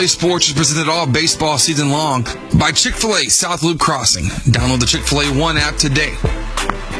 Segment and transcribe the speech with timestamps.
[0.00, 2.24] Play Sports is presented all baseball season long
[2.58, 4.24] by Chick fil A South Loop Crossing.
[4.50, 6.14] Download the Chick fil A One app today.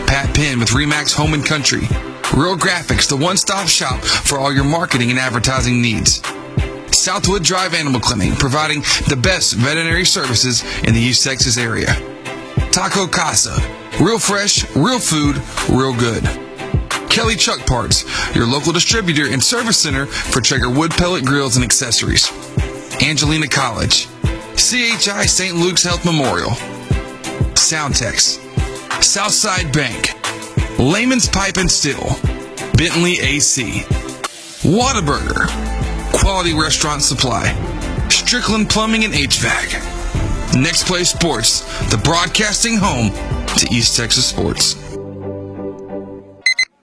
[0.07, 1.89] Pat Penn with Remax Home and Country.
[2.37, 6.21] Real Graphics, the one stop shop for all your marketing and advertising needs.
[6.93, 11.95] Southwood Drive Animal Clinic, providing the best veterinary services in the East Texas area.
[12.71, 13.57] Taco Casa,
[13.99, 15.41] real fresh, real food,
[15.71, 16.23] real good.
[17.09, 18.05] Kelly Truck Parts,
[18.37, 22.31] your local distributor and service center for Traeger wood pellet grills and accessories.
[23.03, 24.09] Angelina College,
[24.57, 25.57] CHI St.
[25.57, 26.51] Luke's Health Memorial,
[27.57, 28.39] Soundtex,
[29.03, 30.11] Southside Bank,
[30.79, 32.17] Layman's Pipe and Steel,
[32.77, 33.85] Bentley AC,
[34.63, 35.49] Whataburger,
[36.13, 37.55] Quality Restaurant Supply,
[38.11, 43.11] Strickland Plumbing and HVAC, Next Play Sports, the broadcasting home
[43.57, 44.90] to East Texas sports.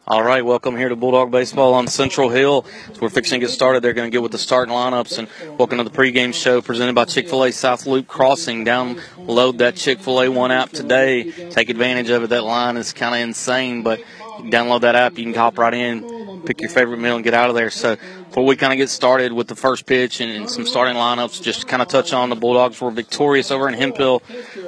[0.09, 2.63] All right, welcome here to Bulldog Baseball on Central Hill.
[2.93, 3.83] So we're fixing to get started.
[3.83, 6.95] They're going to get with the starting lineups and welcome to the pregame show presented
[6.95, 8.63] by Chick-fil-A South Loop Crossing.
[8.63, 11.49] Download that Chick-fil-A One app today.
[11.49, 12.29] Take advantage of it.
[12.29, 13.99] That line is kind of insane, but
[14.43, 15.17] download that app.
[15.17, 17.69] You can hop right in, pick your favorite meal, and get out of there.
[17.69, 17.97] So
[18.27, 21.41] before we kind of get started with the first pitch and, and some starting lineups,
[21.41, 24.21] just kind of touch on the Bulldogs were victorious over in Hemphill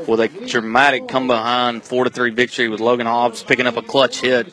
[0.08, 3.82] with a dramatic come behind four to three victory with Logan Hobbs picking up a
[3.82, 4.52] clutch hit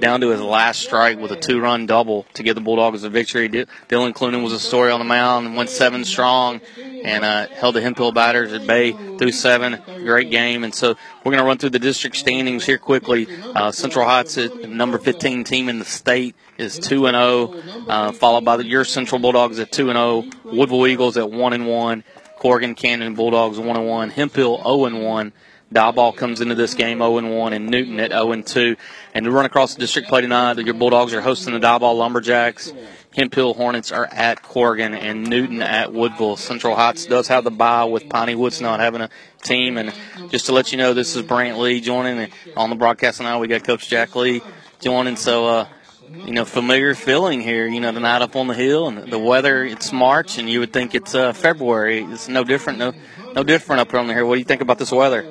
[0.00, 3.10] down to his last strike with a two run double to give the Bulldogs a
[3.10, 3.48] victory.
[3.48, 6.60] D- Dylan Clunan was a story on the mound and went seven strong
[7.04, 9.80] and uh, held the Hemphill batters at bay through seven.
[10.04, 10.64] Great game.
[10.64, 13.26] And so we're going to run through the district standings here quickly.
[13.54, 18.44] Uh, Central Heights, number 15 team in the state, is 2 and 0, uh, followed
[18.44, 22.04] by the, your Central Bulldogs at 2 and 0, Woodville Eagles at 1 and 1,
[22.36, 25.32] Corrigan Canyon Bulldogs 1 and 1, Hemphill 0 and 1.
[25.72, 28.76] Diboll comes into this game 0 and 1, and Newton at 0 and 2.
[29.14, 32.72] And to run across the district play tonight, your Bulldogs are hosting the Diboll Lumberjacks.
[33.16, 36.36] Hemphill Hornets are at Corrigan and Newton at Woodville.
[36.36, 39.10] Central Heights does have the bye with Piney Woods not having a
[39.42, 39.78] team.
[39.78, 39.92] And
[40.30, 43.40] just to let you know, this is Brant Lee joining on the broadcast now.
[43.40, 44.42] We got Coach Jack Lee
[44.80, 45.16] joining.
[45.16, 45.66] So, uh,
[46.12, 49.18] you know, familiar feeling here, you know, the night up on the hill and the
[49.18, 52.02] weather, it's March and you would think it's uh, February.
[52.02, 52.92] It's no different, no,
[53.34, 54.26] no different up on the hill.
[54.26, 55.26] What do you think about this weather?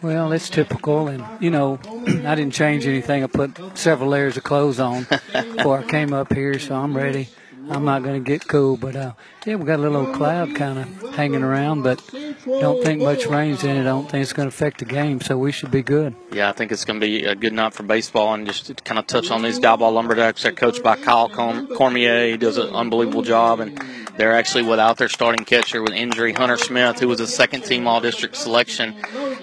[0.00, 3.22] Well, it's typical, and you know, I didn't change anything.
[3.22, 7.28] I put several layers of clothes on before I came up here, so I'm ready.
[7.70, 9.12] I'm not going to get cool, but uh,
[9.44, 12.02] yeah, we got a little cloud kind of hanging around, but
[12.44, 13.80] don't think much rain's in it.
[13.80, 16.14] I don't think it's going to affect the game, so we should be good.
[16.32, 18.74] Yeah, I think it's going to be a good night for baseball, and just to
[18.74, 20.42] kind of touch on these Diboll Lumberjacks.
[20.42, 22.30] They're coached by Kyle Cormier.
[22.30, 23.80] He does an unbelievable job, and
[24.16, 27.86] they're actually without their starting catcher with injury, Hunter Smith, who was a second team
[27.86, 28.94] All District selection.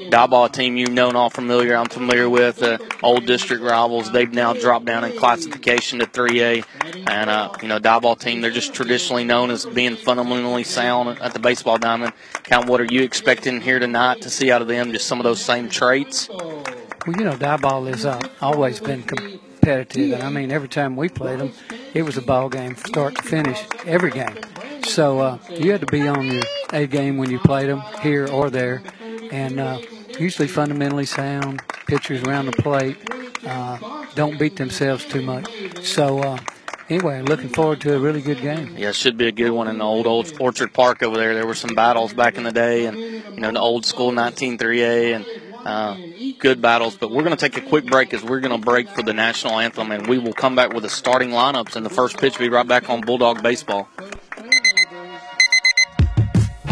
[0.10, 4.12] Diboll team you've known all familiar, I'm familiar with, uh, old district rivals.
[4.12, 6.64] They've now dropped down in classification to 3A.
[7.08, 11.34] And, uh, you know, Diboll team, they're just traditionally known as being fundamentally sound at
[11.34, 12.14] the baseball diamond.
[12.44, 14.92] Count, what are you expecting here tonight to see out of them?
[14.92, 16.30] Just some of those same traits?
[16.30, 20.14] Well, you know, Diboll has uh, always been competitive.
[20.14, 21.54] And I mean, every time we played them,
[21.94, 24.38] it was a ball game from start to finish, every game.
[24.84, 28.28] So uh, you had to be on your A game when you played them here
[28.28, 28.82] or there,
[29.32, 29.80] and uh,
[30.20, 32.98] usually fundamentally sound pitchers around the plate
[33.46, 35.48] uh, don't beat themselves too much.
[35.84, 36.38] So uh,
[36.90, 38.76] anyway, looking forward to a really good game.
[38.78, 41.34] Yeah, it should be a good one in the old old Orchard Park over there.
[41.34, 45.16] There were some battles back in the day, and you know the old school 193A
[45.16, 45.26] and.
[45.60, 45.98] Uh,
[46.40, 48.88] good battles, but we're going to take a quick break as we're going to break
[48.88, 51.90] for the national anthem, and we will come back with the starting lineups and the
[51.90, 52.40] first pitch.
[52.40, 53.90] Will be right back on Bulldog Baseball.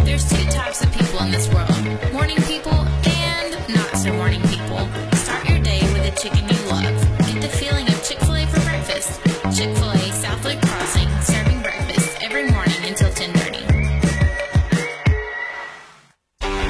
[0.06, 4.88] There's two types of people in this world morning people and not so morning people.
[5.18, 6.57] Start your day with a chicken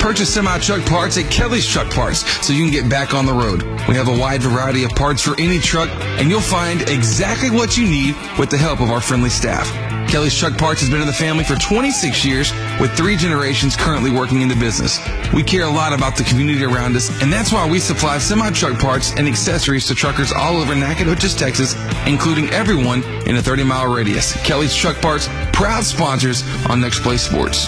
[0.08, 3.34] Purchase semi truck parts at Kelly's Truck Parts so you can get back on the
[3.34, 3.64] road.
[3.90, 7.76] We have a wide variety of parts for any truck, and you'll find exactly what
[7.76, 9.68] you need with the help of our friendly staff.
[10.10, 14.10] Kelly's Truck Parts has been in the family for 26 years with three generations currently
[14.10, 14.98] working in the business.
[15.34, 18.50] We care a lot about the community around us, and that's why we supply semi
[18.52, 21.76] truck parts and accessories to truckers all over Nacogdoches, Texas,
[22.06, 24.42] including everyone in a 30 mile radius.
[24.46, 27.68] Kelly's Truck Parts, proud sponsors on Next Play Sports.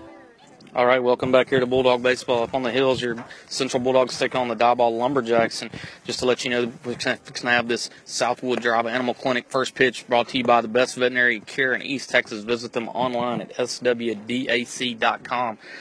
[0.73, 3.01] All right, welcome back here to Bulldog Baseball up on the hills.
[3.01, 5.61] Your Central Bulldogs take on the Diboll Lumberjacks.
[5.61, 5.69] And
[6.05, 9.75] just to let you know, we're going to have this Southwood Drive Animal Clinic first
[9.75, 12.45] pitch brought to you by the best veterinary care in East Texas.
[12.45, 13.87] Visit them online at swdac.com.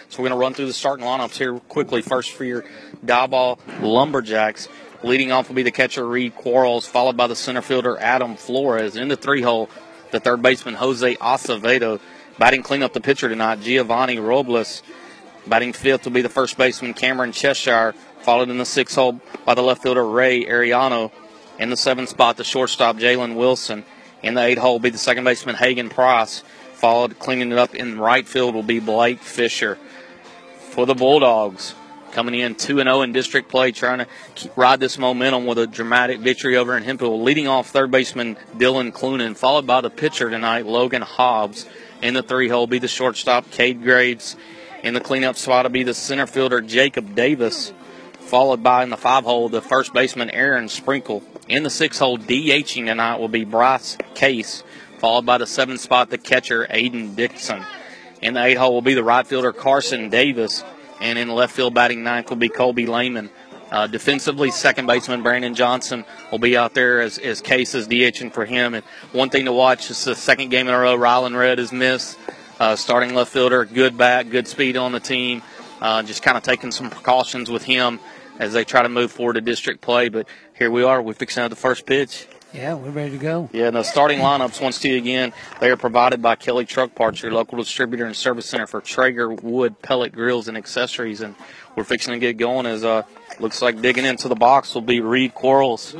[0.08, 2.02] So we're going to run through the starting lineups here quickly.
[2.02, 2.64] First for your
[3.06, 4.66] Diboll Lumberjacks.
[5.04, 8.96] Leading off will be the catcher Reed Quarles, followed by the center fielder Adam Flores.
[8.96, 9.70] In the three hole,
[10.10, 12.00] the third baseman Jose Acevedo.
[12.40, 14.82] Batting cleanup the pitcher tonight, Giovanni Robles.
[15.46, 17.92] Batting fifth will be the first baseman Cameron Cheshire,
[18.22, 21.12] followed in the sixth hole by the left fielder Ray Ariano.
[21.58, 23.84] In the seventh spot, the shortstop Jalen Wilson.
[24.22, 26.42] In the eighth hole will be the second baseman Hagen Price.
[26.72, 29.76] Followed, cleaning it up in right field will be Blake Fisher.
[30.70, 31.74] For the Bulldogs,
[32.10, 34.06] coming in 2 0 in district play, trying
[34.36, 37.22] to ride this momentum with a dramatic victory over in Hemphill.
[37.22, 41.66] Leading off third baseman Dylan Clunan, followed by the pitcher tonight, Logan Hobbs.
[42.02, 44.36] In the three hole, be the shortstop, Cade Graves.
[44.82, 47.72] In the cleanup spot, will be the center fielder, Jacob Davis.
[48.20, 51.22] Followed by in the five hole, the first baseman, Aaron Sprinkle.
[51.48, 54.62] In the six hole, DHing tonight will be Bryce Case.
[54.98, 57.64] Followed by the seven spot, the catcher, Aiden Dixon.
[58.22, 60.64] In the eight hole will be the right fielder, Carson Davis.
[61.00, 63.30] And in left field batting ninth will be Colby Lehman.
[63.70, 68.32] Uh, defensively, second baseman Brandon Johnson will be out there as, as Case is DHing
[68.32, 68.74] for him.
[68.74, 71.72] And one thing to watch is the second game in a row, Rylan Red has
[71.72, 72.18] missed.
[72.58, 75.42] Uh, starting left fielder, good bat, good speed on the team.
[75.80, 78.00] Uh, just kind of taking some precautions with him
[78.38, 80.08] as they try to move forward to district play.
[80.08, 80.26] But
[80.58, 81.00] here we are.
[81.00, 82.26] We're fixing out the first pitch.
[82.52, 83.48] Yeah, we're ready to go.
[83.52, 87.22] Yeah, the starting lineups, once to you again, they are provided by Kelly Truck Parts,
[87.22, 91.20] your local distributor and service center for Traeger wood pellet grills and accessories.
[91.20, 91.36] And
[91.76, 93.02] we're fixing to get going as uh,
[93.38, 95.94] looks like digging into the box will be Reed Quarles.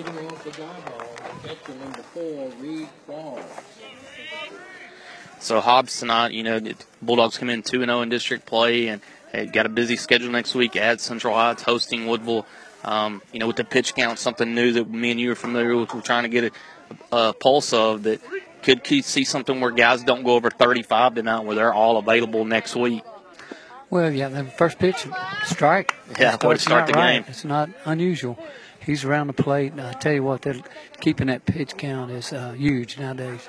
[5.39, 6.61] So Hobbs tonight, you know,
[7.01, 9.01] Bulldogs come in 2 0 in district play and
[9.53, 12.45] got a busy schedule next week at Central Heights hosting Woodville.
[12.85, 15.77] Um, you know, with the pitch count, something new that me and you are familiar
[15.77, 15.93] with.
[15.95, 16.53] We're trying to get
[17.13, 18.21] a, a pulse of that
[18.63, 22.77] could see something where guys don't go over 35 tonight, where they're all available next
[22.77, 23.03] week.
[23.91, 25.07] Well, yeah, the first pitch,
[25.45, 25.95] strike.
[26.19, 27.15] Yeah, way to start the right.
[27.15, 27.25] game.
[27.29, 28.39] It's not unusual.
[28.85, 29.73] He's around the plate.
[29.73, 30.65] And I tell you what, that
[31.01, 33.49] keeping that pitch count is uh, huge nowadays.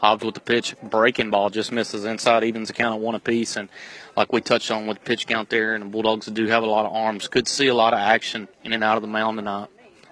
[0.00, 3.56] Hobbs with the pitch, breaking ball just misses inside, evens the count of one apiece.
[3.56, 3.68] And
[4.16, 6.66] like we touched on with the pitch count there, and the Bulldogs do have a
[6.66, 7.28] lot of arms.
[7.28, 9.68] Could see a lot of action in and out of the mound tonight.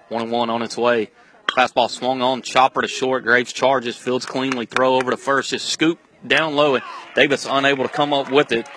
[0.09, 1.11] One and one on its way.
[1.55, 3.23] Fastball swung on, chopper to short.
[3.23, 6.83] Graves charges, fields cleanly, throw over to first, just scoop down low, and
[7.15, 8.67] Davis unable to come up with it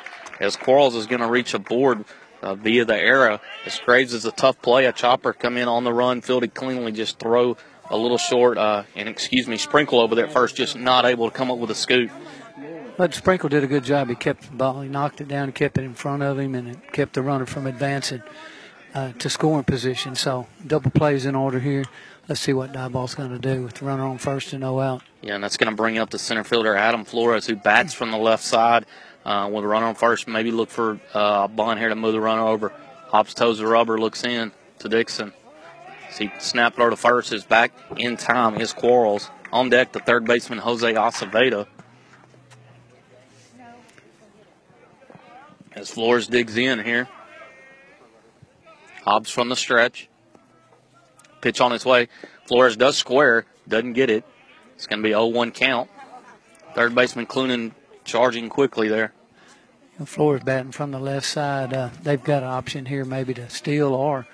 [0.41, 2.05] as Quarles is going to reach a board
[2.43, 3.41] uh, via the era.
[3.65, 6.93] As Graves is a tough play, a chopper come in on the run, fielded cleanly,
[6.93, 7.57] just throw
[7.91, 11.37] a little short, uh, and excuse me, Sprinkle over there first, just not able to
[11.37, 12.11] come up with a scoop.
[12.97, 14.09] But Sprinkle did a good job.
[14.09, 16.69] He kept the ball, he knocked it down, kept it in front of him, and
[16.69, 18.23] it kept the runner from advancing
[18.95, 20.15] uh, to scoring position.
[20.15, 21.85] So double plays in order here.
[22.29, 25.03] Let's see what Diboll's going to do with the runner on first and no out.
[25.23, 28.11] Yeah, and that's going to bring up the center fielder Adam Flores, who bats from
[28.11, 28.87] the left side.
[29.25, 32.13] Uh, with a runner on first, maybe look for uh, a bond here to move
[32.13, 32.73] the runner over.
[33.09, 35.33] Hobbs toes the rubber, looks in to Dixon.
[36.17, 38.55] See, snap throw to first is back in time.
[38.55, 39.93] His Quarles on deck.
[39.93, 41.67] The third baseman Jose Acevedo.
[45.73, 47.07] As Flores digs in here.
[49.05, 50.09] Hobbs from the stretch.
[51.43, 52.09] Pitch on its way.
[52.47, 54.25] Flores does square, doesn't get it.
[54.75, 55.91] It's going to be 0 1 count.
[56.75, 57.73] Third baseman Clunan
[58.05, 59.13] charging quickly there.
[59.99, 61.75] Know, Flores batting from the left side.
[61.75, 64.27] Uh, they've got an option here, maybe to steal or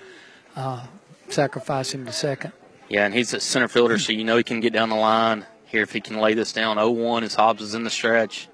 [0.54, 0.86] uh,
[1.28, 2.52] sacrifice him to second.
[2.88, 5.46] Yeah, and he's a center fielder, so you know he can get down the line
[5.66, 6.76] here if he can lay this down.
[6.76, 8.48] 0-1 as Hobbs is in the stretch.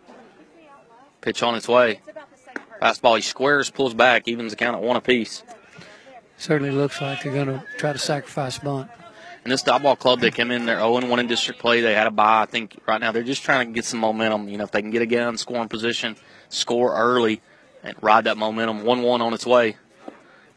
[1.20, 2.00] Pitch on its way.
[2.80, 5.42] Fastball, he squares, pulls back, evens the count at one apiece.
[6.36, 8.88] Certainly looks like they're going to try to sacrifice bunt.
[9.42, 11.80] And this Diboll club, they came in, they're 0 1 in district play.
[11.80, 12.42] They had a bye.
[12.42, 14.48] I think right now they're just trying to get some momentum.
[14.48, 16.16] You know, if they can get a guy in scoring position,
[16.48, 17.40] score early,
[17.82, 18.84] and ride that momentum.
[18.84, 19.76] 1 1 on its way.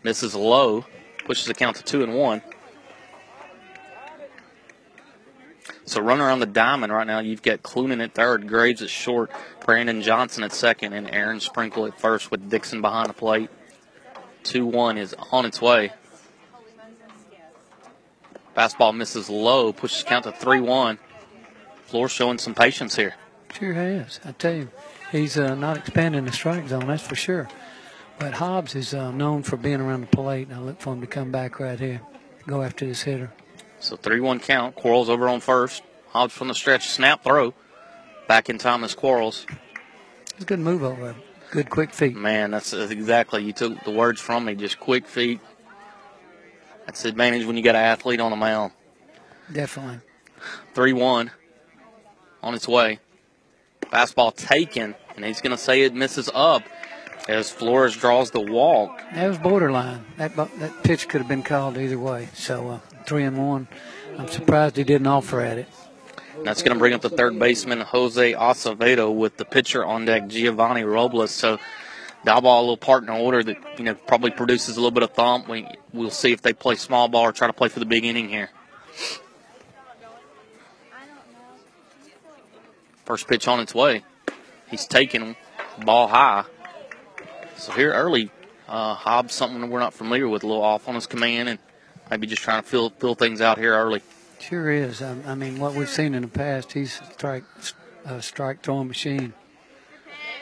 [0.03, 0.85] Misses low,
[1.25, 2.41] pushes the count to 2 and 1.
[5.85, 9.31] So running around the diamond right now, you've got Clunan at third, Graves at short,
[9.65, 13.49] Brandon Johnson at second, and Aaron Sprinkle at first with Dixon behind the plate.
[14.43, 15.91] 2 1 is on its way.
[18.55, 20.99] Fastball misses low, pushes count to 3 1.
[21.85, 23.15] Flores showing some patience here.
[23.53, 24.19] Sure has.
[24.23, 24.69] I tell you,
[25.11, 27.49] he's uh, not expanding the strike zone, that's for sure.
[28.19, 31.01] But Hobbs is uh, known for being around the plate, and I look for him
[31.01, 32.01] to come back right here,
[32.45, 33.31] go after this hitter.
[33.79, 34.75] So 3 1 count.
[34.75, 35.81] Quarles over on first.
[36.09, 37.53] Hobbs from the stretch, snap throw.
[38.27, 39.45] Back in time is Quarles.
[40.35, 41.15] It's a good move over there.
[41.49, 42.15] Good quick feet.
[42.15, 43.43] Man, that's exactly.
[43.43, 44.55] You took the words from me.
[44.55, 45.41] Just quick feet.
[46.85, 48.71] That's the advantage when you got an athlete on the mound.
[49.51, 49.99] Definitely.
[50.73, 51.31] 3 1
[52.43, 52.99] on its way.
[53.81, 56.63] Fastball taken, and he's going to say it misses up
[57.27, 59.01] as Flores draws the walk.
[59.13, 60.05] That was borderline.
[60.17, 62.29] That that pitch could have been called either way.
[62.33, 63.67] So uh, three and one.
[64.17, 65.67] I'm surprised he didn't offer at it.
[66.35, 70.05] And that's going to bring up the third baseman Jose Acevedo with the pitcher on
[70.05, 71.31] deck Giovanni Robles.
[71.31, 71.59] So
[72.25, 75.47] Diboll a little partner order that you know probably produces a little bit of thump.
[75.47, 78.05] We we'll see if they play small ball or try to play for the big
[78.05, 78.49] inning here.
[83.05, 84.03] First pitch on its way.
[84.69, 85.35] He's taking
[85.83, 86.45] ball high.
[87.61, 88.31] So here early,
[88.67, 91.59] uh, Hobbs something we're not familiar with, a little off on his command, and
[92.09, 94.01] maybe just trying to fill fill things out here early.
[94.39, 94.99] Sure is.
[95.03, 97.43] I, I mean, what we've seen in the past, he's a strike
[98.03, 99.33] a strike throwing machine.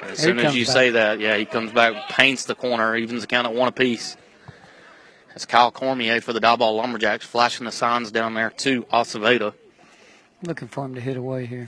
[0.01, 0.73] As soon as you back.
[0.73, 4.15] say that, yeah, he comes back, paints the corner, evens the count at one apiece.
[5.27, 9.53] That's Kyle Cormier for the Diboll Lumberjacks, flashing the signs down there to Acevedo.
[10.43, 11.67] Looking for him to hit away here.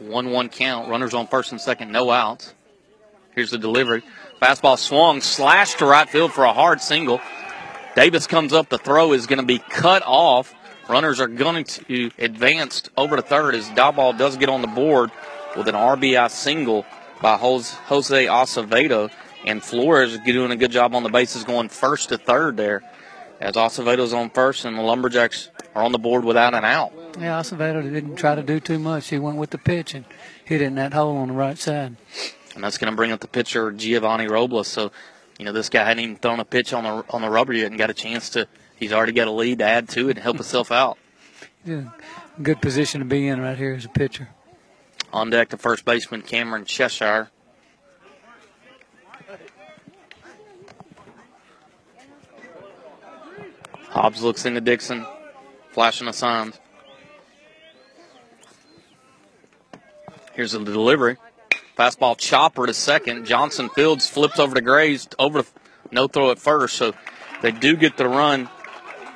[0.00, 0.90] 1 1 count.
[0.90, 2.52] Runners on first and second, no outs.
[3.36, 4.02] Here's the delivery.
[4.40, 7.20] Fastball swung, slashed to right field for a hard single.
[7.94, 8.70] Davis comes up.
[8.70, 10.54] The throw is going to be cut off.
[10.88, 15.10] Runners are going to advance over to third as Diboll does get on the board
[15.54, 16.86] with an RBI single
[17.20, 19.10] by Jose Acevedo.
[19.44, 22.82] And Flores doing a good job on the bases going first to third there
[23.38, 26.94] as Acevedo's on first and the Lumberjacks are on the board without an out.
[27.20, 29.08] Yeah, Acevedo didn't try to do too much.
[29.08, 30.06] He went with the pitch and
[30.42, 31.96] hit it in that hole on the right side.
[32.56, 34.66] And that's going to bring up the pitcher Giovanni Robles.
[34.66, 34.90] So,
[35.38, 37.66] you know, this guy hadn't even thrown a pitch on the on the rubber yet
[37.66, 38.48] and got a chance to.
[38.76, 40.98] He's already got a lead to add to it and help himself out.
[41.64, 41.90] Yeah,
[42.40, 44.28] good position to be in right here as a pitcher.
[45.12, 47.28] On deck, the first baseman Cameron Cheshire.
[53.88, 55.04] Hobbs looks into Dixon,
[55.72, 56.60] flashing the signs.
[60.34, 61.16] Here's the delivery.
[61.76, 63.26] Fastball chopper to second.
[63.26, 65.48] Johnson Fields flips over to Graves, over to
[65.90, 66.76] no throw at first.
[66.76, 66.94] So
[67.42, 68.48] they do get the run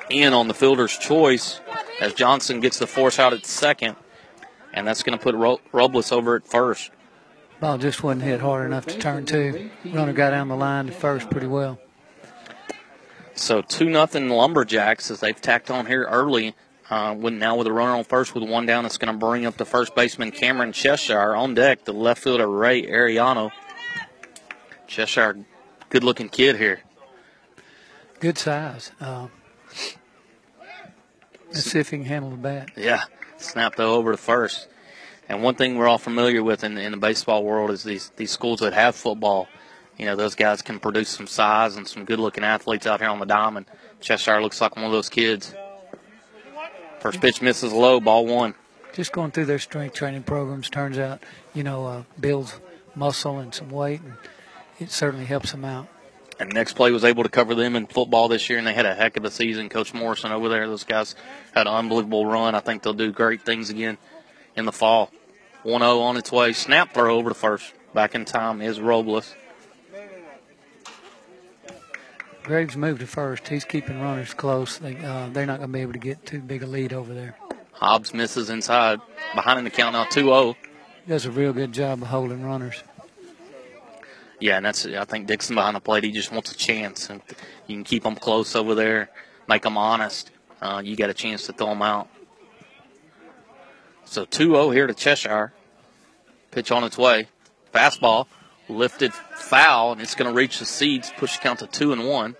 [0.09, 1.59] in on the fielder's choice
[1.99, 3.95] as Johnson gets the force out at second.
[4.73, 6.91] And that's going to put Ro- Robles over at first.
[7.59, 9.69] Ball just wasn't hit hard enough to turn two.
[9.85, 11.79] Runner got down the line to first pretty well.
[13.33, 16.55] So 2 nothing Lumberjacks as they've tacked on here early.
[16.91, 19.45] Uh, with now with a runner on first with one down, it's going to bring
[19.45, 21.85] up the first baseman Cameron Cheshire on deck.
[21.85, 23.51] The left fielder Ray Ariano.
[24.87, 25.37] Cheshire,
[25.89, 26.81] good looking kid here.
[28.19, 28.91] Good size.
[28.99, 29.27] Uh,
[31.47, 32.71] let's see if he can handle the bat.
[32.75, 33.03] Yeah,
[33.37, 34.67] snap though over to first.
[35.29, 38.31] And one thing we're all familiar with in, in the baseball world is these these
[38.31, 39.47] schools that have football
[39.97, 43.09] you know, those guys can produce some size and some good looking athletes out here
[43.09, 43.67] on the diamond.
[43.99, 45.53] Cheshire looks like one of those kids.
[47.01, 48.53] First pitch misses low, ball one.
[48.93, 51.23] Just going through their strength training programs turns out,
[51.55, 52.59] you know, uh, builds
[52.93, 54.13] muscle and some weight, and
[54.79, 55.87] it certainly helps them out.
[56.39, 58.85] And next play was able to cover them in football this year, and they had
[58.85, 59.67] a heck of a season.
[59.67, 61.15] Coach Morrison over there, those guys
[61.55, 62.53] had an unbelievable run.
[62.53, 63.97] I think they'll do great things again
[64.55, 65.09] in the fall.
[65.63, 66.53] 1 0 on its way.
[66.53, 67.73] Snap throw over to first.
[67.95, 69.33] Back in time is Robles.
[72.43, 73.47] Graves moved to first.
[73.47, 74.77] He's keeping runners close.
[74.77, 77.13] They, uh, they're not going to be able to get too big a lead over
[77.13, 77.35] there.
[77.73, 78.99] Hobbs misses inside.
[79.35, 80.57] Behind in the count now 2 0.
[81.07, 82.83] does a real good job of holding runners.
[84.39, 86.03] Yeah, and that's I think Dixon behind the plate.
[86.03, 87.21] He just wants a chance, and
[87.67, 89.09] you can keep them close over there,
[89.47, 90.31] make them honest.
[90.61, 92.07] Uh, you got a chance to throw them out.
[94.05, 95.53] So 2-0 here to Cheshire.
[96.49, 97.27] Pitch on its way.
[97.73, 98.27] Fastball
[98.71, 102.07] lifted foul, and it's going to reach the seeds, push the count to two and
[102.07, 102.35] one.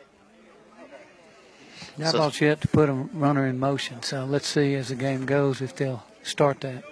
[1.98, 5.26] Now, so, yet to put a runner in motion, so let's see as the game
[5.26, 6.84] goes if they'll start that.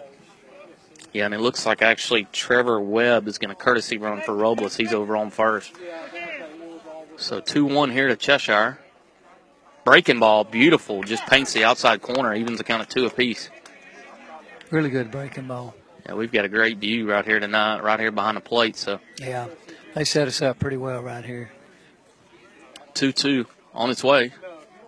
[1.13, 4.75] Yeah, and it looks like actually Trevor Webb is going to courtesy run for Robles.
[4.75, 5.73] He's over on first.
[7.17, 8.79] So 2 1 here to Cheshire.
[9.83, 11.01] Breaking ball, beautiful.
[11.03, 13.49] Just paints the outside corner, evens the count of two apiece.
[14.69, 15.73] Really good breaking ball.
[16.09, 18.75] Yeah, we've got a great view right here tonight, right here behind the plate.
[18.75, 19.45] So yeah,
[19.93, 21.51] they set us up pretty well right here.
[22.95, 24.33] Two-two on its way.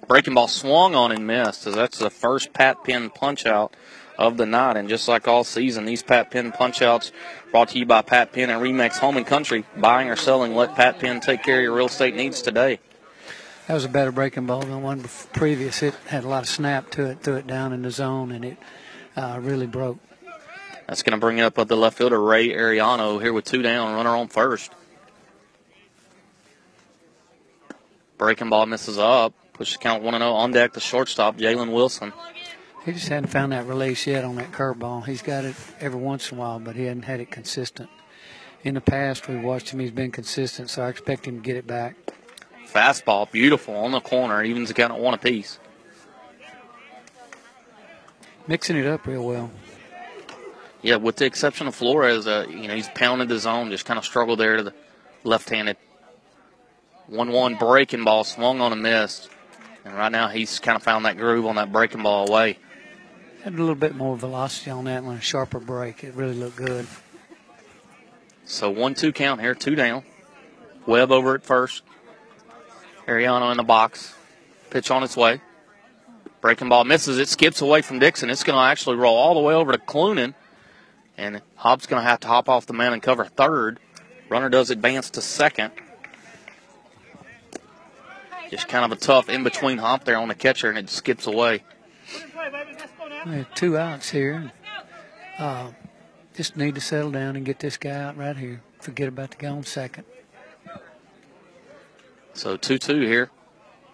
[0.07, 1.67] Breaking ball swung on and missed.
[1.67, 3.75] As that's the first Pat Penn punch out
[4.17, 4.77] of the night.
[4.77, 7.11] And just like all season, these Pat Penn punch outs
[7.51, 9.63] brought to you by Pat Penn and Remax Home and Country.
[9.77, 12.79] Buying or selling, let Pat Penn take care of your real estate needs today.
[13.67, 15.83] That was a better breaking ball than one previous.
[15.83, 18.43] It had a lot of snap to it, threw it down in the zone, and
[18.43, 18.57] it
[19.15, 19.99] uh, really broke.
[20.87, 23.93] That's going to bring it up the left fielder, Ray Ariano, here with two down,
[23.95, 24.71] runner on first.
[28.17, 29.33] Breaking ball misses up.
[29.53, 30.73] Push the count 1 0 on deck.
[30.73, 32.13] The shortstop, Jalen Wilson.
[32.85, 35.05] He just hadn't found that release yet on that curveball.
[35.05, 37.89] He's got it every once in a while, but he hadn't had it consistent.
[38.63, 39.79] In the past, we've watched him.
[39.79, 41.95] He's been consistent, so I expect him to get it back.
[42.71, 45.59] Fastball, beautiful on the corner, evens the count at one apiece.
[48.47, 49.51] Mixing it up real well.
[50.81, 53.97] Yeah, with the exception of Flores, uh, you know, he's pounded the zone, just kind
[53.99, 54.73] of struggled there to the
[55.23, 55.77] left-handed.
[57.09, 59.29] 1-1 breaking ball swung on a miss.
[59.83, 62.57] And right now he's kind of found that groove on that breaking ball away.
[63.43, 66.03] Had a little bit more velocity on that one, a sharper break.
[66.03, 66.87] It really looked good.
[68.45, 70.03] So 1-2 count here, two down.
[70.85, 71.83] Webb over at first.
[73.07, 74.15] Ariano in the box.
[74.69, 75.41] Pitch on its way.
[76.39, 78.29] Breaking ball misses it, skips away from Dixon.
[78.29, 80.33] It's going to actually roll all the way over to Clunan.
[81.21, 83.79] And Hobbs going to have to hop off the man and cover third.
[84.27, 85.71] Runner does advance to second.
[88.49, 91.27] Just kind of a tough in between hop there on the catcher, and it skips
[91.27, 91.63] away.
[93.53, 94.51] two outs here.
[95.37, 95.73] Uh,
[96.33, 98.63] just need to settle down and get this guy out right here.
[98.79, 100.05] Forget about the guy on second.
[102.33, 103.29] So 2 2 here.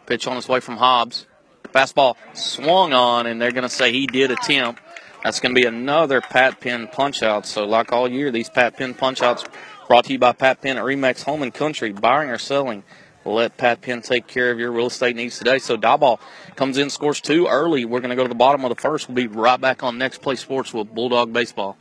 [0.06, 1.28] Pitch on his way from Hobbs.
[1.74, 4.82] Fastball swung on, and they're going to say he did attempt.
[5.28, 7.46] That's going to be another Pat Penn punch out.
[7.46, 9.44] So, like all year, these Pat Penn punch outs
[9.90, 11.92] brought to you by Pat Penn at Remax Home and Country.
[11.92, 12.84] Buying or selling,
[13.26, 15.60] let Pat Penn take care of your real estate needs today.
[15.60, 16.22] So, Diboll
[16.56, 17.84] comes in, scores two early.
[17.84, 19.10] We're going to go to the bottom of the first.
[19.10, 21.76] We'll be right back on Next Play Sports with Bulldog Baseball.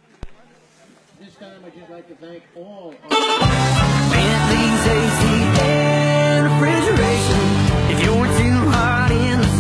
[1.21, 2.95] This time, I'd just like to thank all.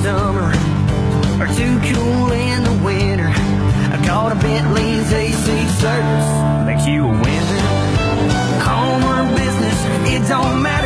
[0.03, 0.51] summer
[1.41, 2.46] or too cool in the winter.
[4.17, 7.61] I caught a Bentley's AC service makes you a winner.
[8.65, 10.86] Home or business, it don't matter.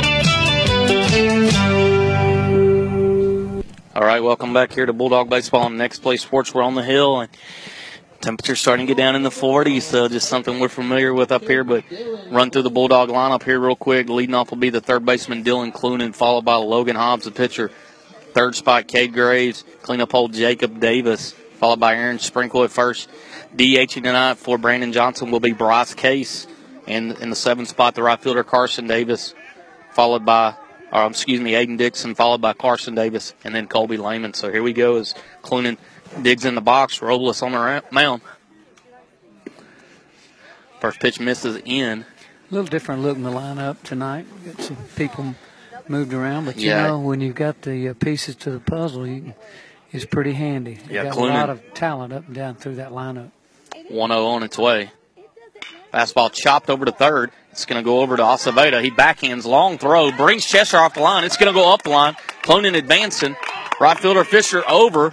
[3.93, 6.53] All right, welcome back here to Bulldog Baseball on Next Play Sports.
[6.53, 7.29] We're on the hill and
[8.19, 11.43] temperature's starting to get down in the 40s, so just something we're familiar with up
[11.43, 11.63] here.
[11.63, 11.83] But
[12.29, 14.09] run through the Bulldog lineup here real quick.
[14.09, 17.71] Leading off will be the third baseman Dylan Clunan, followed by Logan Hobbs, the pitcher.
[18.33, 19.63] Third spot, Cade Graves.
[19.81, 23.09] Cleanup hole, Jacob Davis, followed by Aaron Sprinkle at first.
[23.55, 26.47] DH tonight for Brandon Johnson will be Bryce Case.
[26.87, 29.33] And in the seventh spot, the right fielder Carson Davis,
[29.91, 30.55] followed by,
[30.91, 34.33] or excuse me, Aiden Dixon, followed by Carson Davis, and then Colby Lehman.
[34.33, 35.77] So here we go as Clunan
[36.21, 37.01] digs in the box.
[37.01, 38.21] Robles on the mound.
[40.79, 42.01] First pitch misses in.
[42.01, 42.05] A
[42.53, 44.25] little different look in the lineup tonight.
[44.45, 45.35] Got some people
[45.87, 46.87] moved around, but you Yeah.
[46.87, 49.33] know when you've got the uh, pieces to the puzzle, you,
[49.91, 50.79] it's pretty handy.
[50.89, 53.31] You Yeah, got Clunan- a lot of talent up and down through that lineup.
[53.89, 54.91] 1 0 on its way.
[55.93, 57.31] Fastball chopped over to third.
[57.51, 58.81] It's going to go over to Acevedo.
[58.81, 61.25] He backhands, long throw, brings Cheshire off the line.
[61.25, 62.15] It's going to go up the line.
[62.43, 63.35] Clunan advancing.
[63.79, 65.11] Right fielder Fisher over.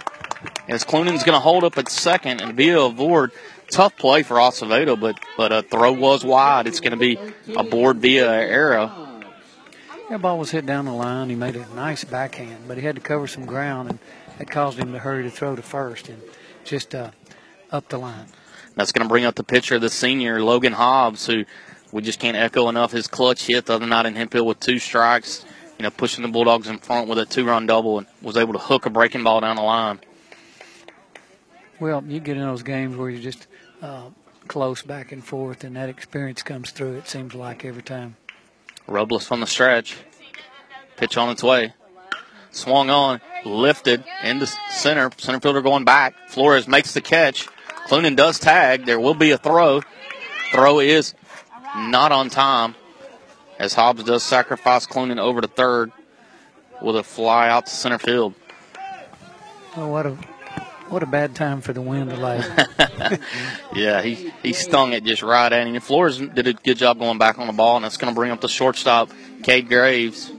[0.67, 3.31] As Clunan's going to hold up at second and be a board.
[3.71, 6.65] Tough play for Acevedo, but but a throw was wide.
[6.65, 7.19] It's going to be
[7.55, 9.21] a board via arrow.
[10.09, 11.29] That ball was hit down the line.
[11.29, 13.99] He made a nice backhand, but he had to cover some ground, and
[14.39, 16.19] that caused him to hurry to throw to first and
[16.63, 17.11] just uh,
[17.71, 18.25] up the line.
[18.75, 21.45] That's going to bring up the pitcher, the senior Logan Hobbs, who
[21.91, 24.79] we just can't echo enough his clutch hit the other night in Hemphill with two
[24.79, 25.45] strikes.
[25.77, 28.59] You know, pushing the Bulldogs in front with a two-run double and was able to
[28.59, 30.01] hook a breaking ball down the line.
[31.79, 33.47] Well, you get in those games where you're just
[33.81, 34.09] uh,
[34.49, 36.97] close back and forth, and that experience comes through.
[36.97, 38.17] It seems like every time.
[38.87, 39.95] Robles from the stretch.
[40.97, 41.73] Pitch on its way.
[42.51, 45.11] Swung on, lifted into center.
[45.17, 46.15] Center fielder going back.
[46.27, 47.47] Flores makes the catch.
[47.87, 48.85] Clunan does tag.
[48.85, 49.81] There will be a throw.
[50.51, 51.13] Throw is
[51.75, 52.75] not on time
[53.57, 55.91] as Hobbs does sacrifice Clunan over to third
[56.81, 58.33] with a fly out to center field.
[59.75, 60.17] Oh, what a
[60.89, 62.43] what a bad time for the wind to delay.
[63.75, 65.75] Yeah, he, he stung it just right at him.
[65.75, 68.15] And Flores did a good job going back on the ball, and that's going to
[68.15, 69.11] bring up the shortstop,
[69.43, 70.31] Cade Graves.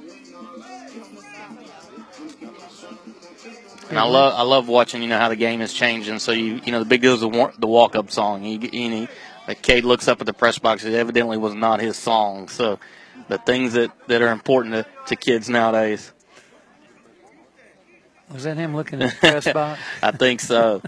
[3.89, 6.19] And I love I love watching you know how the game is changing.
[6.21, 8.45] So you you know the big deal is the the walk up song.
[8.45, 9.09] You, you
[9.55, 10.85] Cade looks up at the press box.
[10.85, 12.49] It evidently was not his song.
[12.49, 12.79] So
[13.29, 16.13] the things that, that are important to, to kids nowadays.
[18.33, 19.81] Was that him looking at the press box?
[20.03, 20.83] I think so.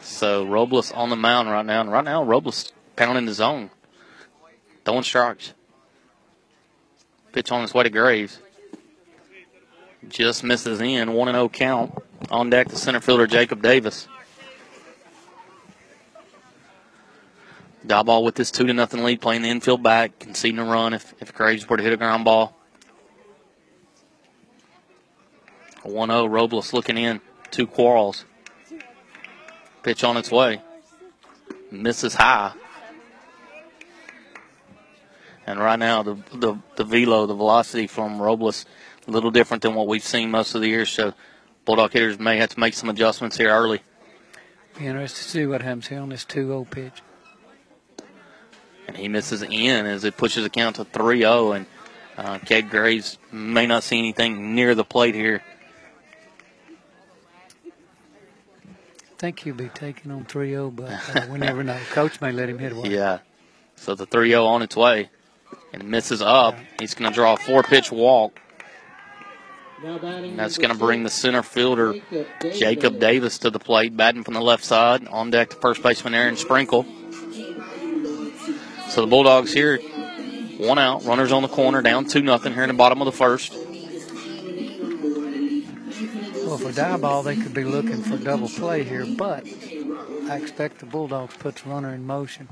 [0.00, 3.70] So Robles on the mound right now, and right now Robles pounding the zone,
[4.84, 5.54] throwing strikes.
[7.32, 8.38] Pitch on his way to Graves.
[10.08, 11.94] Just misses in, one and zero count.
[12.30, 14.06] On deck, the center fielder Jacob Davis.
[17.86, 21.14] Diboll with this two to nothing lead, playing the infield back, conceding a run if,
[21.20, 22.56] if Graves were to hit a ground ball.
[25.82, 27.20] 1 0, Robles looking in.
[27.50, 28.24] Two Quarles.
[29.82, 30.60] Pitch on its way.
[31.70, 32.52] Misses high.
[35.44, 38.64] And right now, the, the, the velo, the velocity from Robles,
[39.08, 40.86] a little different than what we've seen most of the year.
[40.86, 41.14] So,
[41.64, 43.80] Bulldog hitters may have to make some adjustments here early.
[44.78, 47.02] Be interested to see what happens here on this 2-0 pitch.
[48.88, 51.52] And he misses in as it pushes the count to 3 0.
[51.52, 51.66] And
[52.16, 55.42] uh, Cade Graves may not see anything near the plate here.
[57.66, 61.78] I think he'll be taking on 3-0, but uh, we never know.
[61.90, 62.90] Coach may let him hit one.
[62.90, 63.18] Yeah.
[63.76, 65.10] So the 3 0 on its way.
[65.72, 66.56] And misses up.
[66.80, 68.40] He's going to draw a four pitch walk.
[69.84, 72.00] And that's going to bring the center fielder,
[72.40, 75.06] Jacob Davis, to the plate, batting from the left side.
[75.08, 76.86] On deck, the first baseman, Aaron Sprinkle.
[78.92, 79.78] So the Bulldogs here,
[80.58, 83.12] one out, runners on the corner, down 2 nothing here in the bottom of the
[83.12, 83.54] first.
[86.44, 89.46] Well, for Diboll, they could be looking for double play here, but
[90.28, 92.50] I expect the Bulldogs puts runner in motion.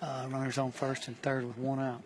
[0.00, 2.04] Uh, runners on first and third with one out.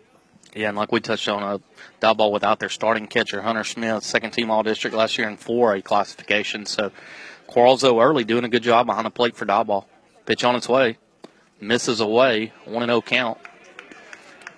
[0.55, 1.61] Yeah, and like we touched on, a
[2.03, 5.83] Diboll without their starting catcher, Hunter Smith, second team All District last year in 4A
[5.83, 6.65] classification.
[6.65, 6.91] So
[7.45, 9.85] Quarles, though, early doing a good job behind the plate for Diboll.
[10.25, 10.97] Pitch on its way,
[11.59, 13.37] misses away, 1 0 count.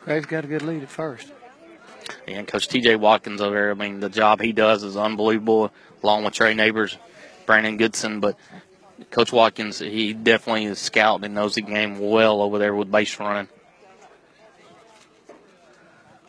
[0.03, 1.31] Graves got a good lead at first.
[2.27, 6.25] And Coach TJ Watkins over there, I mean, the job he does is unbelievable, along
[6.25, 6.97] with Trey Neighbors,
[7.45, 8.19] Brandon Goodson.
[8.19, 8.37] But
[9.11, 13.17] Coach Watkins, he definitely is scouting and knows the game well over there with base
[13.19, 13.47] running.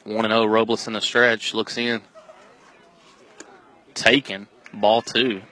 [0.05, 2.01] 1 0, Robles in the stretch, looks in.
[3.95, 5.43] Taken, ball two.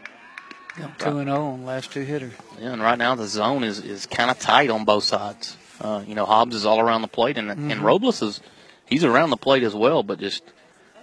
[0.78, 2.32] Got 2 and 0 on last two hitters.
[2.60, 5.56] Yeah, and right now the zone is, is kind of tight on both sides.
[5.82, 8.40] Uh, you know, Hobbs is all around the plate, and, and Robles is
[8.86, 10.44] he's around the plate as well, but just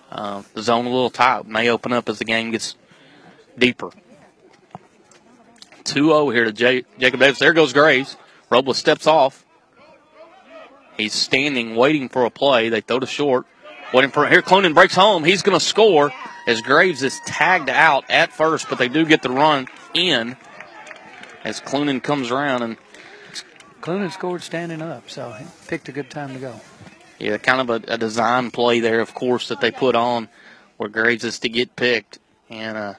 [0.10, 1.46] uh, the zone a little tight.
[1.46, 2.76] May open up as the game gets
[3.58, 3.92] deeper.
[5.84, 7.40] 2-0 here to J- Jacob Davis.
[7.40, 8.16] There goes Graves.
[8.50, 9.46] Robles steps off.
[10.98, 12.70] He's standing, waiting for a play.
[12.70, 13.46] They throw to short.
[13.94, 14.42] Waiting for here.
[14.42, 15.24] Clunan breaks home.
[15.24, 16.12] He's going to score
[16.48, 20.38] as Graves is tagged out at first, but they do get the run in
[21.44, 22.78] as Clunan comes around and
[23.82, 26.60] Clunan scored standing up, so he picked a good time to go.
[27.18, 30.30] Yeah, kind of a, a design play there, of course, that they put on
[30.78, 32.94] where Graves is to get picked and uh,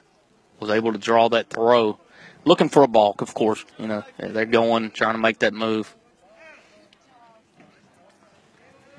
[0.59, 1.99] was able to draw that throw.
[2.45, 3.63] Looking for a balk, of course.
[3.77, 5.95] You know, they're going, trying to make that move.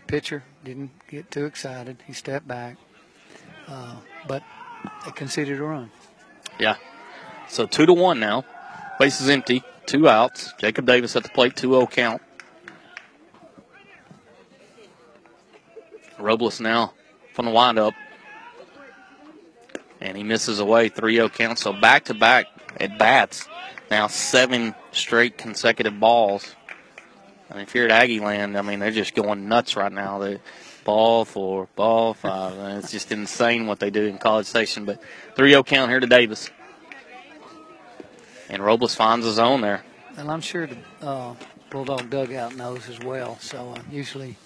[0.06, 2.02] Pitcher didn't get too excited.
[2.06, 2.76] He stepped back,
[3.66, 3.96] uh,
[4.28, 4.42] but
[5.04, 5.90] they conceded a run.
[6.58, 6.76] Yeah.
[7.48, 8.44] So two to one now.
[8.98, 9.62] Base is empty.
[9.86, 10.52] Two outs.
[10.58, 12.22] Jacob Davis at the plate, 2 0 count.
[16.18, 16.94] Robles now
[17.32, 17.94] from the windup.
[20.00, 21.58] And he misses away, 3 0 count.
[21.58, 22.46] So back to back
[22.78, 23.48] at bats.
[23.90, 26.54] Now seven straight consecutive balls.
[27.50, 30.18] And if you're at Aggie Land, I mean, they're just going nuts right now.
[30.18, 30.40] They
[30.84, 32.54] ball four, ball five.
[32.78, 34.86] It's just insane what they do in College Station.
[34.86, 35.02] But
[35.36, 36.50] 3 0 count here to Davis.
[38.52, 39.82] And Robles finds his own there.
[40.16, 41.34] And I'm sure the uh,
[41.70, 43.38] Bulldog dugout knows as well.
[43.40, 44.36] So uh, usually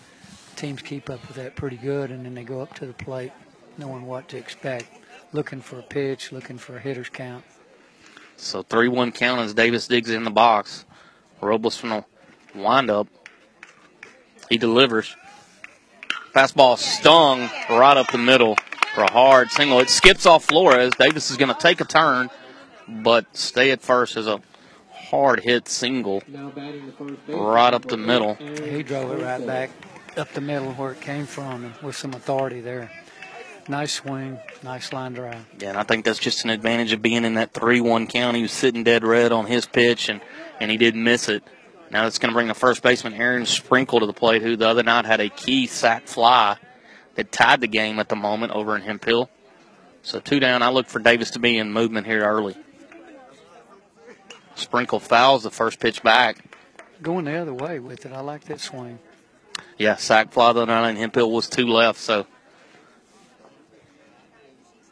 [0.54, 3.32] teams keep up with that pretty good, and then they go up to the plate
[3.78, 4.86] knowing what to expect,
[5.32, 7.44] looking for a pitch, looking for a hitter's count.
[8.36, 10.84] So 3 1 count as Davis digs in the box.
[11.40, 12.04] Robles from the
[12.54, 13.08] windup.
[14.48, 15.14] He delivers.
[16.32, 18.56] Fastball stung right up the middle
[18.94, 19.80] for a hard single.
[19.80, 20.92] It skips off Flores.
[20.98, 22.30] Davis is going to take a turn,
[22.88, 24.40] but stay at first is a
[24.90, 26.22] hard hit single
[27.28, 28.34] right up the middle.
[28.34, 29.70] He drove it right back
[30.16, 32.90] up the middle where it came from and with some authority there.
[33.68, 35.44] Nice swing, nice line drive.
[35.58, 38.36] Yeah, and I think that's just an advantage of being in that 3 1 count.
[38.36, 40.20] He was sitting dead red on his pitch, and,
[40.60, 41.42] and he didn't miss it.
[41.90, 44.68] Now it's going to bring the first baseman Aaron Sprinkle to the plate, who the
[44.68, 46.58] other night had a key sac fly
[47.16, 49.30] that tied the game at the moment over in Hemphill.
[50.02, 50.62] So two down.
[50.62, 52.56] I look for Davis to be in movement here early.
[54.56, 56.38] Sprinkle fouls the first pitch back.
[57.02, 58.12] Going the other way with it.
[58.12, 58.98] I like that swing.
[59.78, 62.26] Yeah, sac fly the night in Hemphill was two left, so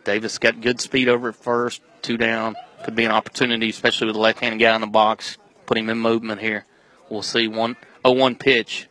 [0.05, 2.57] Davis got good speed over at first, two down.
[2.85, 5.39] Could be an opportunity, especially with the left-handed guy in the box.
[5.65, 6.67] Put him in movement here.
[7.09, 8.89] We'll see one oh one pitch.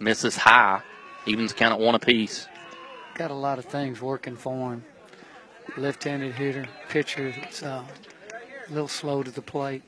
[0.00, 0.82] Misses high.
[1.26, 2.48] Evens count at one apiece.
[3.14, 4.84] Got a lot of things working for him.
[5.76, 7.34] Left-handed hitter, pitcher.
[7.42, 7.82] It's uh,
[8.68, 9.82] a little slow to the plate.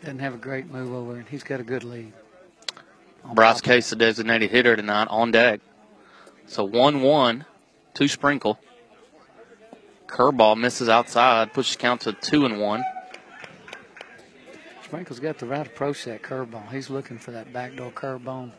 [0.00, 2.12] Doesn't have a great move over, and he's got a good lead.
[3.34, 5.60] Bryce Case, the designated hitter tonight, on deck.
[6.46, 7.44] So 1 1,
[7.92, 8.58] two sprinkle.
[10.06, 12.84] Curveball misses outside, pushes count to 2 and 1.
[14.84, 16.72] Sprinkle's got the right approach to that curveball.
[16.72, 18.52] He's looking for that backdoor curveball,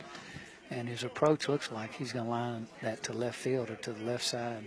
[0.70, 3.92] and his approach looks like he's going to line that to left field or to
[3.92, 4.64] the left side.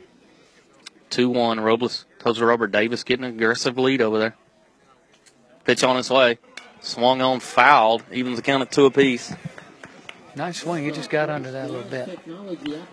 [1.14, 1.60] 2 1.
[1.60, 4.36] Robles, Tozer Robert Davis getting an aggressive lead over there.
[5.64, 6.40] Pitch on its way.
[6.82, 9.32] Swung on, fouled, evens the count at two apiece.
[10.36, 10.84] Nice swing.
[10.84, 12.20] He just got under that a little bit.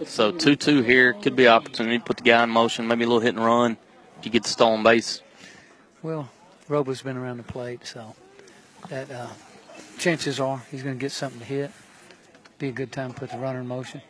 [0.06, 1.14] So 2 2 here.
[1.14, 3.78] Could be opportunity to put the guy in motion, maybe a little hit and run
[4.18, 5.22] if you get the stolen base.
[6.02, 6.28] Well,
[6.68, 8.14] Robles been around the plate, so
[8.90, 9.28] that uh,
[9.98, 11.70] chances are he's going to get something to hit.
[12.58, 14.02] Be a good time to put the runner in motion.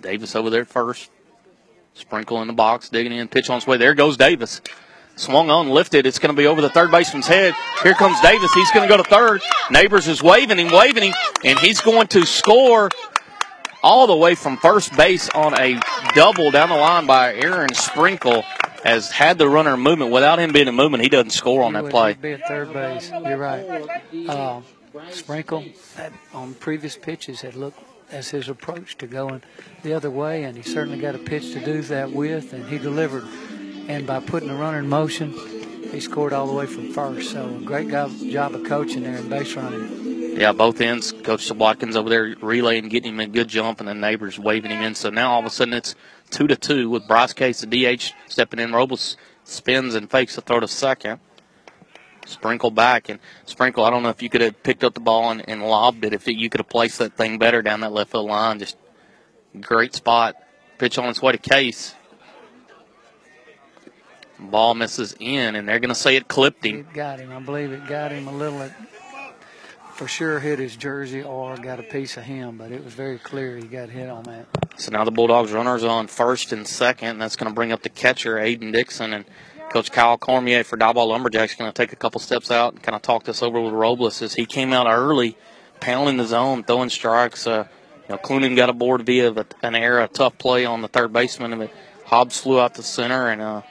[0.00, 1.10] Davis over there at first.
[1.94, 3.76] Sprinkle in the box, digging in, pitch on its way.
[3.76, 4.60] There goes Davis.
[5.16, 6.06] Swung on, lifted.
[6.06, 7.54] It's going to be over the third baseman's head.
[7.82, 8.52] Here comes Davis.
[8.54, 9.42] He's going to go to third.
[9.70, 12.88] Neighbors is waving him, waving him, and he's going to score
[13.82, 15.78] all the way from first base on a
[16.14, 18.44] double down the line by Aaron Sprinkle.
[18.82, 20.10] Has had the runner in movement.
[20.10, 22.14] Without him being in movement, he doesn't score on He that play.
[22.14, 23.10] Be at third base.
[23.10, 24.00] You're right.
[24.26, 24.62] Uh,
[25.10, 25.66] Sprinkle
[26.32, 27.78] on previous pitches had looked
[28.10, 29.42] as his approach to going
[29.82, 32.78] the other way, and he certainly got a pitch to do that with, and he
[32.78, 33.24] delivered.
[33.88, 35.32] And by putting the runner in motion,
[35.90, 37.32] he scored all the way from first.
[37.32, 40.36] So great job, job of coaching there and base running.
[40.38, 41.12] Yeah, both ends.
[41.12, 44.82] Coach Watkins over there relaying, getting him a good jump, and then neighbors waving him
[44.82, 44.94] in.
[44.94, 45.94] So now all of a sudden it's
[46.30, 48.72] two to two with Bryce Case, the DH, stepping in.
[48.72, 51.18] Robles spins and fakes the throw to second.
[52.30, 53.84] Sprinkle back and Sprinkle.
[53.84, 56.14] I don't know if you could have picked up the ball and, and lobbed it.
[56.14, 58.76] If you could have placed that thing better down that left field line, just
[59.60, 60.36] great spot.
[60.78, 61.94] Pitch on its way to Case.
[64.38, 66.78] Ball misses in, and they're going to say it clipped him.
[66.78, 67.30] It got him.
[67.30, 68.62] I believe it got him a little.
[68.62, 68.72] It
[70.00, 73.18] for sure hit his jersey or got a piece of him, but it was very
[73.18, 74.46] clear he got hit on that.
[74.78, 77.08] So now the Bulldogs runners on first and second.
[77.10, 79.12] And that's going to bring up the catcher, Aiden Dixon.
[79.12, 79.26] And
[79.70, 82.96] Coach Kyle Cormier for Diboll Lumberjacks going to take a couple steps out and kind
[82.96, 85.36] of talk this over with Robles as he came out early,
[85.80, 87.46] pounding the zone, throwing strikes.
[87.46, 87.66] Uh,
[88.08, 91.70] you know, Clunan got aboard via an error, a tough play on the third baseman.
[92.06, 93.62] Hobbs flew out the center and uh,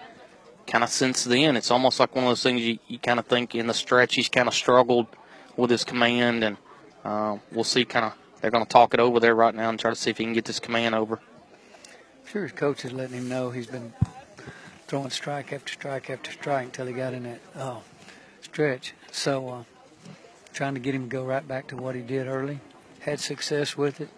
[0.70, 3.26] kind of since then, it's almost like one of those things you, you kind of
[3.26, 5.08] think in the stretch he's kind of struggled
[5.58, 6.58] with his command, and
[7.04, 7.84] uh, we'll see.
[7.84, 10.12] Kind of they're going to talk it over there right now and try to see
[10.12, 11.20] if he can get this command over.
[12.26, 13.94] Sure his coach is letting him know he's been
[14.90, 17.78] throwing strike after strike after strike until he got in that uh,
[18.42, 18.96] stretch.
[19.12, 19.64] So uh,
[20.52, 22.60] trying to get him to go right back to what he did early.
[23.02, 24.10] Had success with it.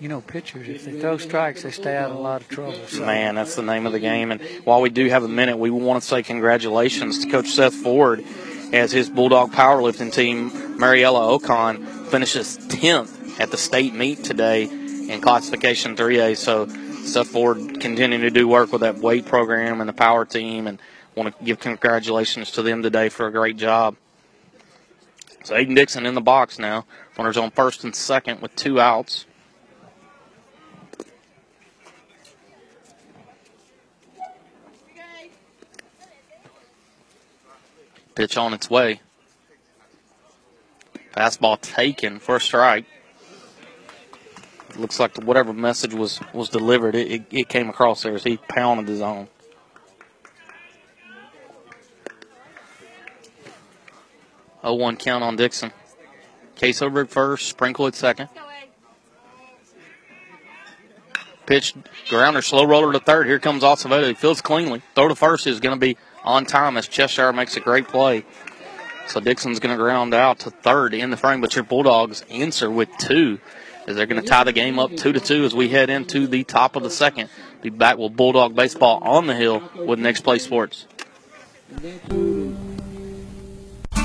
[0.00, 2.80] You know, pitchers, if they throw strikes, they stay out of a lot of trouble.
[2.88, 3.04] So.
[3.04, 4.32] Man, that's the name of the game.
[4.32, 7.74] And while we do have a minute, we want to say congratulations to Coach Seth
[7.74, 8.24] Ford
[8.72, 15.20] as his Bulldog powerlifting team, Mariella Ocon, finishes 10th at the state meet today in
[15.20, 16.36] classification 3A.
[16.36, 16.66] So
[17.04, 20.78] Seth Ford continuing to do work with that weight program and the power team, and
[21.14, 23.96] want to give congratulations to them today for a great job.
[25.44, 26.86] So Aiden Dixon in the box now.
[27.18, 29.26] Runners on first and second with two outs.
[38.14, 39.00] Pitch on its way.
[41.16, 42.86] Fastball taken for a strike.
[44.76, 48.36] Looks like whatever message was, was delivered, it, it, it came across there as he
[48.36, 49.28] pounded the zone.
[54.64, 55.72] Oh one count on Dixon.
[56.54, 58.28] Case over at first, Sprinkle at second.
[61.44, 61.74] Pitch,
[62.08, 63.26] grounder, slow roller to third.
[63.26, 64.06] Here comes Acevedo.
[64.06, 64.80] He fields cleanly.
[64.94, 68.24] Throw to first is going to be on time as Cheshire makes a great play.
[69.08, 72.70] So Dixon's going to ground out to third in the frame, but your Bulldogs answer
[72.70, 73.40] with two
[73.86, 76.26] as they're going to tie the game up two to two as we head into
[76.26, 77.28] the top of the second.
[77.60, 80.86] Be back with Bulldog baseball on the hill with Next Play Sports.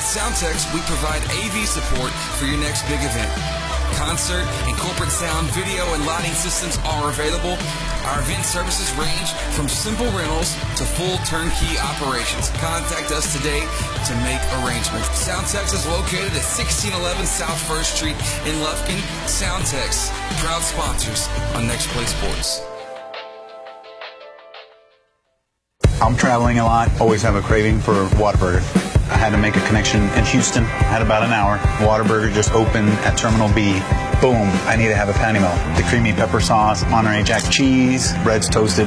[0.00, 2.08] At Soundtex, we provide AV support
[2.40, 3.28] for your next big event.
[4.00, 7.52] Concert and corporate sound, video, and lighting systems are available.
[8.08, 12.48] Our event services range from simple rentals to full turnkey operations.
[12.64, 13.60] Contact us today
[14.08, 15.12] to make arrangements.
[15.20, 18.16] Soundtex is located at 1611 South First Street
[18.48, 18.96] in Lufkin.
[19.28, 20.08] Soundtex,
[20.40, 22.64] proud sponsors on Next Play Sports.
[26.00, 28.89] I'm traveling a lot, always have a craving for Whataburger.
[29.10, 31.58] I had to make a connection in Houston, had about an hour.
[31.82, 33.72] Whataburger just opened at Terminal B.
[34.20, 35.58] Boom, I need to have a patty melt.
[35.76, 38.86] The creamy pepper sauce, Monterey Jack cheese, bread's toasted.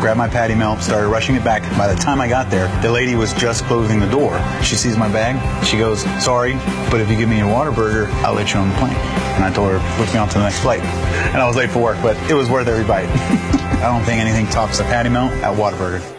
[0.00, 1.62] Grabbed my patty melt, started rushing it back.
[1.76, 4.38] By the time I got there, the lady was just closing the door.
[4.62, 5.34] She sees my bag.
[5.64, 6.54] She goes, sorry,
[6.90, 8.96] but if you give me your Whataburger, I'll let you on the plane.
[9.36, 10.80] And I told her, book me on to the next flight.
[10.80, 13.08] And I was late for work, but it was worth every bite.
[13.82, 16.15] I don't think anything tops the patty melt at Whataburger.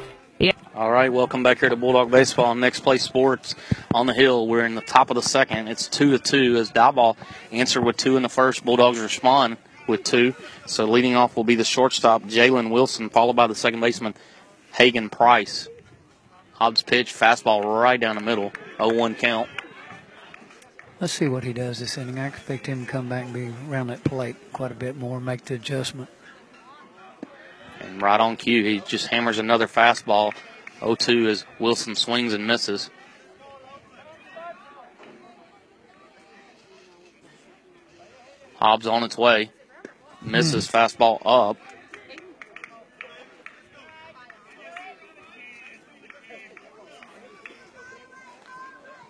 [0.78, 3.56] All right, welcome back here to Bulldog Baseball on Next Play Sports
[3.96, 4.48] on the Hill.
[4.48, 5.70] We're in the top of the second.
[5.70, 7.18] It's two to two as Diboll
[7.52, 8.64] answered with two in the first.
[8.64, 10.36] Bulldogs respond with two.
[10.68, 14.14] So leading off will be the shortstop Jalen Wilson, followed by the second baseman
[14.72, 15.68] Hagen Price.
[16.52, 19.50] Hobbs pitch, fastball right down the middle, 0-1 count.
[21.02, 22.20] Let's see what he does this inning.
[22.20, 25.20] I expect him to come back and be around that plate quite a bit more,
[25.20, 26.12] make the adjustment.
[27.80, 30.36] And right on cue, he just hammers another fastball
[30.82, 32.90] 0-2 as Wilson swings and misses.
[38.56, 39.52] Hobbs on its way.
[40.22, 40.78] Misses hmm.
[40.78, 41.58] fastball up.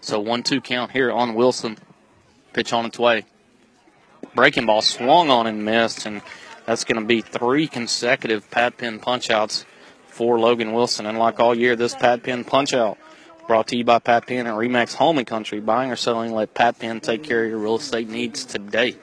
[0.02, 1.78] So 1-2 count here on Wilson.
[2.54, 3.26] Pitch on its way.
[4.34, 6.22] Breaking ball swung on and missed, and
[6.66, 9.66] that's going to be three consecutive Pat Penn punchouts
[10.18, 11.06] for Logan Wilson.
[11.06, 12.98] And like all year, this Pat Penn punch out
[13.48, 15.60] brought to you by Pat Penn and Remax Home and Country.
[15.60, 18.96] Buying or selling, let Pat Penn take care of your real estate needs today.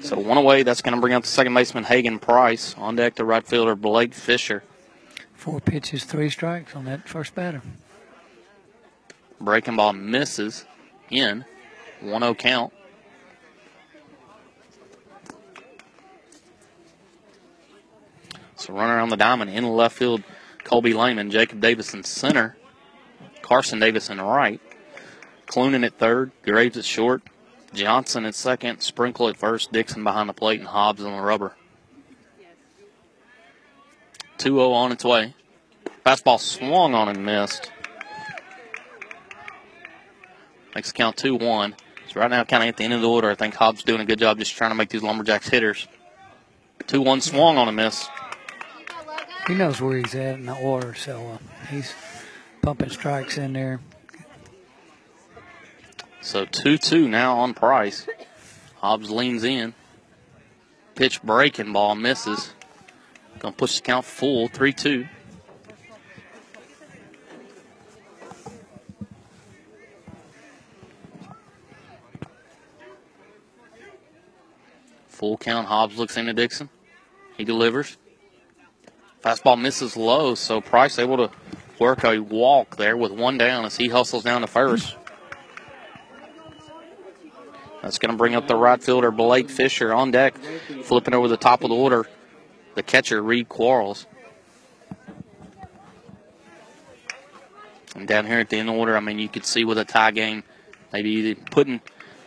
[0.00, 2.74] So one away, that's going to bring up the second baseman Hagen Price.
[2.76, 4.64] On deck, the right fielder Blake Fisher.
[5.32, 7.62] Four pitches, three strikes on that first batter.
[9.40, 10.66] Breaking ball misses
[11.08, 11.44] in.
[12.00, 12.72] 1 0 count.
[18.56, 20.22] So runner on the diamond in left field,
[20.64, 22.56] Colby Lehman, Jacob Davison center,
[23.42, 24.60] Carson Davison right,
[25.46, 27.22] Clunan at third, Graves at short,
[27.74, 31.54] Johnson at second, Sprinkle at first, Dixon behind the plate, and Hobbs on the rubber.
[34.38, 35.34] 2 0 on its way.
[36.04, 37.70] Fastball swung on and missed.
[40.74, 41.76] Makes the count 2 1.
[42.08, 44.00] So right now, kind of at the end of the order, I think Hobbs doing
[44.00, 45.86] a good job just trying to make these Lumberjacks hitters.
[46.88, 48.08] 2 1 swung on a miss.
[49.46, 51.38] He knows where he's at in the order, so uh,
[51.68, 51.92] he's
[52.62, 53.80] pumping strikes in there.
[56.20, 58.06] So 2 2 now on Price.
[58.76, 59.74] Hobbs leans in.
[60.94, 62.52] Pitch breaking ball misses.
[63.40, 65.08] Gonna push the count full 3 2.
[75.08, 75.66] Full count.
[75.66, 76.68] Hobbs looks into Dixon.
[77.36, 77.96] He delivers.
[79.22, 81.30] Fastball misses low, so Price able to
[81.78, 84.96] work a walk there with one down as he hustles down to first.
[87.82, 90.36] That's going to bring up the right fielder, Blake Fisher, on deck,
[90.84, 92.06] flipping over the top of the order.
[92.74, 94.06] The catcher, Reed Quarles.
[97.94, 99.78] And down here at the end of the order, I mean, you could see with
[99.78, 100.44] a tie game,
[100.92, 101.80] maybe putting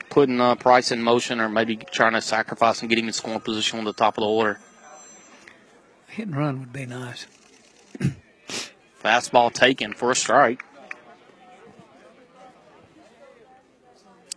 [0.09, 3.79] putting uh, Price in motion or maybe trying to sacrifice and getting in scoring position
[3.79, 4.59] on the top of the order.
[6.15, 7.27] Hit and run would be nice.
[9.03, 10.63] Fastball taken for a strike.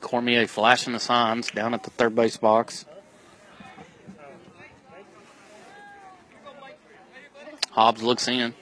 [0.00, 2.84] Cormier flashing the signs down at the third base box.
[7.70, 8.54] Hobbs looks in.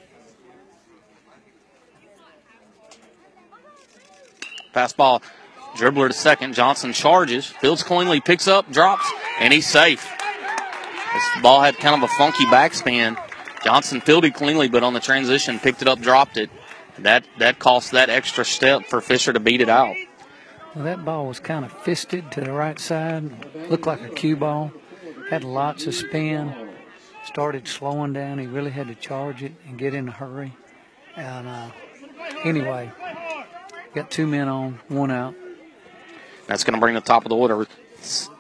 [4.75, 5.23] Fastball,
[5.75, 6.53] dribbler to second.
[6.53, 9.11] Johnson charges, fields cleanly, picks up, drops,
[9.41, 10.16] and he's safe.
[11.17, 13.17] This ball had kind of a funky backspin.
[13.65, 16.51] Johnson fielded cleanly, but on the transition, picked it up, dropped it.
[16.99, 19.97] That that cost that extra step for Fisher to beat it out.
[20.75, 23.31] Well, that ball was kind of fisted to the right side.
[23.71, 24.73] Looked like a cue ball.
[25.31, 26.55] Had lots of spin.
[27.25, 28.39] Started slowing down.
[28.39, 30.55] He really had to charge it and get in a hurry.
[31.17, 31.71] And uh,
[32.45, 32.93] anyway,
[33.95, 35.35] got two men on, one out.
[36.47, 37.67] That's going to bring the top of the order.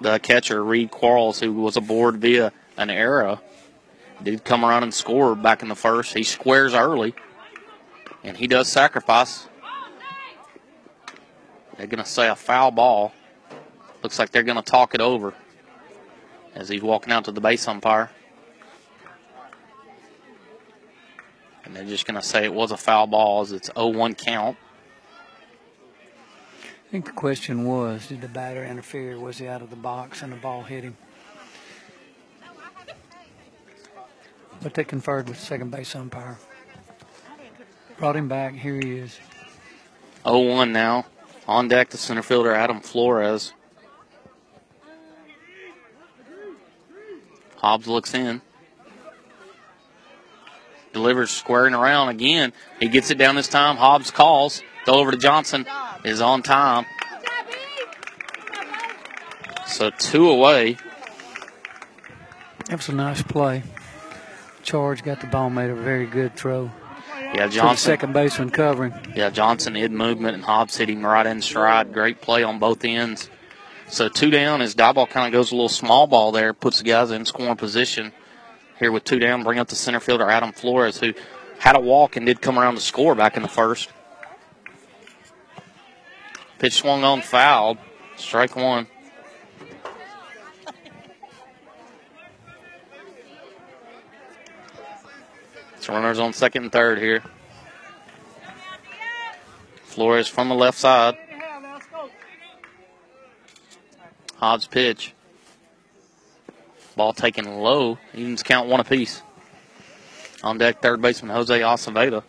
[0.03, 3.41] The catcher, Reed Quarles, who was aboard via an error,
[4.23, 6.15] did come around and score back in the first.
[6.15, 7.15] He squares early,
[8.23, 9.49] and he does sacrifice.
[11.77, 13.13] They're going to say a foul ball.
[14.03, 15.35] Looks like they're going to talk it over
[16.55, 18.11] as he's walking out to the base umpire.
[21.65, 24.15] And they're just going to say it was a foul ball as it's 0 1
[24.15, 24.57] count.
[26.63, 29.19] I think the question was did the batter interfere?
[29.19, 30.97] Was he out of the box and the ball hit him?
[34.63, 36.39] But they conferred with the second base umpire.
[37.99, 38.55] Brought him back.
[38.55, 39.19] Here he is.
[40.25, 41.07] 0 1 now.
[41.49, 43.53] On deck, the center fielder, Adam Flores.
[47.57, 48.43] Hobbs looks in.
[50.93, 52.53] Delivers squaring around again.
[52.81, 53.77] He gets it down this time.
[53.77, 54.63] Hobbs calls.
[54.85, 55.67] Throw over to Johnson.
[56.05, 56.87] Is on time.
[59.67, 60.77] So two away.
[62.67, 63.63] That was a nice play.
[64.67, 66.73] Charge got the ball, made a very good throw.
[67.33, 67.77] Yeah, Johnson.
[67.77, 68.93] second baseman covering.
[69.15, 71.93] Yeah, Johnson in movement and Hobbs hitting right in stride.
[71.93, 73.31] Great play on both ends.
[73.89, 76.85] So two down as Diboll kind of goes a little small ball there, puts the
[76.85, 78.13] guys in scoring position.
[78.81, 81.15] Here with two down, bring up the center fielder Adam Flores, who
[81.61, 83.89] had a walk and did come around to score back in the first.
[86.59, 87.79] Pitch swung on, fouled.
[88.17, 88.89] Strike one.
[95.87, 97.23] So runners on second and third here.
[99.85, 101.17] Flores from the left side.
[104.35, 105.15] Hobbs pitch.
[106.97, 107.99] Ball taken low.
[108.15, 109.23] Evens count one apiece.
[110.43, 112.25] On deck, third baseman Jose Acevedo.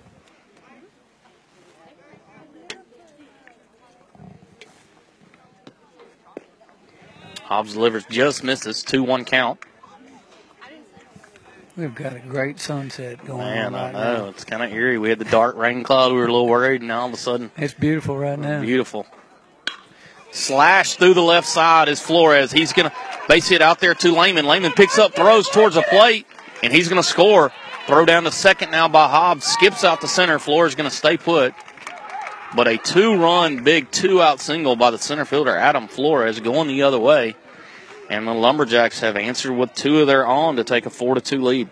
[7.41, 8.83] Hobbs delivers, just misses.
[8.83, 9.59] 2 1 count.
[11.77, 14.23] We've got a great sunset going Man, on I right know.
[14.23, 14.29] now.
[14.29, 14.97] It's kind of eerie.
[14.97, 16.11] We had the dark rain cloud.
[16.11, 18.61] We were a little worried, and all of a sudden, It's beautiful right now.
[18.61, 19.05] Beautiful.
[20.31, 22.51] Slash through the left side is Flores.
[22.51, 22.95] He's going to
[23.29, 24.47] base hit out there to Lehman.
[24.47, 26.25] Lehman picks up, throws towards the plate,
[26.63, 27.51] and he's going to score.
[27.85, 29.45] Throw down to second now by Hobbs.
[29.45, 30.39] Skips out the center.
[30.39, 31.53] Flores going to stay put.
[32.55, 36.67] But a two run, big two out single by the center fielder, Adam Flores, going
[36.67, 37.35] the other way.
[38.09, 41.21] And the Lumberjacks have answered with two of their own to take a 4 to
[41.21, 41.69] 2 lead.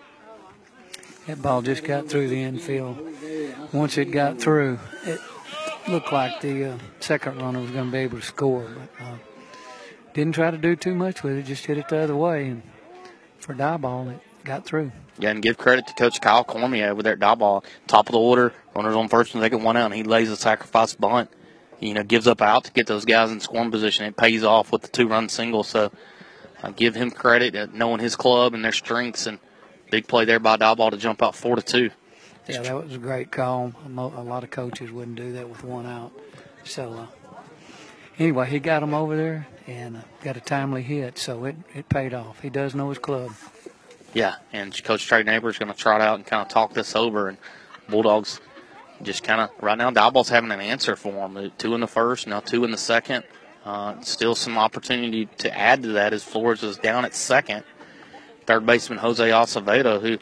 [1.28, 3.00] That ball just got through the infield.
[3.74, 5.20] Once it got through, it
[5.88, 9.16] looked like the uh, second runner was going to be able to score, but uh,
[10.14, 11.44] didn't try to do too much with it.
[11.44, 12.62] Just hit it the other way, and
[13.40, 14.92] for Diboll, it got through.
[15.20, 17.64] Yeah, and give credit to Coach Kyle Cormier over there at Diboll.
[17.88, 20.38] Top of the order, runners on first and second, one out, and he lays a
[20.38, 21.30] sacrifice bunt.
[21.80, 24.06] You know, gives up out to get those guys in scoring position.
[24.06, 25.64] It pays off with the two-run single.
[25.64, 25.92] So,
[26.66, 29.38] I give him credit at knowing his club and their strengths, and
[29.92, 31.92] big play there by Diboll to jump out four to two.
[32.48, 33.72] Yeah, that was a great call.
[33.86, 36.12] A lot of coaches wouldn't do that with one out.
[36.64, 37.08] So, uh,
[38.18, 41.88] anyway, he got him over there and uh, got a timely hit, so it, it
[41.88, 42.42] paid off.
[42.42, 43.32] He does know his club.
[44.16, 46.96] Yeah, and Coach Trey Neighbor is going to trot out and kind of talk this
[46.96, 47.38] over, and
[47.90, 48.42] Bulldogs
[49.04, 49.92] just kind of right now.
[49.92, 51.52] Diboll's having an answer for them.
[51.60, 53.24] Two in the first, now two in the second.
[53.66, 57.64] Uh, still some opportunity to add to that as Flores is down at second.
[58.46, 60.20] Third baseman Jose Acevedo, who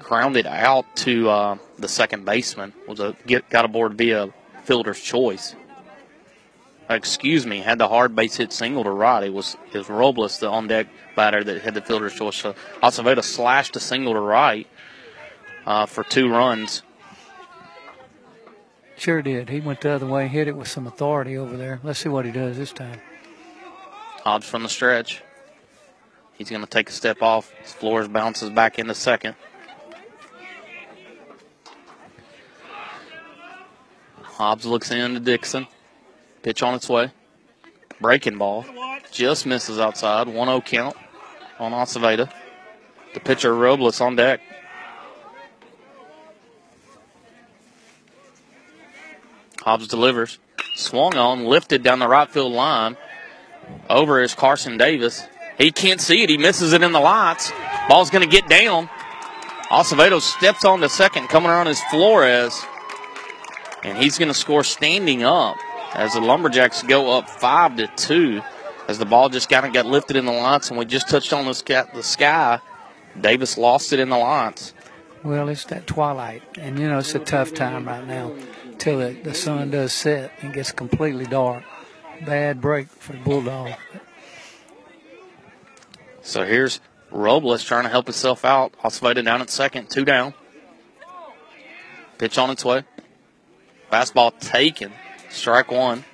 [0.00, 5.54] grounded out to uh, the second baseman, was a get got aboard via fielder's choice.
[6.90, 9.22] Excuse me, had the hard base hit single to right.
[9.22, 12.34] It was it was Robles, the on deck batter, that had the fielder's choice.
[12.34, 14.66] So Acevedo slashed a single to right
[15.66, 16.82] uh, for two runs.
[18.98, 19.48] Sure did.
[19.48, 21.78] He went the other way, hit it with some authority over there.
[21.84, 23.00] Let's see what he does this time.
[24.24, 25.22] Hobbs from the stretch.
[26.34, 27.52] He's going to take a step off.
[27.64, 29.36] Flores bounces back into second.
[34.22, 35.68] Hobbs looks in to Dixon.
[36.42, 37.12] Pitch on its way.
[38.00, 38.66] Breaking ball.
[39.12, 40.26] Just misses outside.
[40.26, 40.96] 1 0 count
[41.60, 42.30] on Acevedo.
[43.14, 44.40] The pitcher Robles on deck.
[49.68, 50.38] Hobbs delivers.
[50.76, 52.96] Swung on, lifted down the right field line.
[53.90, 55.28] Over is Carson Davis.
[55.58, 56.30] He can't see it.
[56.30, 57.52] He misses it in the lights.
[57.86, 58.88] Ball's going to get down.
[59.70, 61.28] Acevedo steps on to second.
[61.28, 62.64] Coming around is Flores.
[63.84, 65.58] And he's going to score standing up
[65.94, 68.40] as the Lumberjacks go up 5 to 2
[68.88, 71.34] as the ball just kind of got lifted in the lights and we just touched
[71.34, 72.58] on the sky.
[73.20, 74.72] Davis lost it in the lights.
[75.22, 78.32] Well, it's that twilight, and you know it's a tough time right now
[78.78, 81.64] till it, the sun does set and gets completely dark.
[82.24, 83.74] Bad break for the Bulldog.
[86.22, 88.72] So here's Robles trying to help himself out.
[88.82, 90.34] Acevedo down at second, two down.
[92.18, 92.84] Pitch on its way.
[93.90, 94.92] Fastball taken.
[95.30, 96.04] Strike one.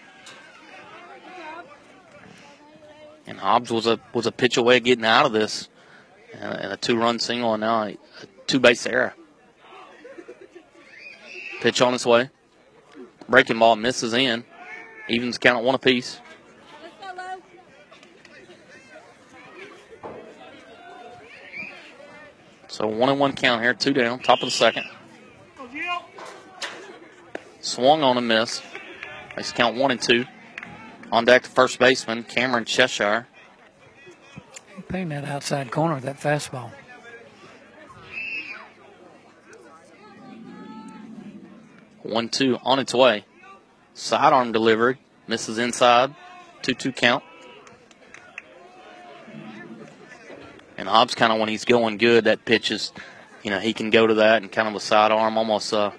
[3.27, 5.69] And Hobbs was a was a pitch away getting out of this,
[6.35, 7.97] and a two run single, and now a
[8.47, 9.15] two base error.
[11.63, 12.29] Pitch on its way.
[13.29, 14.45] Breaking ball misses in.
[15.09, 16.21] Evens count at one apiece.
[22.69, 24.85] So one and one count here, two down, top of the second.
[27.61, 28.63] Swung on a miss.
[29.37, 30.27] Makes count one and two.
[31.13, 33.29] On deck, the first baseman, Cameron Cheshire.
[34.89, 36.73] Paying that outside corner, that fastball.
[42.05, 43.25] One two on its way.
[43.95, 44.99] Sidearm delivery.
[45.27, 46.15] Misses inside.
[46.63, 47.25] 2 2 count.
[50.77, 52.93] And Hobbs kind of when he's going good, that pitch is,
[53.43, 55.93] you know, he can go to that and kind of a sidearm, almost uh,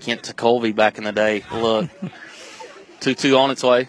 [0.00, 1.44] Kent Tekulve back in the day.
[1.52, 1.88] Look.
[3.00, 3.88] 2 2 on its way.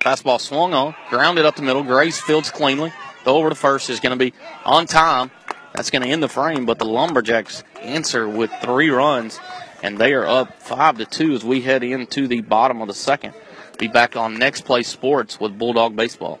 [0.00, 1.82] Fastball swung on, grounded up the middle.
[1.82, 2.92] Grace fields cleanly.
[3.24, 4.32] The over to first is going to be
[4.64, 5.32] on time.
[5.74, 9.38] That's going to end the frame, but the Lumberjacks answer with three runs
[9.82, 12.94] and they are up five to two as we head into the bottom of the
[12.94, 13.34] second.
[13.78, 16.40] Be back on Next Play Sports with Bulldog Baseball.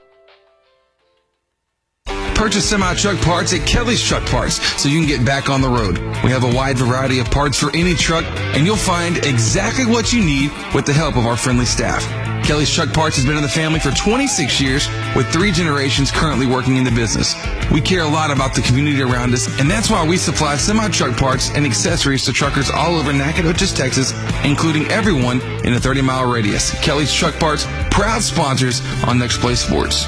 [2.41, 5.69] Purchase semi truck parts at Kelly's Truck Parts so you can get back on the
[5.69, 5.99] road.
[6.23, 8.25] We have a wide variety of parts for any truck,
[8.55, 12.01] and you'll find exactly what you need with the help of our friendly staff.
[12.43, 16.47] Kelly's Truck Parts has been in the family for 26 years, with three generations currently
[16.47, 17.35] working in the business.
[17.71, 20.87] We care a lot about the community around us, and that's why we supply semi
[20.89, 24.13] truck parts and accessories to truckers all over Nacogdoches, Texas,
[24.43, 26.71] including everyone in a 30 mile radius.
[26.81, 30.07] Kelly's Truck Parts, proud sponsors on Next Play Sports.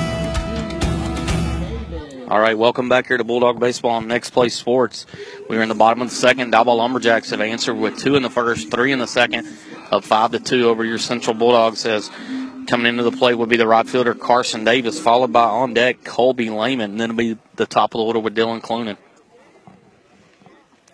[2.31, 5.05] All right, welcome back here to Bulldog Baseball on Next Play Sports.
[5.49, 6.53] We are in the bottom of the second.
[6.53, 9.49] Diboll Lumberjacks have answered with two in the first, three in the second,
[9.91, 11.85] up five to two over your Central Bulldogs.
[11.85, 12.09] As
[12.67, 16.05] coming into the plate would be the right fielder Carson Davis, followed by on deck
[16.05, 18.95] Colby Lehman, and then it'll be the top of the order with Dylan Clunan.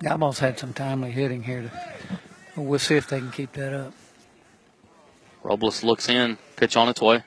[0.01, 1.71] Diboll's had some timely hitting here.
[2.55, 3.93] To, we'll see if they can keep that up.
[5.43, 7.21] Robles looks in, pitch on its way,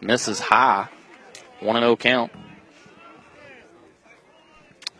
[0.00, 0.88] misses high,
[1.60, 2.32] one and zero count.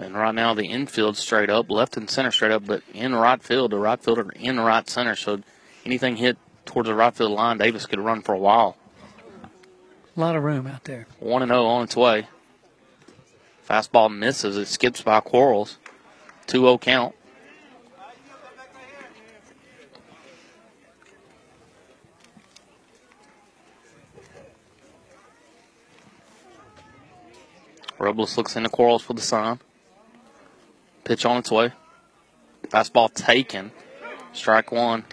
[0.01, 3.43] And right now the infield straight up, left and center straight up, but in right
[3.43, 5.15] field, the right fielder in right center.
[5.15, 5.43] So
[5.85, 8.79] anything hit towards the right field line, Davis could run for a while.
[10.17, 11.07] A lot of room out there.
[11.19, 12.29] 1 0 on its way.
[13.69, 14.57] Fastball misses.
[14.57, 15.77] It skips by Quarles.
[16.47, 17.15] 2 0 count.
[27.99, 29.61] Robles looks into Quarles for the sign.
[31.11, 31.73] Pitch on its way.
[32.69, 33.73] Fastball taken.
[34.33, 35.05] Strike one.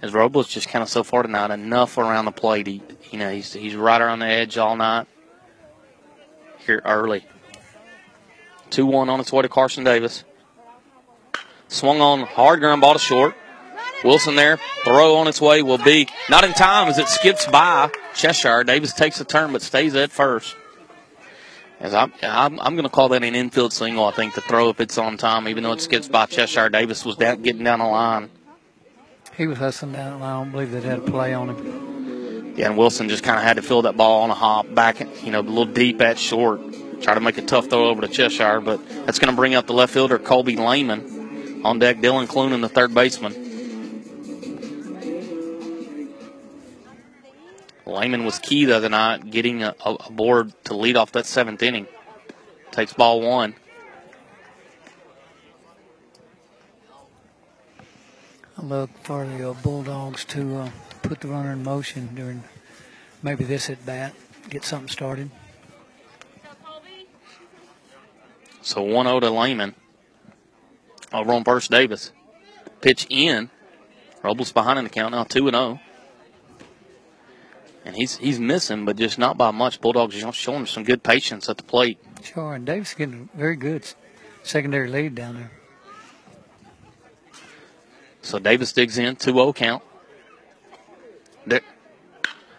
[0.00, 2.68] As Robles just kind of so far tonight, enough around the plate.
[2.68, 2.80] He,
[3.10, 5.08] you know, he's he's right around the edge all night.
[6.64, 7.26] Here early.
[8.70, 10.22] Two one on its way to Carson Davis.
[11.66, 13.34] Swung on hard ground ball to short.
[14.04, 14.60] Wilson there.
[14.84, 18.62] Throw on its way will be not in time as it skips by Cheshire.
[18.62, 20.54] Davis takes a turn but stays at first.
[21.82, 24.04] As I'm, I'm, I'm going to call that an infield single.
[24.04, 26.68] I think the throw if it's on time, even though it skips by Cheshire.
[26.68, 28.30] Davis was down, getting down the line.
[29.36, 30.32] He was hustling down the line.
[30.32, 32.54] I don't believe they had a play on him.
[32.56, 35.00] Yeah, and Wilson just kind of had to fill that ball on a hop back,
[35.24, 36.60] you know, a little deep at short.
[37.02, 39.66] Try to make a tough throw over to Cheshire, but that's going to bring up
[39.66, 41.96] the left fielder Colby Lehman on deck.
[41.96, 43.32] Dylan Clunan, the third baseman.
[47.86, 51.62] Lehman was key the other night, getting a, a, board to lead off that seventh
[51.62, 51.86] inning.
[52.70, 53.54] Takes ball one.
[58.56, 60.70] I look for the uh, Bulldogs to uh,
[61.02, 62.44] put the runner in motion during
[63.22, 64.14] maybe this at bat,
[64.48, 65.30] get something started.
[68.60, 69.74] So 1 0 to Lehman.
[71.12, 72.12] Over on first, Davis.
[72.80, 73.50] Pitch in.
[74.22, 75.80] Robles behind in the count now, 2 0
[77.84, 79.80] and he's he's missing, but just not by much.
[79.80, 81.98] Bulldogs showing some good patience at the plate.
[82.22, 83.84] Sure, and Davis getting very good
[84.42, 85.50] secondary lead down there.
[88.22, 89.82] So Davis digs in, 2-0 count.
[91.44, 91.60] There,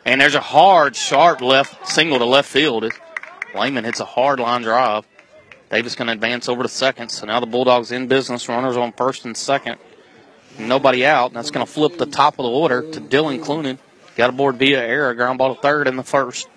[0.03, 2.85] and there's a hard, sharp left single to left field.
[3.55, 5.05] Lehman hits a hard line drive.
[5.69, 7.09] Davis can advance over to second.
[7.09, 8.49] So now the Bulldogs in business.
[8.49, 9.77] Runners on first and second.
[10.59, 11.27] Nobody out.
[11.27, 13.77] And that's going to flip the top of the order to Dylan Clunan.
[14.15, 16.47] Got aboard via error, ground ball to third in the first.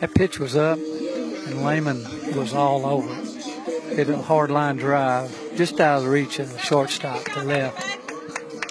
[0.00, 2.02] That pitch was up, and Lehman
[2.36, 3.96] was all over it.
[3.96, 7.82] Hit a hard line drive, just out of reach of the shortstop to left.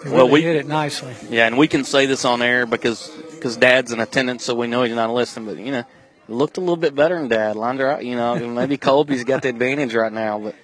[0.03, 1.15] He well, we hit it nicely.
[1.29, 4.67] Yeah, and we can say this on air because because Dad's in attendance, so we
[4.67, 5.47] know he's not listening.
[5.47, 5.83] But you know,
[6.27, 7.55] looked a little bit better than Dad.
[7.55, 8.35] Lined her out, you know.
[8.47, 10.55] maybe Colby's got the advantage right now, but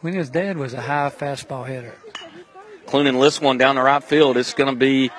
[0.00, 1.94] when his dad was a high fastball hitter.
[2.86, 4.36] Clunan lifts one down the right field.
[4.36, 5.10] It's going to be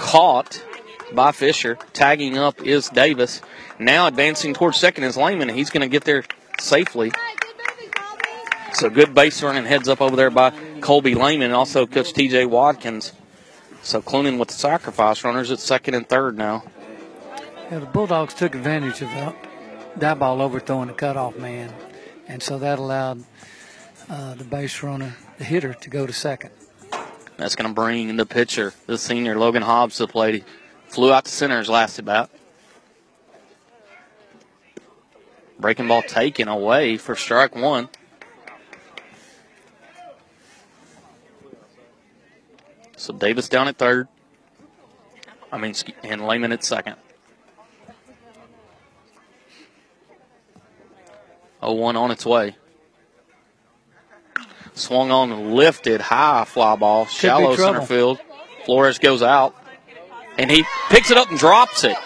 [0.00, 0.64] caught
[1.12, 1.76] by Fisher.
[1.92, 3.42] Tagging up is Davis.
[3.78, 5.48] Now advancing towards second is Lehman.
[5.50, 6.24] And he's going to get there
[6.58, 7.12] safely.
[8.72, 13.12] So good base running heads up over there by Colby Lehman also Coach TJ Watkins.
[13.82, 16.64] So Clunan with the sacrifice runners at second and third now.
[17.70, 19.34] Yeah, the Bulldogs took advantage of the,
[19.96, 21.72] that ball overthrowing the cutoff man,
[22.26, 23.24] and so that allowed
[24.08, 26.50] uh, the base runner, the hitter, to go to second.
[27.40, 30.34] That's going to bring the pitcher, the senior Logan Hobbs, to the plate.
[30.34, 30.44] He
[30.88, 32.28] flew out to center his last at bat.
[35.58, 37.88] Breaking ball taken away for strike one.
[42.98, 44.08] So Davis down at third.
[45.50, 45.72] I mean,
[46.04, 46.96] and Lehman at second.
[51.62, 52.56] 0 1 on its way.
[54.74, 58.18] Swung on, and lifted high fly ball, shallow center field.
[58.64, 59.54] Flores goes out,
[60.38, 61.96] and he picks it up and drops it.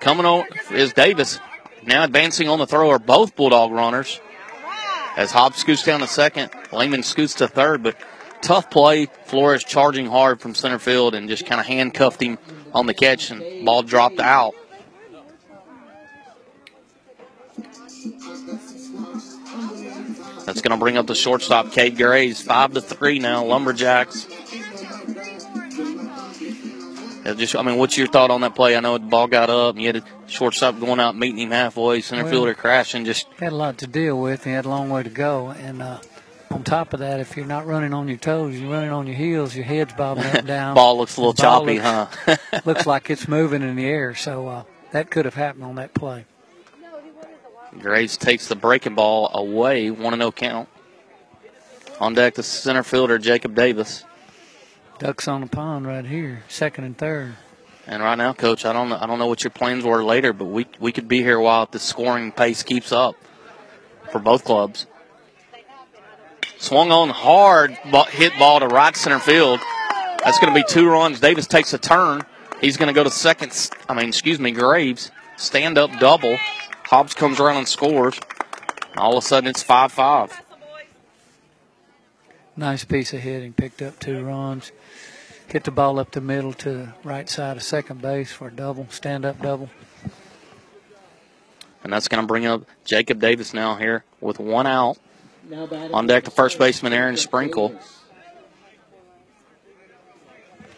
[0.00, 1.38] Coming on is Davis.
[1.84, 4.20] Now advancing on the throw are both Bulldog runners.
[5.16, 7.96] As Hobbs scoots down to second, Lehman scoots to third, but
[8.40, 9.06] tough play.
[9.26, 12.38] Flores charging hard from center field and just kind of handcuffed him
[12.72, 14.54] on the catch, and ball dropped out.
[20.52, 22.42] That's going to bring up the shortstop, Cade Graves.
[22.42, 24.26] Five to three now, Lumberjacks.
[27.24, 28.76] just, I mean, what's your thought on that play?
[28.76, 31.52] I know the ball got up, and you had a shortstop going out, meeting him
[31.52, 33.06] halfway, center well, fielder crashing.
[33.06, 34.44] Just had a lot to deal with.
[34.44, 36.00] He had a long way to go, and uh,
[36.50, 39.16] on top of that, if you're not running on your toes, you're running on your
[39.16, 39.56] heels.
[39.56, 40.74] Your head's bobbing up and down.
[40.74, 42.36] ball looks a little choppy, looks, huh?
[42.66, 44.14] looks like it's moving in the air.
[44.14, 46.26] So uh, that could have happened on that play.
[47.78, 50.68] Graves takes the breaking ball away, 1 0 count.
[52.00, 54.04] On deck, the center fielder, Jacob Davis.
[54.98, 57.34] Ducks on the pond right here, second and third.
[57.86, 60.32] And right now, Coach, I don't know, I don't know what your plans were later,
[60.32, 63.16] but we we could be here while the scoring pace keeps up
[64.10, 64.86] for both clubs.
[66.58, 67.72] Swung on hard,
[68.10, 69.58] hit ball to right center field.
[70.22, 71.18] That's going to be two runs.
[71.18, 72.22] Davis takes a turn.
[72.60, 73.70] He's going to go to second.
[73.88, 76.38] I mean, excuse me, Graves stand up double.
[76.92, 78.20] Hobbs comes around and scores.
[78.98, 80.42] All of a sudden, it's 5 5.
[82.54, 83.54] Nice piece of hitting.
[83.54, 84.72] Picked up two runs.
[85.46, 88.50] Hit the ball up the middle to the right side of second base for a
[88.52, 89.70] double, stand up double.
[91.82, 94.98] And that's going to bring up Jacob Davis now here with one out.
[95.94, 97.74] On deck, the first baseman, Aaron Sprinkle.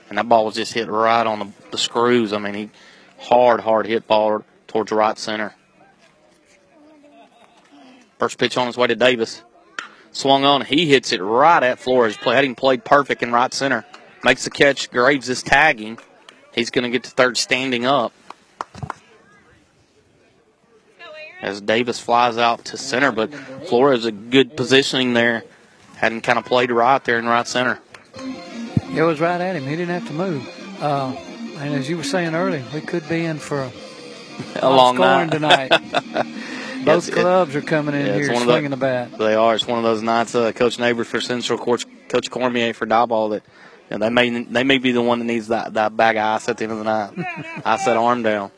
[0.08, 2.32] And that ball was just hit right on the, the screws.
[2.32, 2.70] I mean, he
[3.18, 5.56] hard, hard hit ball towards right center.
[8.24, 9.42] First pitch on his way to Davis.
[10.12, 10.62] Swung on.
[10.62, 12.16] He hits it right at Flores.
[12.16, 13.84] Had him played perfect in right center.
[14.22, 14.90] Makes the catch.
[14.90, 15.98] Graves is tagging.
[16.54, 18.14] He's going to get to third standing up.
[21.42, 23.34] As Davis flies out to center, but
[23.68, 25.44] Flores a good positioning there.
[25.96, 27.78] Hadn't kind of played right there in right center.
[28.94, 29.64] It was right at him.
[29.64, 30.80] He didn't have to move.
[30.80, 31.14] Uh,
[31.58, 33.72] and as you were saying earlier, we could be in for a,
[34.62, 35.70] a long scoring night.
[35.70, 36.26] tonight.
[36.84, 39.18] Both yes, clubs it, are coming in yeah, here swinging the, the, bat.
[39.18, 39.54] They are.
[39.54, 40.34] It's one of those nights.
[40.34, 43.42] Uh, Coach Neighbors for Central, Coach, Coach Cormier for Diboll that
[43.90, 46.24] you know, they may they may be the one that needs that, that bag of
[46.24, 47.62] ice at the end of the night.
[47.64, 48.50] I said arm down.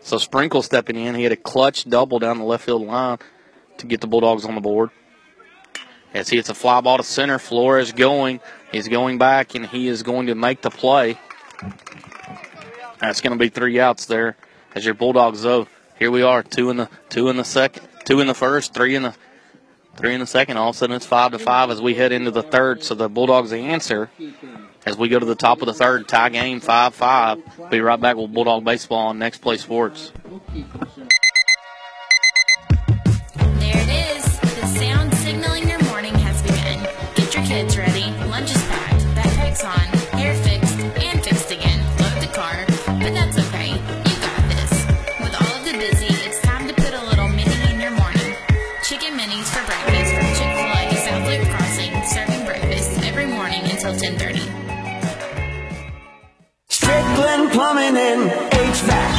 [0.00, 1.14] So Sprinkle stepping in.
[1.14, 3.18] He had a clutch double down the left field line
[3.78, 4.90] to get the Bulldogs on the board.
[6.12, 8.40] As he hits a fly ball to center, Flores going.
[8.70, 11.18] He's going back, and he is going to make the play.
[13.00, 14.36] That's going to be three outs there
[14.74, 15.68] as your Bulldogs, though,
[16.02, 18.96] here we are, two in the two in the second, two in the first, three
[18.96, 19.14] in the
[19.96, 20.56] three in the second.
[20.56, 22.82] All of a sudden, it's five to five as we head into the third.
[22.82, 24.10] So the Bulldogs the answer
[24.84, 27.38] as we go to the top of the third, tie game five five.
[27.70, 30.10] Be right back with Bulldog baseball on Next Play Sports.
[57.52, 59.12] Plumbing and HVAC.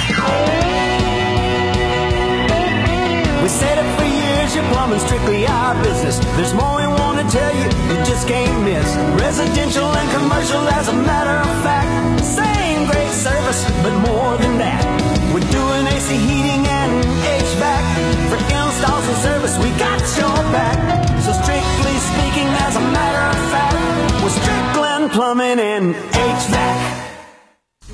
[3.44, 6.18] We said it for years, your plumbing's strictly our business.
[6.36, 8.88] There's more we want to tell you, you just can't miss.
[9.22, 12.26] Residential and commercial, as a matter of fact.
[12.26, 14.82] Same great service, but more than that.
[15.30, 17.86] We're doing AC heating and HVAC.
[18.34, 20.82] For installs and service, we got your back.
[21.22, 23.78] So strictly speaking, as a matter of fact,
[24.26, 27.03] we're Strickland Plumbing and HVAC.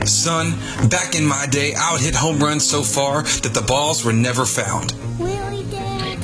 [0.06, 0.54] Son,
[0.89, 4.14] back in my day, I would hit home runs so far that the balls were
[4.14, 4.93] never found.
[5.20, 6.24] Really, Dad?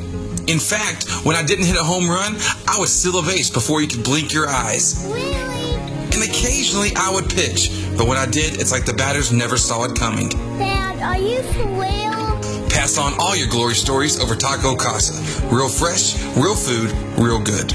[0.49, 2.35] In fact, when I didn't hit a home run,
[2.67, 5.05] I would steal a base before you could blink your eyes.
[5.07, 5.75] Really?
[6.13, 9.83] And occasionally I would pitch, but when I did, it's like the batters never saw
[9.83, 10.29] it coming.
[10.29, 12.69] Dad, Dad, are you for real?
[12.69, 15.13] Pass on all your glory stories over Taco Casa.
[15.53, 17.73] Real fresh, real food, real good.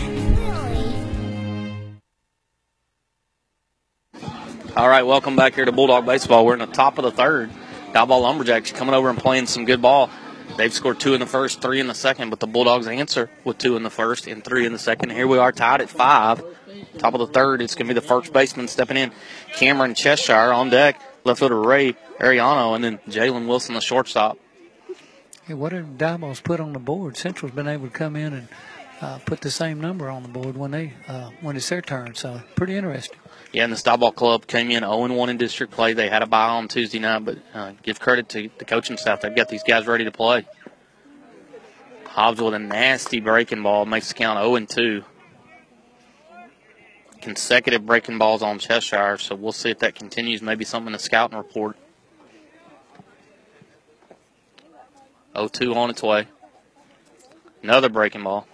[4.80, 6.46] All right, welcome back here to Bulldog Baseball.
[6.46, 7.50] We're in the top of the third.
[7.92, 10.08] Diboll Lumberjacks coming over and playing some good ball.
[10.56, 13.58] They've scored two in the first, three in the second, but the Bulldogs answer with
[13.58, 15.10] two in the first and three in the second.
[15.10, 16.42] Here we are tied at five.
[16.96, 19.12] Top of the third, it's going to be the first baseman stepping in.
[19.52, 20.98] Cameron Cheshire on deck.
[21.24, 24.38] Left fielder Ray Ariano, and then Jalen Wilson, the shortstop.
[25.44, 27.18] Hey, what did Diboll's put on the board?
[27.18, 28.48] Central's been able to come in and
[29.02, 32.14] uh, put the same number on the board when they uh, when it's their turn.
[32.14, 33.18] So pretty interesting.
[33.52, 35.92] Yeah, and the Diboll Club came in 0-1 in district play.
[35.92, 39.22] They had a bye on Tuesday night, but uh, give credit to the coaching staff.
[39.22, 40.46] They've got these guys ready to play.
[42.06, 45.04] Hobbs with a nasty breaking ball makes the count 0-2.
[47.20, 50.42] Consecutive breaking balls on Cheshire, so we'll see if that continues.
[50.42, 51.76] Maybe something in the scouting report.
[55.34, 56.28] 0-2 on its way.
[57.64, 58.46] Another breaking ball.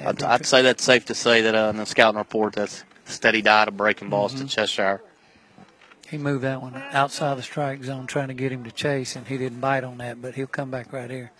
[0.00, 3.42] I'd, I'd say that's safe to say that uh, in the scouting report that's steady
[3.42, 4.46] diet of breaking balls Mm-hmm.
[4.46, 5.02] to Cheshire.
[6.08, 9.26] He moved that one outside the strike zone, trying to get him to chase, and
[9.28, 10.20] he didn't bite on that.
[10.20, 11.30] But he'll come back right here.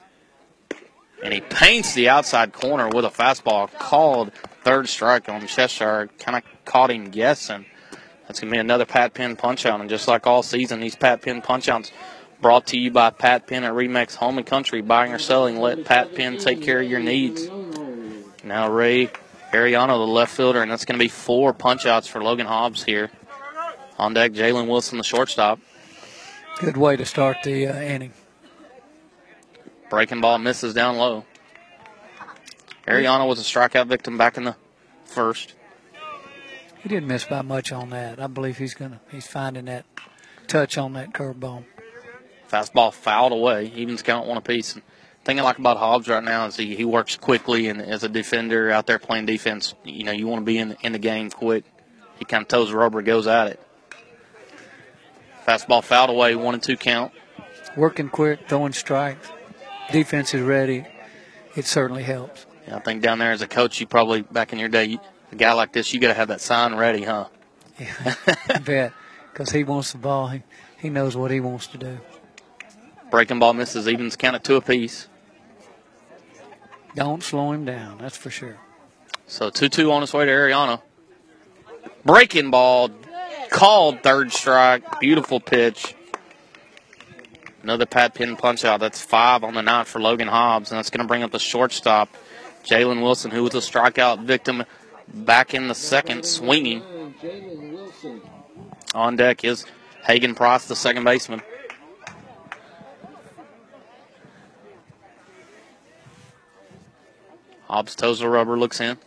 [1.24, 6.08] And he paints the outside corner with a fastball called third strike on Cheshire.
[6.18, 7.66] Kind of caught him guessing.
[8.26, 9.80] That's going to be another Pat Penn punch out.
[9.80, 11.90] And just like all season, these Pat Penn punch outs
[12.40, 14.80] brought to you by Pat Penn at Remax Home and Country.
[14.82, 17.50] Buying or selling, let Pat Penn take care of your needs.
[18.44, 19.10] Now Ray
[19.52, 22.84] Ariano, the left fielder, and that's going to be four punch outs for Logan Hobbs
[22.84, 23.10] here.
[23.98, 25.58] On deck, Jalen Wilson, the shortstop.
[26.58, 28.12] Good way to start the uh, inning.
[29.88, 31.24] Breaking ball misses down low.
[32.86, 34.56] Ariano was a strikeout victim back in the
[35.04, 35.54] first.
[36.82, 38.20] He didn't miss by much on that.
[38.20, 39.84] I believe he's gonna he's finding that
[40.46, 41.64] touch on that curveball.
[42.50, 43.66] Fastball fouled away.
[43.74, 44.74] Evens count one apiece.
[44.74, 44.82] And
[45.30, 48.08] thing I like about Hobbs right now is he, he works quickly, and as a
[48.08, 51.30] defender out there playing defense, you know you want to be in in the game
[51.30, 51.64] quick.
[52.18, 53.60] He kind of toes the rubber, goes at it.
[55.46, 57.12] Fastball fouled away, one and two count.
[57.76, 59.28] Working quick, throwing strikes.
[59.92, 60.84] Defense is ready.
[61.54, 62.46] It certainly helps.
[62.66, 64.98] Yeah, I think down there as a coach, you probably back in your day, you,
[65.30, 67.28] a guy like this, you got to have that sign ready, huh?
[67.78, 68.14] Yeah,
[68.48, 68.92] I bet
[69.32, 70.26] because he wants the ball.
[70.26, 70.42] He
[70.76, 72.00] he knows what he wants to do.
[73.12, 73.86] Breaking ball misses.
[73.86, 75.06] Evens count at two apiece.
[76.94, 77.98] Don't slow him down.
[77.98, 78.58] That's for sure.
[79.26, 80.82] So 2 2 on its way to Ariano.
[82.04, 82.90] Breaking ball
[83.50, 85.00] called third strike.
[85.00, 85.94] Beautiful pitch.
[87.62, 88.80] Another Pat Penn punch out.
[88.80, 91.38] That's five on the night for Logan Hobbs, and that's going to bring up the
[91.38, 92.08] shortstop,
[92.64, 94.64] Jalen Wilson, who was a strikeout victim
[95.06, 96.82] back in the second, swinging.
[98.94, 99.66] On deck is
[100.04, 101.42] Hagen Price, the second baseman.
[107.70, 108.98] Hobbs toes the rubber, looks in.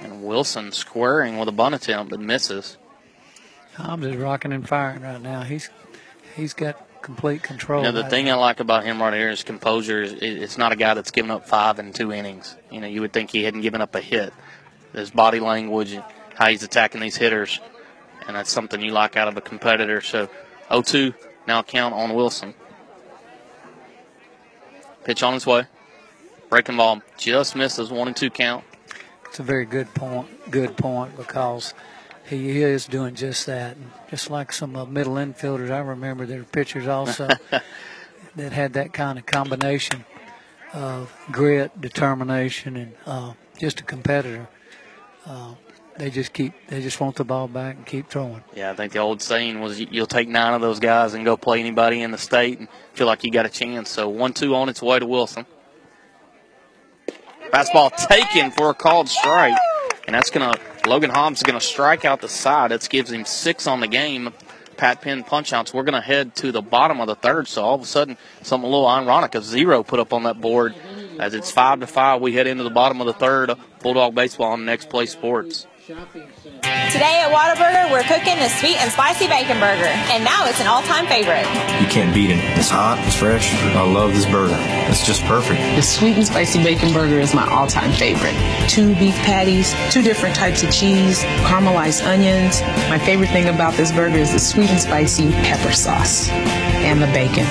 [0.00, 2.76] And Wilson squaring with a bunt attempt but misses.
[3.74, 5.40] Hobbs is rocking and firing right now.
[5.40, 5.70] He's
[6.36, 7.82] he's got complete control.
[7.82, 10.02] You know, the right thing I like about him right here is composure.
[10.02, 12.54] Is It's not a guy that's given up five in two innings.
[12.70, 14.34] You know, you would think he hadn't given up a hit.
[14.92, 16.04] His body language, and
[16.34, 17.60] how he's attacking these hitters,
[18.26, 20.02] and that's something you like out of a competitor.
[20.02, 20.28] So,
[20.70, 21.14] 0-2
[21.46, 22.54] now count on Wilson.
[25.04, 25.66] Pitch on his way.
[26.48, 28.64] Breaking ball just misses one and two count.
[29.26, 30.50] It's a very good point.
[30.50, 31.74] Good point because
[32.28, 33.76] he is doing just that.
[33.76, 37.28] And just like some uh, middle infielders, I remember there were pitchers also
[38.36, 40.04] that had that kind of combination
[40.72, 44.48] of grit, determination, and uh, just a competitor.
[45.26, 45.54] Uh,
[45.98, 46.52] they just keep.
[46.68, 48.42] They just want the ball back and keep throwing.
[48.54, 51.24] Yeah, I think the old saying was you- you'll take nine of those guys and
[51.24, 53.90] go play anybody in the state and feel like you got a chance.
[53.90, 55.46] So one two on its way to Wilson.
[57.52, 59.56] Fastball taken for a called strike,
[60.06, 60.54] and that's gonna
[60.86, 62.70] Logan Hobbs is gonna strike out the side.
[62.70, 64.32] That gives him six on the game.
[64.76, 65.72] Pat Penn punch outs.
[65.72, 67.46] We're gonna head to the bottom of the third.
[67.46, 70.40] So all of a sudden, something a little ironic, a zero put up on that
[70.40, 70.74] board.
[71.20, 73.52] As it's five to five, we head into the bottom of the third.
[73.82, 75.68] Bulldog baseball on Next Play Sports.
[75.86, 80.66] Today at Whataburger, we're cooking the sweet and spicy bacon burger, and now it's an
[80.66, 81.44] all-time favorite.
[81.78, 82.38] You can't beat it.
[82.58, 83.52] It's hot, it's fresh.
[83.76, 84.56] I love this burger.
[84.88, 85.60] It's just perfect.
[85.76, 88.34] The sweet and spicy bacon burger is my all-time favorite.
[88.66, 92.62] Two beef patties, two different types of cheese, caramelized onions.
[92.88, 97.08] My favorite thing about this burger is the sweet and spicy pepper sauce and the
[97.08, 97.44] bacon.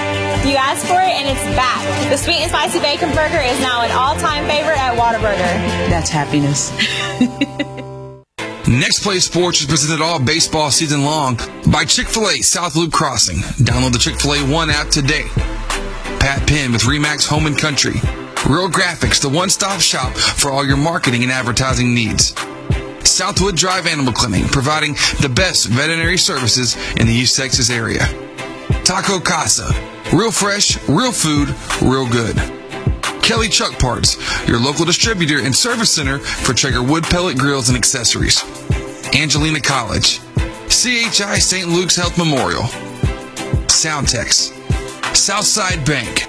[0.44, 2.10] You asked for it, and it's back.
[2.10, 5.88] The sweet and spicy bacon burger is now an all-time favorite at Whataburger.
[5.88, 6.70] That's happiness.
[8.68, 11.38] Next Play Sports is presented all baseball season long
[11.72, 13.36] by Chick fil A South Loop Crossing.
[13.64, 15.24] Download the Chick fil A One app today.
[16.20, 17.94] Pat Penn with Remax Home and Country.
[18.46, 22.34] Real Graphics, the one stop shop for all your marketing and advertising needs.
[23.02, 24.92] Southwood Drive Animal Clinic, providing
[25.22, 28.06] the best veterinary services in the East Texas area.
[28.84, 29.72] Taco Casa,
[30.12, 32.36] real fresh, real food, real good.
[33.22, 37.76] Kelly Truck Parts, your local distributor and service center for Traeger wood pellet grills and
[37.78, 38.42] accessories.
[39.14, 40.20] Angelina College,
[40.68, 41.68] CHI St.
[41.68, 42.64] Luke's Health Memorial,
[43.68, 44.52] Soundtex,
[45.16, 46.26] Southside Bank,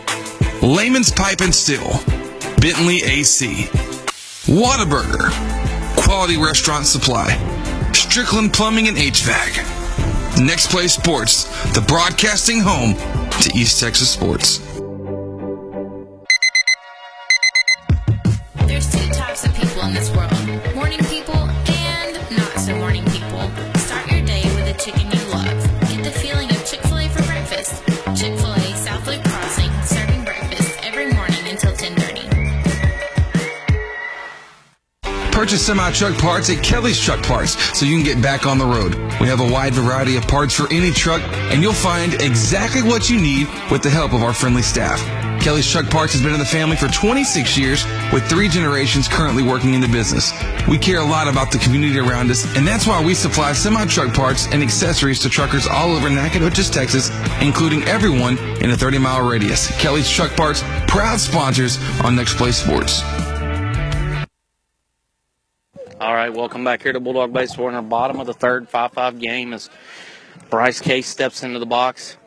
[0.62, 2.00] Layman's Pipe and Steel,
[2.62, 3.66] Bentley AC,
[4.48, 5.30] Whataburger,
[5.98, 7.34] Quality Restaurant Supply,
[7.92, 9.75] Strickland Plumbing and HVAC.
[10.42, 12.96] Next Play Sports, the broadcasting home
[13.42, 14.65] to East Texas sports.
[35.66, 38.94] Semi truck parts at Kelly's Truck Parts so you can get back on the road.
[39.20, 43.10] We have a wide variety of parts for any truck, and you'll find exactly what
[43.10, 45.02] you need with the help of our friendly staff.
[45.42, 49.42] Kelly's Truck Parts has been in the family for 26 years with three generations currently
[49.42, 50.32] working in the business.
[50.68, 53.86] We care a lot about the community around us, and that's why we supply semi
[53.86, 57.10] truck parts and accessories to truckers all over Nacogdoches, Texas,
[57.42, 59.76] including everyone in a 30 mile radius.
[59.80, 63.02] Kelly's Truck Parts, proud sponsors on Next Play Sports.
[66.26, 67.70] Right, welcome back here to Bulldog Baseball.
[67.70, 69.70] in our bottom of the third, 5 5 game as
[70.50, 72.18] Bryce Case steps into the box.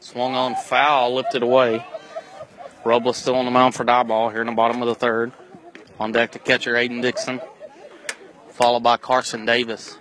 [0.00, 1.82] Swung on foul, lifted away.
[2.84, 5.32] Robles still on the mound for Diboll here in the bottom of the third.
[5.98, 7.40] On deck, to catcher Aiden Dixon,
[8.50, 9.96] followed by Carson Davis.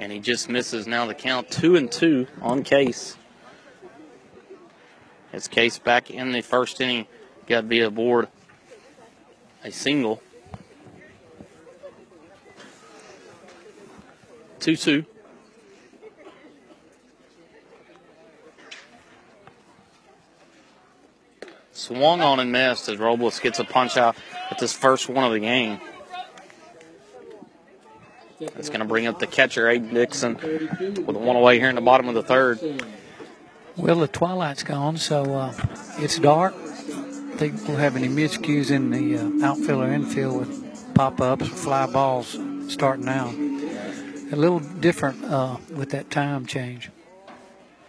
[0.00, 3.18] And he just misses now the count two and two on Case.
[5.30, 7.06] It's Case back in the first inning.
[7.46, 8.28] Got to be aboard
[9.62, 10.22] a single.
[14.60, 15.04] 2 2.
[21.72, 24.16] Swung on and missed as Robles gets a punch out
[24.50, 25.80] at this first one of the game.
[28.40, 31.74] It's going to bring up the catcher, Aiden Dixon, with a one away here in
[31.74, 32.58] the bottom of the third.
[33.76, 35.52] Well, the twilight's gone, so uh,
[35.98, 36.54] it's dark.
[36.54, 41.86] I think we'll have any miscues in the uh, outfield or infield with pop-ups, fly
[41.86, 42.38] balls
[42.68, 43.34] starting out.
[44.32, 46.90] A little different uh, with that time change.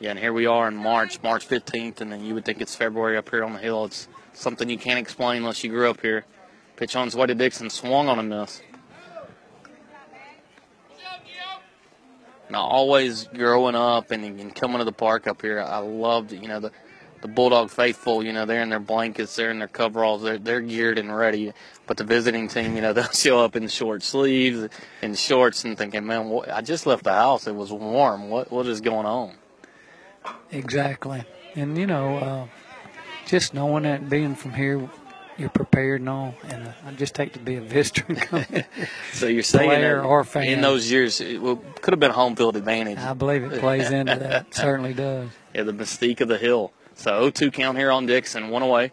[0.02, 2.76] Yeah, and here we are in March, March 15th, and then you would think it's
[2.76, 3.86] February up here on the hill.
[3.86, 6.26] It's something you can't explain unless you grew up here.
[6.76, 8.62] Pitch on his way to Dixon, swung on a miss.
[12.52, 16.50] Now, always growing up and, and coming to the park up here, I loved, you
[16.50, 16.72] know, the,
[17.22, 20.60] the Bulldog faithful, you know, they're in their blankets, they're in their coveralls, they're, they're
[20.60, 21.54] geared and ready.
[21.88, 24.68] But the visiting team, you know, they'll show up in short sleeves
[25.02, 27.48] and shorts and thinking, man, what, I just left the house.
[27.48, 28.30] It was warm.
[28.30, 29.36] What What is going on?
[30.52, 31.24] Exactly.
[31.56, 32.48] And, you know, uh,
[33.26, 34.90] just knowing that being from here,
[35.42, 36.36] you're prepared and all.
[36.48, 38.06] And uh, I just take to be a visitor.
[39.14, 41.42] So you're saying that in those years, it
[41.82, 42.98] could have been home field advantage.
[43.00, 44.54] I believe it plays into that.
[44.54, 45.30] Certainly does.
[45.54, 46.72] Yeah, the mystique of the hill.
[46.96, 48.92] So 0-2 count here on Dixon, one away.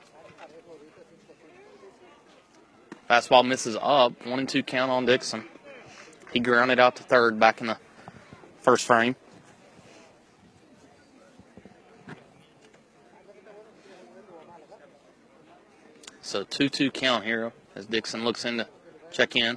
[3.08, 5.44] Fastball misses up, one and two count on Dixon.
[6.32, 7.78] He grounded out to third back in the
[8.60, 9.16] first frame.
[16.28, 18.66] So 2-2 count here as Dixon looks in to
[19.10, 19.56] check in.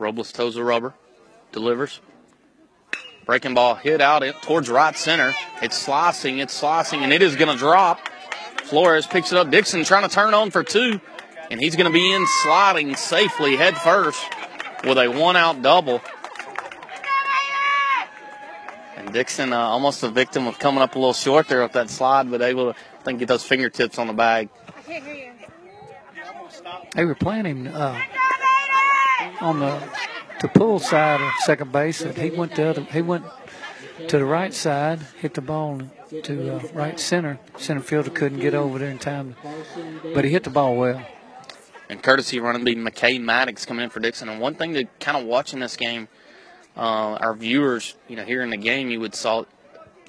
[0.00, 0.94] Robles toes the rubber,
[1.52, 2.00] delivers.
[3.26, 5.34] Breaking ball hit out towards right center.
[5.62, 8.00] It's slicing, it's slicing, and it is going to drop.
[8.64, 9.50] Flores picks it up.
[9.50, 11.00] Dixon trying to turn on for two,
[11.48, 14.20] and he's going to be in sliding safely head first
[14.82, 16.02] with a one out double.
[19.12, 22.30] Dixon uh, almost a victim of coming up a little short there with that slide,
[22.30, 24.48] but able to I think get those fingertips on the bag.
[26.94, 28.00] They were playing him uh,
[29.40, 29.82] on the
[30.40, 32.82] to pull side of second base, and he went the other.
[32.82, 33.24] He went
[34.08, 35.80] to the right side, hit the ball
[36.22, 37.38] to uh, right center.
[37.56, 39.36] Center fielder couldn't get over there in time,
[40.14, 41.04] but he hit the ball well.
[41.88, 44.28] And courtesy running be McKay Maddox coming in for Dixon.
[44.28, 46.08] And one thing to kind of watching this game,
[46.76, 46.80] uh,
[47.20, 49.44] our viewers, you know, here in the game, you would saw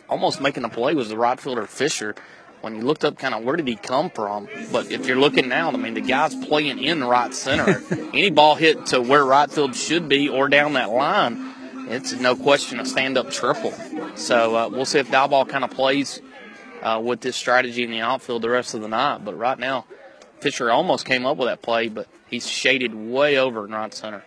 [0.09, 2.15] almost making the play was the right fielder Fisher.
[2.61, 4.47] When you looked up, kind of where did he come from?
[4.71, 7.83] But if you're looking now, I mean, the guy's playing in right center.
[8.13, 11.53] Any ball hit to where right field should be or down that line,
[11.89, 13.73] it's no question a stand-up triple.
[14.15, 16.21] So uh, we'll see if Diboll kind of plays
[16.81, 19.25] uh, with this strategy in the outfield the rest of the night.
[19.25, 19.85] But right now,
[20.39, 24.23] Fisher almost came up with that play, but he's shaded way over in right center.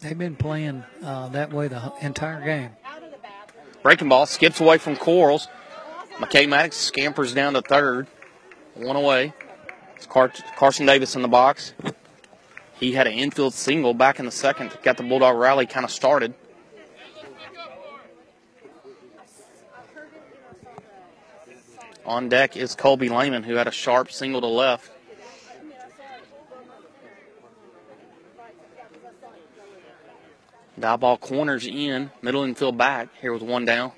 [0.00, 2.70] They've been playing uh, that way the entire game.
[3.82, 5.48] Breaking ball skips away from Quarles.
[6.18, 8.06] McKay Maddox scampers down to third.
[8.74, 9.32] One away.
[9.96, 11.72] It's Car- Carson Davis in the box.
[12.78, 14.76] He had an infield single back in the second.
[14.82, 16.34] Got the Bulldog rally kind of started.
[22.04, 24.90] On deck is Colby Lehman, who had a sharp single to left.
[30.78, 33.08] Diboll corners in, middle infield back.
[33.20, 33.92] Here with one down.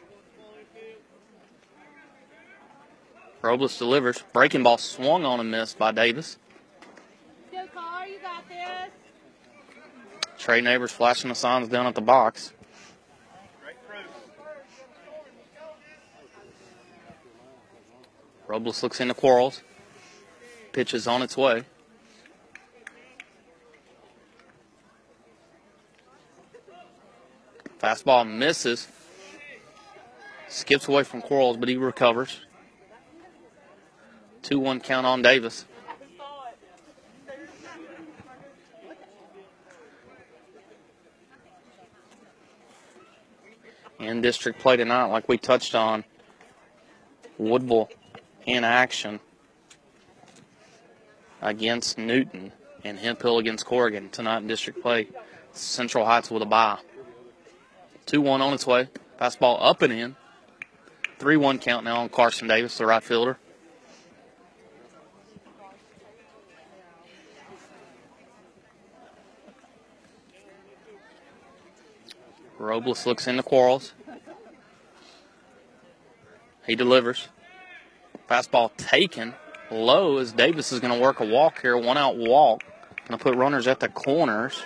[3.43, 4.23] Robles delivers.
[4.33, 6.39] Breaking ball swung on and missed by Davis.
[10.39, 12.53] Trey Neighbors flashing the signs down at the box.
[18.47, 19.63] Robles looks into Quarles.
[20.73, 21.65] Pitch is on its way.
[27.81, 28.89] Fastball misses.
[30.49, 32.41] Skips away from Quarles, but he recovers.
[34.43, 35.65] 2 1 count on Davis.
[43.99, 46.05] In district play tonight, like we touched on,
[47.37, 47.91] Woodville
[48.47, 49.21] in action
[51.43, 52.53] against Newton
[52.85, 55.09] and Hemphill against Corrigan tonight in district play.
[55.53, 56.79] Central Heights with a bye.
[58.09, 58.89] 2 1 on its way.
[59.21, 60.17] Fastball up and in.
[61.19, 63.39] 3 1 count now on Carson Davis, the right fielder.
[72.59, 73.93] Robles looks into Quarles.
[76.67, 77.29] He delivers.
[78.29, 79.35] Fastball taken
[79.71, 82.63] low as Davis is going to work a walk here, one out walk.
[83.07, 84.63] Going to put runners at the corners.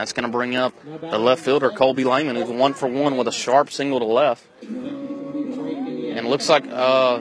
[0.00, 3.28] That's going to bring up the left fielder, Colby Lehman, who's one for one with
[3.28, 4.42] a sharp single to left.
[4.62, 7.18] And looks like uh,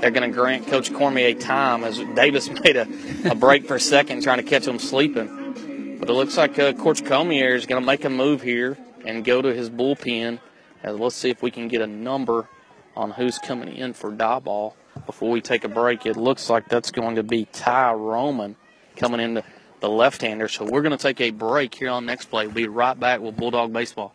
[0.00, 2.88] they're going to grant Coach Cormier time as Davis made a,
[3.30, 5.96] a break for a second trying to catch him sleeping.
[6.00, 9.24] But it looks like uh, Coach Cormier is going to make a move here and
[9.24, 10.40] go to his bullpen.
[10.82, 12.48] As let's see if we can get a number
[12.96, 14.74] on who's coming in for Diboll
[15.06, 16.04] before we take a break.
[16.04, 18.56] It looks like that's going to be Ty Roman
[18.96, 19.44] coming into
[19.80, 20.48] the left-hander.
[20.48, 22.46] So we're going to take a break here on next play.
[22.46, 24.14] We'll be right back with Bulldog Baseball.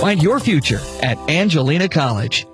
[0.00, 2.46] Find your future at Angelina College.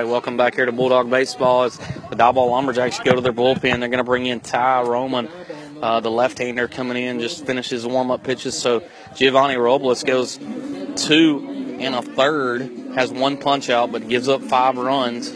[0.00, 1.64] Right, welcome back here to Bulldog Baseball.
[1.64, 5.28] As the Diboll Lumberjacks go to their bullpen, they're going to bring in Ty Roman,
[5.82, 8.56] uh, the left-hander coming in, just finishes warm-up pitches.
[8.56, 8.82] So
[9.14, 10.38] Giovanni Robles goes
[10.96, 12.62] two and a third,
[12.94, 15.30] has one punch out, but gives up five runs.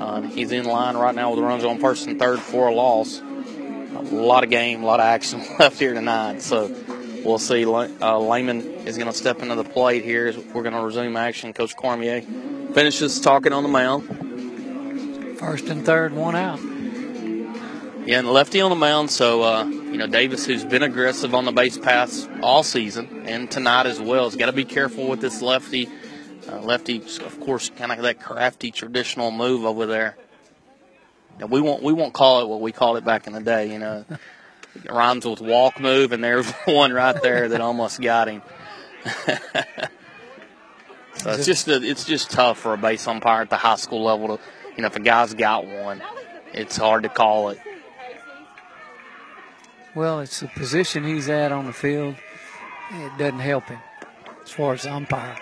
[0.00, 3.20] Uh, he's in line right now with runs on first and third for a loss.
[3.20, 6.40] A lot of game, a lot of action left here tonight.
[6.40, 6.72] So
[7.24, 7.64] we'll see.
[7.64, 10.32] Uh, Lehman is going to step into the plate here.
[10.54, 11.52] We're going to resume action.
[11.52, 12.22] Coach Cormier
[12.72, 15.38] finishes talking on the mound.
[15.38, 16.60] First and third, one out.
[18.08, 19.10] Yeah, and lefty on the mound.
[19.10, 23.50] So, uh, you know, Davis, who's been aggressive on the base paths all season and
[23.50, 25.88] tonight as well, has got to be careful with this lefty.
[26.48, 30.16] Uh, lefty, of course, kind of that crafty traditional move over there.
[31.38, 33.70] Now, we won't we won't call it what we called it back in the day.
[33.70, 34.04] You know,
[34.88, 38.42] rhymes with walk move, and there's one right there that almost got him.
[41.14, 44.04] so it's just a, it's just tough for a base umpire at the high school
[44.04, 44.42] level to,
[44.76, 46.02] you know, if a guy's got one,
[46.52, 47.60] it's hard to call it.
[49.94, 52.16] Well, it's the position he's at on the field.
[52.90, 53.80] It doesn't help him
[54.42, 55.36] as far as umpire.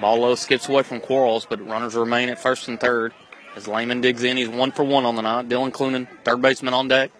[0.00, 3.12] Ball low skips away from Quarles, but runners remain at first and third.
[3.56, 5.48] As Lehman digs in, he's one for one on the night.
[5.48, 7.10] Dylan Clunan, third baseman on deck.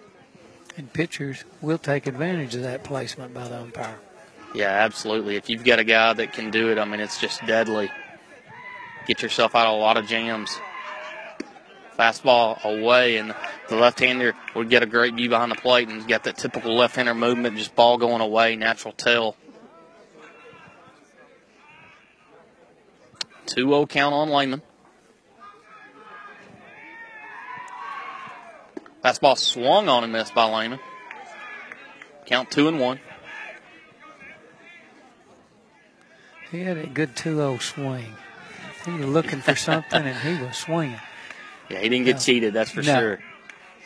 [0.76, 3.98] And pitchers will take advantage of that placement by the umpire.
[4.54, 5.36] Yeah, absolutely.
[5.36, 7.90] If you've got a guy that can do it, I mean, it's just deadly.
[9.06, 10.58] Get yourself out of a lot of jams.
[11.98, 13.34] Fastball away, and
[13.68, 16.74] the left-hander would get a great view behind the plate, and he's got that typical
[16.74, 19.36] left-hander movement, just ball going away, natural tail.
[23.46, 24.62] 2-0 count on Lehman.
[29.04, 30.78] Fastball swung on and missed by Lehman.
[32.26, 33.00] Count two and one.
[36.50, 38.14] He had a good 2 0 swing.
[38.84, 41.00] He was looking for something and he was swinging.
[41.68, 42.20] Yeah, he didn't get no.
[42.22, 42.98] cheated, that's for no.
[42.98, 43.20] sure.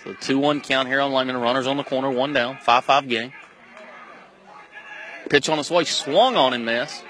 [0.04, 1.36] So 2 1 count here on Lehman.
[1.36, 3.34] Runners on the corner, one down, 5 5 game.
[5.28, 7.04] Pitch on its way, swung on and missed.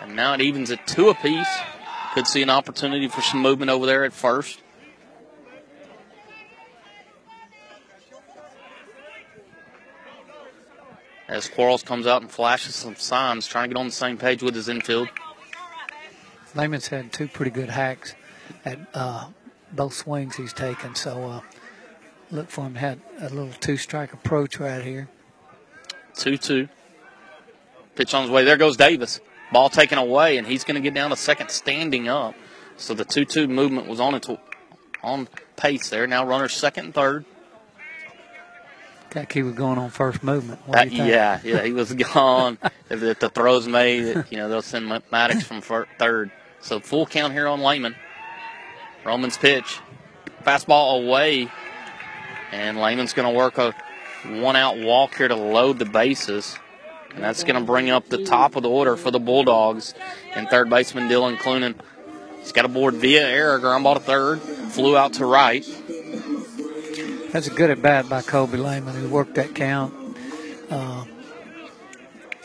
[0.00, 1.48] And now it evens at two apiece.
[2.14, 4.60] Could see an opportunity for some movement over there at first.
[11.30, 14.42] As Quarles comes out and flashes some signs, trying to get on the same page
[14.42, 15.08] with his infield.
[16.56, 18.14] Lehman's had two pretty good hacks
[18.64, 19.28] at uh,
[19.70, 21.40] both swings he's taken, so uh,
[22.32, 25.08] look for him to have a little two-strike approach right here.
[26.16, 26.68] 2-2.
[27.94, 28.44] Pitch on his way.
[28.44, 29.20] There goes Davis.
[29.52, 32.34] Ball taken away, and he's going to get down to second standing up.
[32.76, 34.40] So the 2-2 movement was on, into,
[35.04, 36.08] on pace there.
[36.08, 37.24] Now runners second and third.
[39.14, 40.60] Like he was going on first movement.
[40.68, 42.58] Uh, yeah, yeah, he was gone.
[42.88, 46.30] if, if, the throw's made, you know, they'll send Maddox from third.
[46.60, 47.96] So full count here on Lehman.
[49.04, 49.80] Roman's pitch.
[50.44, 51.48] Fastball away.
[52.52, 53.74] And Lehman's going to work a
[54.26, 56.58] one out walk here to load the bases.
[57.14, 59.94] And that's going to bring up the top of the order for the Bulldogs.
[60.34, 61.74] And third baseman Dylan Clunan.
[62.40, 63.58] He's got a board via error.
[63.58, 64.40] Ground ball to third.
[64.40, 65.64] Flew out to right.
[67.32, 69.94] That's a good at bat by Colby Lehman, who worked that count
[70.68, 71.04] uh,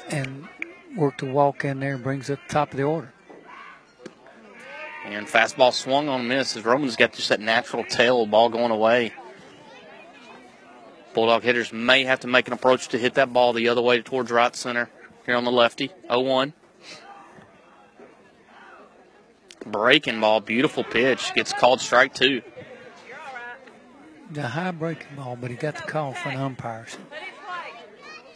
[0.10, 0.48] and
[0.96, 3.12] worked a walk in there and brings up the top of the order.
[5.04, 9.12] And fastball swung on miss as Roman's got just that natural tail ball going away.
[11.16, 14.04] Bulldog hitters may have to make an approach to hit that ball the other way
[14.04, 14.92] towards right center
[15.26, 15.92] here on the lefty.
[16.08, 16.54] 0 1.
[19.66, 21.34] Breaking ball, beautiful pitch.
[21.34, 22.44] Gets called strike two
[24.36, 26.98] the high breaking ball, but he got the call from the umpires.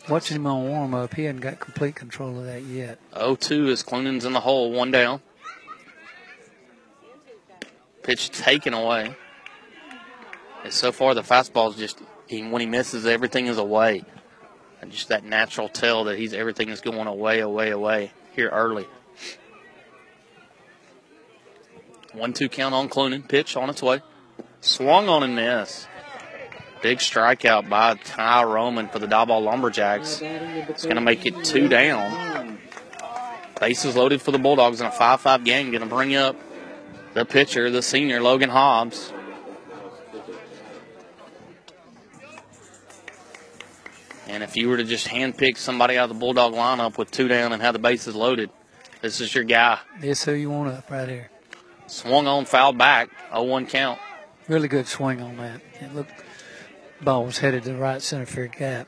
[0.08, 2.98] Watching him on warm up, he hadn't got complete control of that yet.
[3.16, 5.22] 0 2 is Clunan's in the hole, one down.
[8.02, 9.16] Pitch taken away.
[10.64, 14.04] And so far, the fastball is just, he, when he misses, everything is away.
[14.82, 18.88] And just that natural tell that he's everything is going away, away, away here early.
[22.14, 23.28] 1 2 count on Clunan.
[23.28, 24.02] Pitch on its way.
[24.62, 25.88] Swung on and missed.
[26.82, 30.22] Big strikeout by Ty Roman for the Diboll Lumberjacks.
[30.22, 32.58] It's going to make it two down.
[33.60, 35.72] Bases loaded for the Bulldogs in a 5 5 game.
[35.72, 36.38] Going to bring up
[37.14, 39.12] the pitcher, the senior, Logan Hobbs.
[44.28, 47.28] And if you were to just handpick somebody out of the Bulldog lineup with two
[47.28, 48.50] down and have the bases loaded,
[49.02, 49.80] this is your guy.
[50.00, 51.30] This who you want up right here.
[51.88, 54.00] Swung on, foul back, 0 1 count.
[54.50, 55.62] Really good swing on that.
[55.80, 56.24] It looked
[57.02, 58.88] ball was headed to the right center field gap.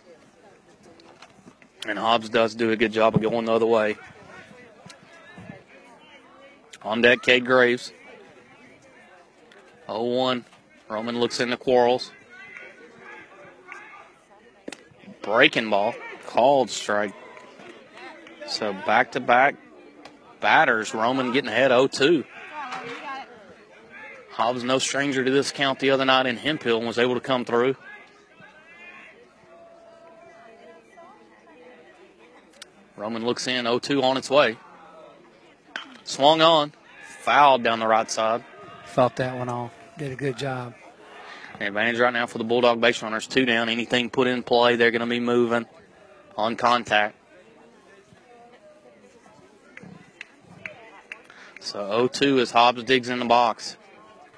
[1.88, 3.96] And Hobbs does do a good job of going the other way.
[6.82, 7.94] On deck, Cade Graves.
[9.88, 10.46] 0-1.
[10.90, 12.12] Roman looks into Quarles.
[15.22, 15.94] Breaking ball.
[16.26, 17.14] Called strike.
[18.48, 19.56] So back to back
[20.40, 20.96] batters.
[20.96, 22.24] Roman getting ahead 0 2.
[24.34, 27.22] Hobbs, no stranger to this count the other night in Hemphill, and was able to
[27.22, 27.76] come through.
[32.96, 34.58] Roman looks in 0 2 on its way.
[36.04, 36.74] Swung on.
[37.22, 38.44] Fouled down the right side.
[38.86, 39.72] Fought that one off.
[39.98, 40.74] Did a good job.
[41.60, 43.28] Advantage right now for the Bulldog base runners.
[43.28, 43.70] Two down.
[43.70, 45.66] Anything put in play, they're going to be moving
[46.36, 47.16] on contact.
[51.60, 53.78] So 0-2 as Hobbs digs in the box.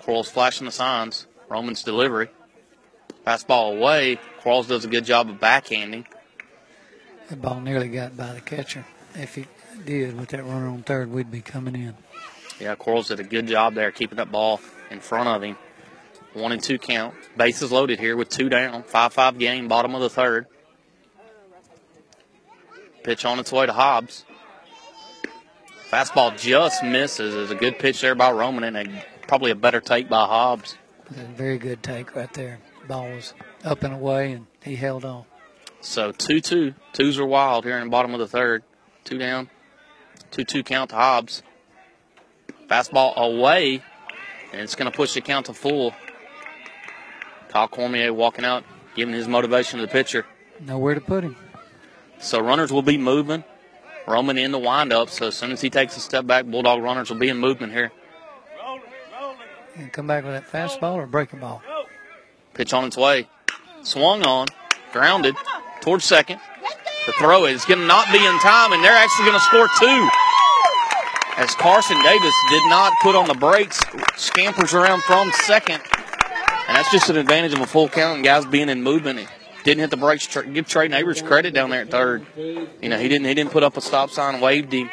[0.03, 1.27] Quarles flashing the signs.
[1.49, 2.29] Roman's delivery.
[3.25, 4.19] Fastball away.
[4.41, 6.05] Quarles does a good job of backhanding.
[7.29, 8.85] That ball nearly got by the catcher.
[9.15, 9.45] If he
[9.85, 11.95] did with that runner on third, we'd be coming in.
[12.59, 14.59] Yeah, Quarles did a good job there keeping that ball
[14.91, 15.57] in front of him.
[16.33, 17.13] One and two count.
[17.37, 18.83] Bases loaded here with two down.
[18.83, 20.47] 5 5 game, bottom of the third.
[23.03, 24.25] Pitch on its way to Hobbs.
[25.91, 27.35] Fastball just misses.
[27.35, 30.77] It's a good pitch there by Roman and a, probably a better take by Hobbs.
[31.09, 32.59] Very good take right there.
[32.87, 33.33] Ball was
[33.63, 35.25] up and away, and he held on.
[35.81, 36.73] So 2 2.
[36.93, 38.63] Twos are wild here in the bottom of the third.
[39.03, 39.49] Two down.
[40.31, 41.43] 2 2 count to Hobbs.
[42.67, 43.83] Fastball away,
[44.51, 45.93] and it's going to push the count to full.
[47.49, 48.63] Kyle Cormier walking out,
[48.95, 50.25] giving his motivation to the pitcher.
[50.59, 51.35] Nowhere to put him.
[52.19, 53.43] So runners will be moving.
[54.07, 57.09] Roman in the windup, so as soon as he takes a step back, Bulldog runners
[57.09, 57.91] will be in movement here.
[59.75, 61.61] And come back with that fastball or breaking ball.
[62.53, 63.27] Pitch on its way.
[63.81, 64.47] Swung on,
[64.91, 65.35] grounded
[65.81, 66.39] towards second.
[67.05, 69.67] The throw is going to not be in time, and they're actually going to score
[69.79, 70.09] two.
[71.35, 73.83] As Carson Davis did not put on the brakes,
[74.15, 75.81] scampers around from second.
[76.67, 79.27] And that's just an advantage of a full count and guys being in movement.
[79.63, 80.27] Didn't hit the brakes.
[80.27, 82.25] Give Trey Neighbors credit down there at third.
[82.37, 84.89] You know, he didn't he didn't put up a stop sign, waved him.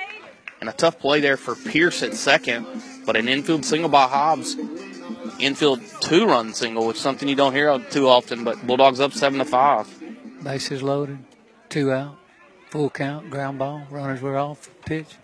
[0.61, 2.67] And a tough play there for Pierce at second.
[3.11, 4.57] But an infield single by Hobbs.
[5.41, 9.13] Infield two run single, which is something you don't hear too often, but Bulldogs up
[9.15, 9.89] seven to five.
[10.45, 11.19] Bases loaded,
[11.69, 12.17] two out,
[12.69, 15.17] full count, ground ball, runners were off, pitch.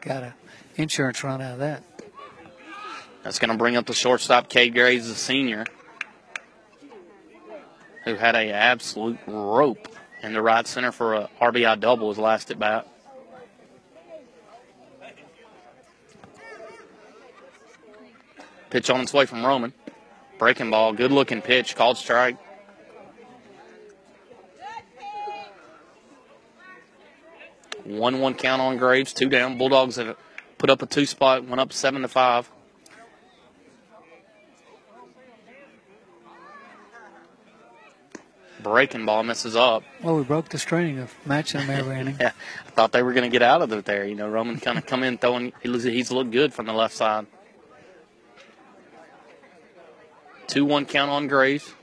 [0.00, 0.34] Got a
[0.74, 1.84] insurance run out of that.
[3.22, 5.66] That's going to bring up the shortstop, Cade Graves, the senior,
[8.02, 9.86] who had a absolute rope
[10.20, 12.88] in the right center for a RBI double his last at bat.
[18.74, 19.72] Pitch on its way from Roman.
[20.36, 22.36] Breaking ball, good looking pitch, called strike.
[27.84, 29.58] One one count on Graves, two down.
[29.58, 30.16] Bulldogs have
[30.58, 32.50] put up a two spot, went up seven to five.
[38.60, 39.84] Breaking ball misses up.
[40.02, 42.16] Well, we broke the string of matching them every inning.
[42.20, 42.32] yeah,
[42.66, 44.04] I thought they were going to get out of it there.
[44.04, 45.52] You know, Roman kind of come in throwing.
[45.62, 47.28] He's looked good from the left side.
[50.54, 51.74] Two one count on Graves.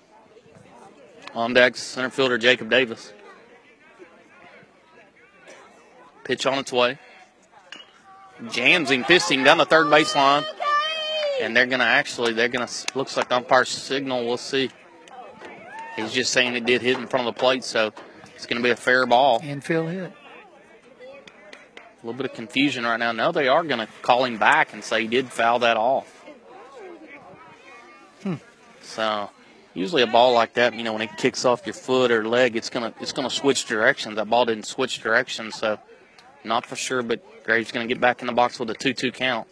[1.36, 3.12] On deck, center fielder Jacob Davis.
[6.24, 6.98] Pitch on its way.
[8.50, 10.46] Jams him, fisting down the third baseline.
[11.42, 14.26] And they're going to actually, they're going to, looks like umpire signal.
[14.26, 14.70] We'll see.
[15.98, 17.92] He's just saying it did hit in front of the plate, so
[18.36, 19.42] it's going to be a fair ball.
[19.44, 20.14] Infield hit.
[21.02, 23.12] A little bit of confusion right now.
[23.12, 26.21] No, they are going to call him back and say he did foul that off.
[28.82, 29.30] So
[29.74, 32.56] usually a ball like that, you know, when it kicks off your foot or leg,
[32.56, 34.16] it's gonna it's gonna switch directions.
[34.16, 35.80] That ball didn't switch directions, so
[36.44, 37.02] not for sure.
[37.02, 39.48] But Graves gonna get back in the box with a two-two count.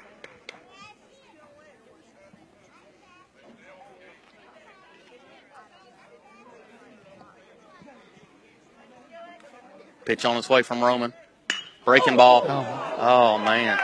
[10.09, 11.13] Pitch on its way from Roman.
[11.85, 12.43] Breaking ball.
[12.47, 13.79] Oh, man.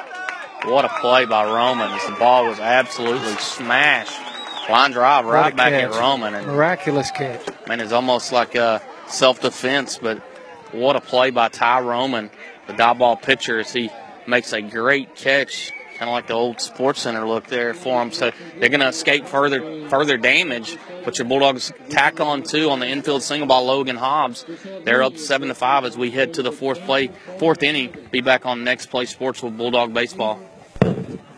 [0.63, 1.91] What a play by Roman.
[1.91, 4.34] The ball was absolutely smashed.
[4.69, 5.93] Line drive right back catch.
[5.93, 6.33] at Roman.
[6.33, 7.45] And Miraculous catch.
[7.67, 10.19] man, it's almost like a self defense, but
[10.71, 12.29] what a play by Ty Roman,
[12.67, 13.91] the Diboll pitcher, as he
[14.27, 18.11] makes a great catch, kind of like the old Sports Center look there for him.
[18.11, 22.79] So they're going to escape further further damage, but your Bulldogs tack on two on
[22.79, 24.45] the infield single by Logan Hobbs,
[24.83, 27.95] they're up seven to five as we head to the fourth play, fourth inning.
[28.11, 30.39] Be back on next play sports with Bulldog baseball.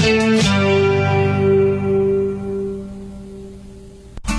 [0.00, 0.87] Música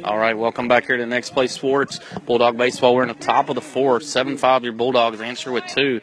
[0.00, 2.00] All right, welcome back here to Next Play Sports.
[2.26, 4.02] Bulldog Baseball, we're in the top of the fourth.
[4.02, 6.00] 7 5 your Bulldogs answer with two.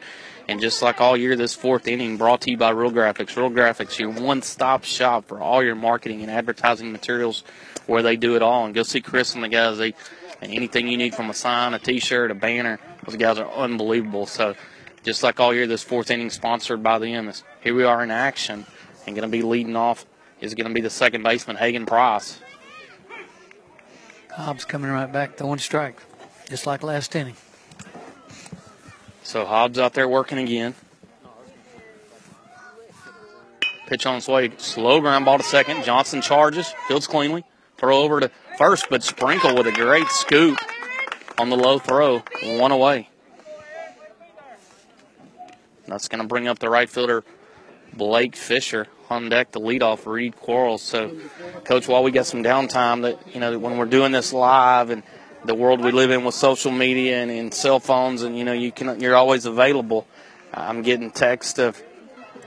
[0.48, 3.36] And just like all year, this fourth inning brought to you by Real Graphics.
[3.36, 7.44] Real Graphics, your one stop shop for all your marketing and advertising materials
[7.86, 8.64] where they do it all.
[8.64, 9.76] And go see Chris and the guys.
[9.76, 9.94] They
[10.40, 13.52] and anything you need from a sign, a t shirt, a banner, those guys are
[13.52, 14.24] unbelievable.
[14.24, 14.54] So
[15.02, 17.30] just like all year, this fourth inning sponsored by them.
[17.60, 18.66] Here we are in action.
[19.06, 20.06] And going to be leading off
[20.40, 22.40] is going to be the second baseman, Hagen Price.
[24.32, 25.96] Hobbs coming right back, throwing strike,
[26.48, 27.36] just like last inning.
[29.22, 30.74] So Hobbs out there working again.
[33.86, 34.52] Pitch on its way.
[34.58, 35.84] Slow ground ball to second.
[35.84, 36.72] Johnson charges.
[36.86, 37.44] Fields cleanly.
[37.76, 40.58] Throw over to first, but Sprinkle with a great scoop
[41.38, 42.22] on the low throw.
[42.42, 43.08] One away.
[45.86, 47.24] That's going to bring up the right fielder,
[47.92, 50.82] Blake Fisher on deck to lead off Reed Quarles.
[50.82, 51.16] So,
[51.64, 55.02] Coach, while we got some downtime, that you know when we're doing this live and
[55.44, 58.52] the world we live in with social media and, and cell phones, and you know
[58.52, 60.06] you can you're always available.
[60.52, 61.82] I'm getting text of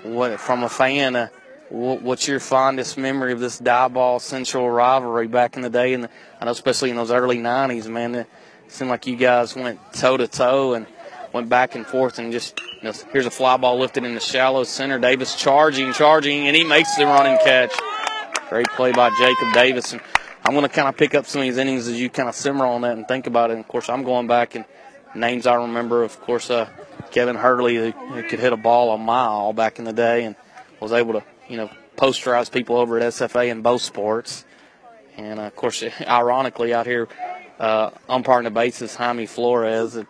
[0.04, 1.16] what from a fan.
[1.16, 1.28] Uh,
[1.70, 5.94] what's your fondest memory of this Diboll Central rivalry back in the day?
[5.94, 6.08] And
[6.40, 8.28] I know, especially in those early '90s, man, it
[8.68, 10.88] seemed like you guys went toe to toe and
[11.34, 14.20] went back and forth and just you know, here's a fly ball lifted in the
[14.20, 15.00] shallow center.
[15.00, 17.74] Davis charging, charging, and he makes the running catch.
[18.50, 19.94] Great play by Jacob Davis.
[19.94, 20.02] And
[20.46, 22.36] I'm going to kind of pick up some of these innings as you kind of
[22.36, 23.54] simmer on that and think about it.
[23.54, 24.66] And of course, I'm going back and
[25.16, 26.04] names I remember.
[26.04, 26.70] Of course, uh,
[27.12, 30.36] Kevin Hurley, who could hit a ball a mile back in the day and
[30.80, 34.46] was able to, you know, posterize people over at SFA in both sports.
[35.18, 37.08] And uh, of course, ironically, out here,
[37.60, 39.96] uh, umpiring the bases, Jaime Flores.
[39.96, 40.08] And,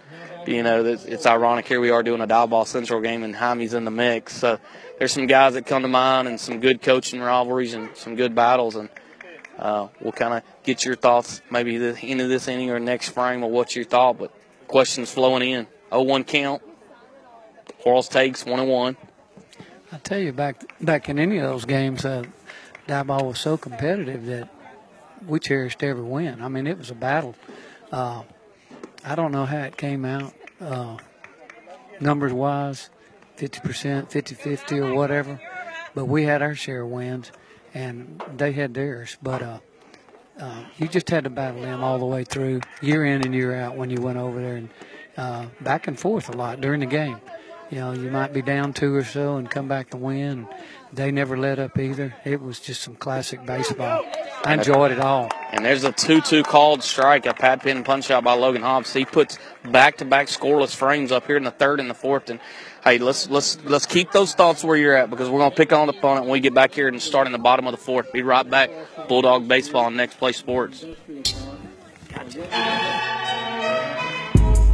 [0.47, 3.85] you know, it's ironic here we are doing a Diboll Central game and Jaime's in
[3.85, 4.35] the mix.
[4.37, 4.59] So
[4.97, 8.35] there's some guys that come to mind and some good coaching rivalries and some good
[8.35, 8.75] battles.
[8.75, 8.89] And
[9.57, 13.09] uh, we'll kind of get your thoughts maybe the end of this inning or next
[13.09, 14.17] frame of what you thought.
[14.17, 14.31] But
[14.67, 15.67] questions flowing in.
[15.91, 16.61] 0-1 count.
[17.79, 18.97] Quarles takes one and one.
[19.91, 22.23] I tell you, back back in any of those games, uh,
[22.87, 24.49] ball was so competitive that
[25.27, 26.41] we cherished every win.
[26.41, 27.35] I mean, it was a battle.
[27.91, 28.23] Uh,
[29.05, 30.97] I don't know how it came out, uh,
[31.99, 32.89] numbers wise,
[33.37, 35.41] 50%, 50 50 or whatever.
[35.93, 37.31] But we had our share of wins,
[37.73, 39.17] and they had theirs.
[39.21, 39.59] But uh,
[40.39, 43.55] uh, you just had to battle them all the way through, year in and year
[43.55, 44.69] out, when you went over there and
[45.17, 47.19] uh, back and forth a lot during the game.
[47.69, 50.47] You know, you might be down two or so and come back to win.
[50.91, 52.15] They never let up either.
[52.23, 54.05] It was just some classic baseball.
[54.45, 55.29] I enjoyed it all.
[55.51, 58.91] And there's a 2-2 called strike, a Pat Penn punch out by Logan Hobbs.
[58.93, 62.29] He puts back-to-back scoreless frames up here in the third and the fourth.
[62.29, 62.39] And
[62.83, 65.87] hey, let's let's let's keep those thoughts where you're at because we're gonna pick on
[65.87, 68.11] the opponent when we get back here and start in the bottom of the fourth.
[68.11, 68.69] Be right back.
[69.07, 70.83] Bulldog baseball and next play sports.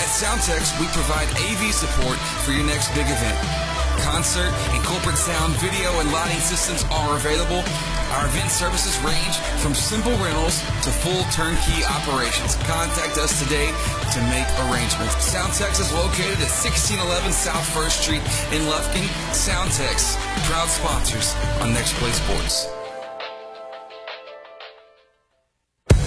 [0.00, 2.16] At Soundtex, we provide AV support
[2.46, 3.38] for your next big event.
[4.00, 7.60] Concert and corporate sound, video, and lighting systems are available.
[8.16, 12.56] Our event services range from simple rentals to full turnkey operations.
[12.64, 13.68] Contact us today
[14.12, 15.16] to make arrangements.
[15.20, 19.06] Soundtex is located at 1611 South First Street in Lufkin.
[19.36, 20.16] Soundtex,
[20.48, 22.68] proud sponsors on Next Play Sports.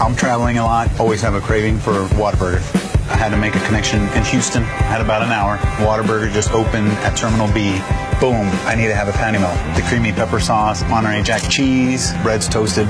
[0.01, 2.94] I'm traveling a lot, always have a craving for Whataburger.
[3.07, 5.57] I had to make a connection in Houston, I had about an hour.
[5.77, 7.79] Whataburger just opened at Terminal B.
[8.19, 9.55] Boom, I need to have a patty melt.
[9.75, 12.87] The creamy pepper sauce, Monterey Jack cheese, bread's toasted.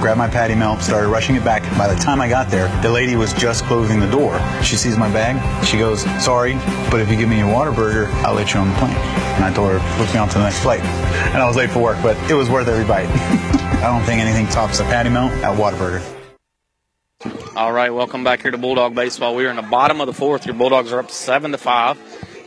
[0.00, 1.62] Grabbed my patty melt, started rushing it back.
[1.78, 4.36] By the time I got there, the lady was just closing the door.
[4.64, 5.38] She sees my bag.
[5.64, 6.54] She goes, sorry,
[6.90, 8.96] but if you give me your Whataburger, I'll let you on the plane.
[8.96, 10.80] And I told her, book me on to the next flight.
[10.80, 13.06] And I was late for work, but it was worth every bite.
[13.82, 16.21] I don't think anything tops a patty melt at Whataburger.
[17.54, 19.36] All right, welcome back here to Bulldog Baseball.
[19.36, 20.44] We are in the bottom of the fourth.
[20.44, 21.96] Your Bulldogs are up seven to five.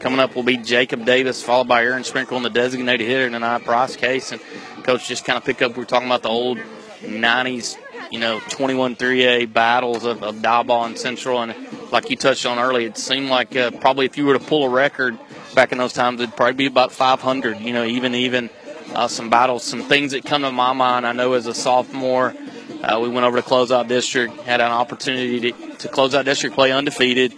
[0.01, 3.63] Coming up will be Jacob Davis, followed by Aaron Sprinkle, and the designated hitter tonight,
[3.63, 4.33] Bryce Case.
[4.33, 4.41] And
[4.83, 5.77] coach just kind of pick up.
[5.77, 6.57] We are talking about the old
[6.99, 7.77] '90s,
[8.11, 11.55] you know, 21 3A battles of, of ball and Central, and
[11.93, 14.65] like you touched on earlier, it seemed like uh, probably if you were to pull
[14.65, 15.17] a record
[15.53, 17.61] back in those times, it'd probably be about 500.
[17.61, 18.49] You know, even even
[18.93, 21.07] uh, some battles, some things that come to my mind.
[21.07, 22.35] I know as a sophomore.
[22.83, 26.55] Uh, we went over to closeout district, had an opportunity to, to close out district
[26.55, 27.33] play undefeated.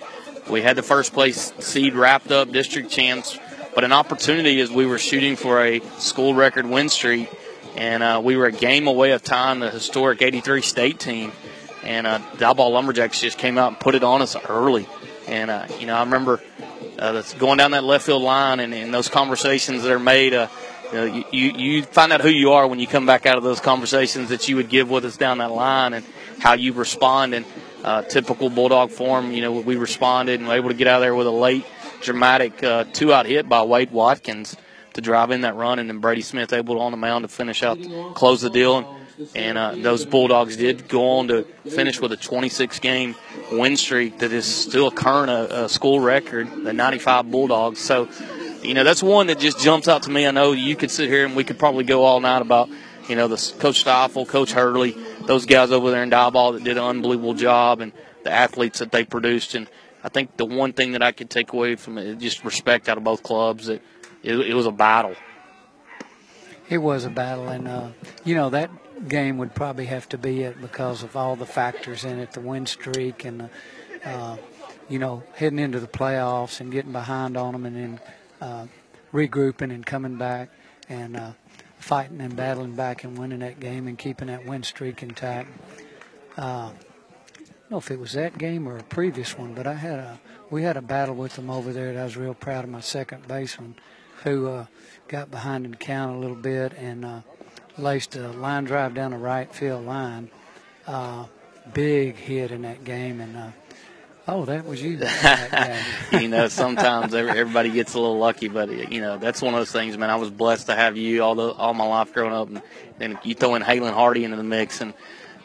[0.50, 3.38] We had the first place seed wrapped up, district champs,
[3.76, 7.30] but an opportunity as we were shooting for a school record win streak,
[7.76, 11.32] and uh, we were a game away of tying the historic 83 state team.
[11.84, 14.88] And uh, Diboll Lumberjacks just came out and put it on us early.
[15.28, 16.42] And, uh, you know, I remember
[17.00, 20.34] uh, going down that left field line and, and those conversations that are made.
[20.92, 23.44] You, know, you, you find out who you are when you come back out of
[23.44, 26.06] those conversations that you would give with us down that line and
[26.40, 27.46] how you respond in
[27.84, 29.32] uh, typical Bulldog form.
[29.32, 31.66] You know, we responded and were able to get out of there with a late,
[32.02, 34.56] dramatic uh, two out hit by Wade Watkins
[34.94, 37.64] to drive in that run, and then Brady Smith able on the mound to finish
[37.64, 37.78] out,
[38.16, 38.78] close the deal.
[38.78, 38.98] And,
[39.36, 43.16] and uh, those Bulldogs did go on to finish with a 26 game
[43.52, 47.80] win streak that is still current a, a school record, the 95 Bulldogs.
[47.80, 48.10] So,
[48.68, 50.28] you know, that's one that just jumps out to me.
[50.28, 52.70] I know you could sit here and we could probably go all night about,
[53.08, 56.78] you know, the Coach Stoffel, Coach Hurley, those guys over there in Diboll that did
[56.78, 59.56] an unbelievable job, and the athletes that they produced.
[59.56, 59.70] And
[60.04, 62.90] I think the one thing that I could take away from it is just respect
[62.90, 63.68] out of both clubs.
[63.68, 63.82] That
[64.22, 65.16] it, it was a battle.
[66.70, 67.90] It was a battle, and uh,
[68.26, 68.70] you know that
[69.08, 72.42] game would probably have to be it because of all the factors in it, the
[72.42, 73.50] win streak, and the,
[74.04, 74.36] uh,
[74.90, 78.00] you know heading into the playoffs and getting behind on them, and then
[78.42, 78.68] uh,
[79.14, 80.50] regrouping and coming back
[80.90, 81.32] and uh,
[81.78, 85.50] fighting and battling back and winning that game and keeping that win streak intact.
[86.38, 89.74] Uh, I don't know if it was that game or a previous one, but I
[89.74, 90.20] had a
[90.50, 92.80] we had a battle with them over there that I was real proud of my
[92.80, 93.76] second baseman
[94.24, 94.66] who uh,
[95.08, 97.22] got behind in count a little bit and uh,
[97.78, 100.30] laced a line drive down the right field line.
[100.86, 101.26] Uh,
[101.74, 103.52] big hit in that game, and uh,
[104.28, 105.00] oh, that was you.
[106.20, 109.72] you know, sometimes everybody gets a little lucky, but you know that's one of those
[109.72, 110.10] things, man.
[110.10, 112.62] I was blessed to have you all the all my life growing up, and,
[113.00, 114.94] and you throw in Halen Hardy into the mix, and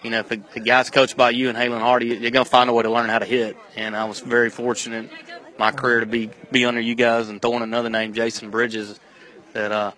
[0.03, 2.51] you know, if a, a guy's coached by you and Halen Hardy, you're going to
[2.51, 3.57] find a way to learn how to hit.
[3.77, 5.09] And I was very fortunate
[5.59, 8.99] my career to be be under you guys and throwing another name, Jason Bridges,
[9.53, 9.93] that uh,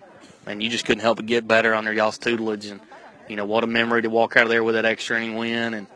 [0.45, 2.67] and you just couldn't help but get better under y'all's tutelage.
[2.67, 2.81] And
[3.27, 5.73] you know, what a memory to walk out of there with that extra inning win
[5.73, 5.87] and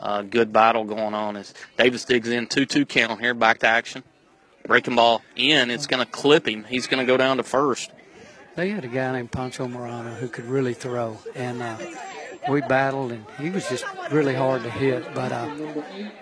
[0.00, 1.36] uh, good battle going on.
[1.36, 4.02] As Davis digs in two-two count here, back to action,
[4.66, 5.70] breaking ball in.
[5.70, 6.64] It's going to clip him.
[6.64, 7.90] He's going to go down to first.
[8.54, 11.76] They had a guy named Pancho Morano who could really throw, and uh,
[12.48, 15.14] we battled, and he was just really hard to hit.
[15.14, 15.54] But uh,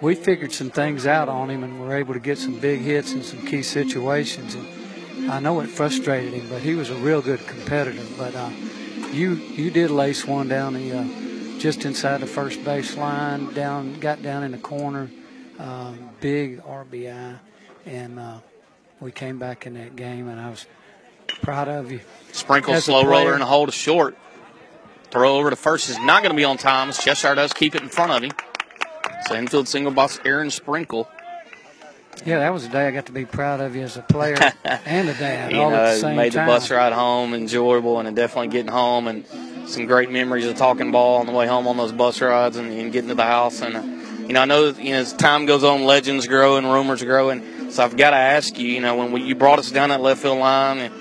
[0.01, 3.13] we figured some things out on him, and were able to get some big hits
[3.13, 4.57] in some key situations.
[4.57, 8.03] And I know it frustrated him, but he was a real good competitor.
[8.19, 8.51] But uh,
[9.13, 11.05] you you did lace one down the uh,
[11.65, 15.09] just inside the first base line, down got down in the corner,
[15.59, 17.39] um, big RBI,
[17.87, 18.37] and uh,
[19.01, 20.67] we came back in that game, and I was
[21.41, 22.01] proud of you.
[22.33, 24.15] Sprinkle slow roller and a hold short.
[25.11, 26.93] Throw over to first is not going to be on time.
[26.93, 28.33] Cheshire does keep it in front of him.
[29.27, 31.09] So infield single by Aaron Sprinkle.
[32.27, 34.37] Yeah, that was a day I got to be proud of you as a player
[34.65, 36.47] and a dad all know, at the same made time.
[36.47, 39.25] the bus ride home enjoyable, and definitely getting home and
[39.67, 42.73] some great memories of talking ball on the way home on those bus rides and,
[42.73, 43.61] and getting to the house.
[43.61, 43.83] And uh,
[44.27, 47.31] you know, I know you know as time goes on, legends grow and rumors grow,
[47.31, 49.89] and so I've got to ask you, you know, when we, you brought us down
[49.89, 50.95] that left field line, and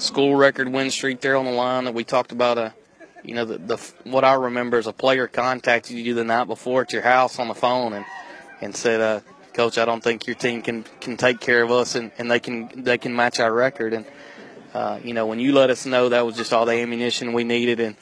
[0.00, 2.70] school record win streak there on the line that we talked about, uh,
[3.22, 6.82] you know, the, the what I remember is a player contacted you the night before
[6.82, 8.04] at your house on the phone and
[8.60, 9.20] and said, uh,
[9.52, 12.40] "Coach, I don't think your team can can take care of us, and, and they
[12.40, 14.04] can they can match our record." And
[14.74, 17.44] uh, you know, when you let us know, that was just all the ammunition we
[17.44, 17.96] needed, and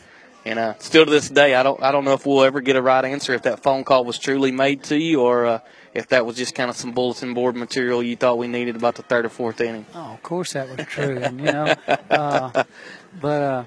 [0.44, 2.76] and uh, still to this day, I don't I don't know if we'll ever get
[2.76, 5.58] a right answer if that phone call was truly made to you or uh,
[5.94, 8.96] if that was just kind of some bulletin board material you thought we needed about
[8.96, 9.86] the third or fourth inning.
[9.94, 11.74] Oh, of course that was true, and you know,
[12.10, 12.64] uh,
[13.20, 13.64] but uh,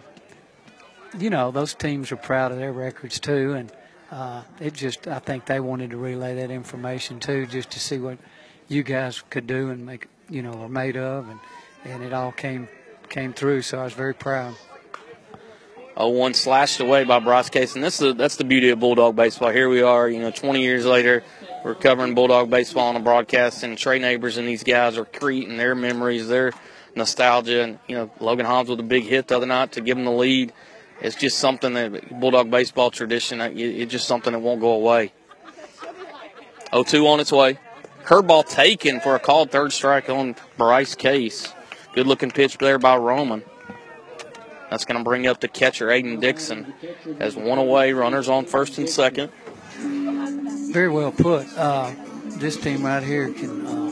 [1.18, 3.72] you know those teams are proud of their records too, and
[4.12, 8.00] uh, it just I think they wanted to relay that information too, just to see
[8.00, 8.18] what
[8.68, 11.40] you guys could do and make you know are made of, and
[11.86, 12.68] and it all came
[13.10, 13.62] came through.
[13.64, 14.56] So I was very proud.
[15.98, 19.16] Oh, one slashed away by Bryce Case, and this is that's the beauty of Bulldog
[19.16, 19.52] baseball.
[19.52, 21.24] Here we are, you know, 20 years later,
[21.64, 25.56] we're covering Bulldog baseball on a broadcast, and Trey Neighbors and these guys are creating
[25.56, 26.52] their memories, their
[26.96, 29.96] nostalgia, and you know, Logan Hobbs with a big hit the other night to give
[29.96, 30.52] them the lead.
[31.00, 33.40] It's just something that Bulldog baseball tradition.
[33.40, 35.14] It's just something that won't go away.
[36.74, 37.58] 0-2 on its way.
[38.04, 41.54] Curveball taken for a called third strike on Bryce Case.
[41.96, 43.42] Good looking pitch there by Roman.
[44.70, 46.74] That's going to bring up the catcher, Aiden Dixon,
[47.22, 49.32] as one away, runners on first and second.
[50.74, 51.48] Very well put.
[51.58, 51.94] Uh,
[52.26, 53.66] this team right here can.
[53.66, 53.92] Uh,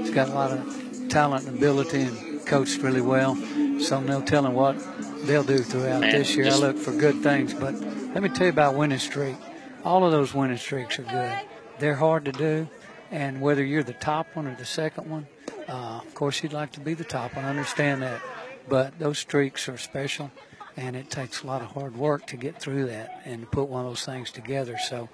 [0.00, 3.34] it's got a lot of talent and ability, and coached really well.
[3.80, 4.76] So no telling what
[5.24, 6.48] they'll do throughout Man, this year.
[6.48, 9.36] I look for good things, but let me tell you about winning streak.
[9.82, 11.32] All of those winning streaks are good.
[11.78, 12.68] They're hard to do,
[13.10, 15.26] and whether you're the top one or the second one,
[15.70, 17.36] uh, of course you'd like to be the top.
[17.36, 18.20] I understand that,
[18.68, 20.32] but those streaks are special,
[20.76, 23.68] and it takes a lot of hard work to get through that and to put
[23.68, 24.76] one of those things together.
[24.78, 25.08] So,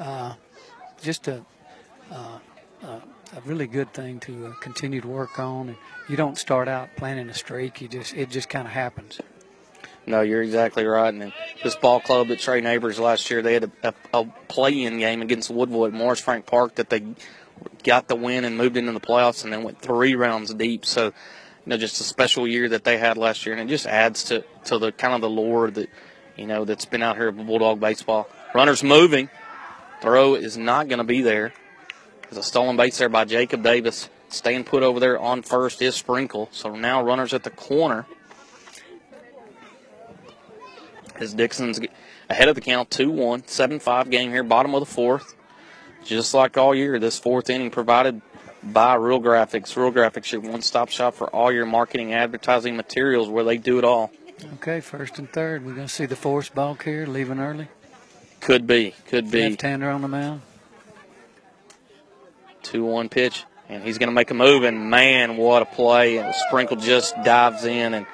[0.00, 0.34] uh,
[1.00, 1.44] just a,
[2.10, 2.38] uh,
[2.82, 3.00] a
[3.44, 5.68] really good thing to uh, continue to work on.
[5.68, 9.20] And you don't start out planning a streak; you just it just kind of happens.
[10.04, 11.14] No, you're exactly right.
[11.14, 14.98] And this ball club that Trey Neighbors last year, they had a, a, a play-in
[14.98, 17.04] game against Woodwood Morris Frank Park that they
[17.82, 20.84] got the win and moved into the playoffs and then went three rounds deep.
[20.84, 21.12] So, you
[21.66, 24.44] know, just a special year that they had last year, and it just adds to
[24.64, 25.88] to the kind of the lore that
[26.36, 28.28] you know that's been out here with Bulldog baseball.
[28.54, 29.30] Runners moving,
[30.00, 31.52] throw is not going to be there.
[32.22, 34.08] There's a stolen base there by Jacob Davis.
[34.28, 36.48] Staying put over there on first is Sprinkle.
[36.52, 38.06] So now runners at the corner.
[41.16, 41.78] As Dixon's
[42.30, 45.34] ahead of the count 2 1, 7 5 game here, bottom of the fourth.
[46.04, 48.20] Just like all year, this fourth inning provided
[48.62, 49.76] by Real Graphics.
[49.76, 53.78] Real Graphics, your one stop shop for all your marketing advertising materials where they do
[53.78, 54.10] it all.
[54.54, 55.64] Okay, first and third.
[55.64, 57.68] We're going to see the forced ball here leaving early.
[58.40, 59.50] Could be, could be.
[59.50, 60.42] Left-hander on the mound.
[62.64, 66.18] 2 1 pitch, and he's going to make a move, and man, what a play.
[66.18, 68.06] And Sprinkle just dives in, and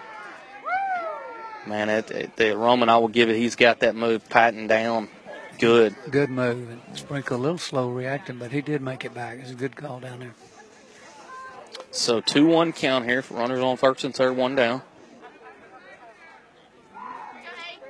[1.67, 5.09] man, it, it, the Roman, I will give it, he's got that move patting down
[5.59, 5.95] good.
[6.11, 6.71] Good move.
[6.71, 9.39] And Sprinkle a little slow reacting, but he did make it back.
[9.39, 10.35] It's a good call down there.
[11.91, 14.83] So 2 1 count here for runners on first and third, one down.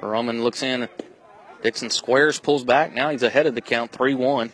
[0.00, 0.88] Roman looks in.
[1.62, 2.94] Dixon squares, pulls back.
[2.94, 4.52] Now he's ahead of the count, 3 1.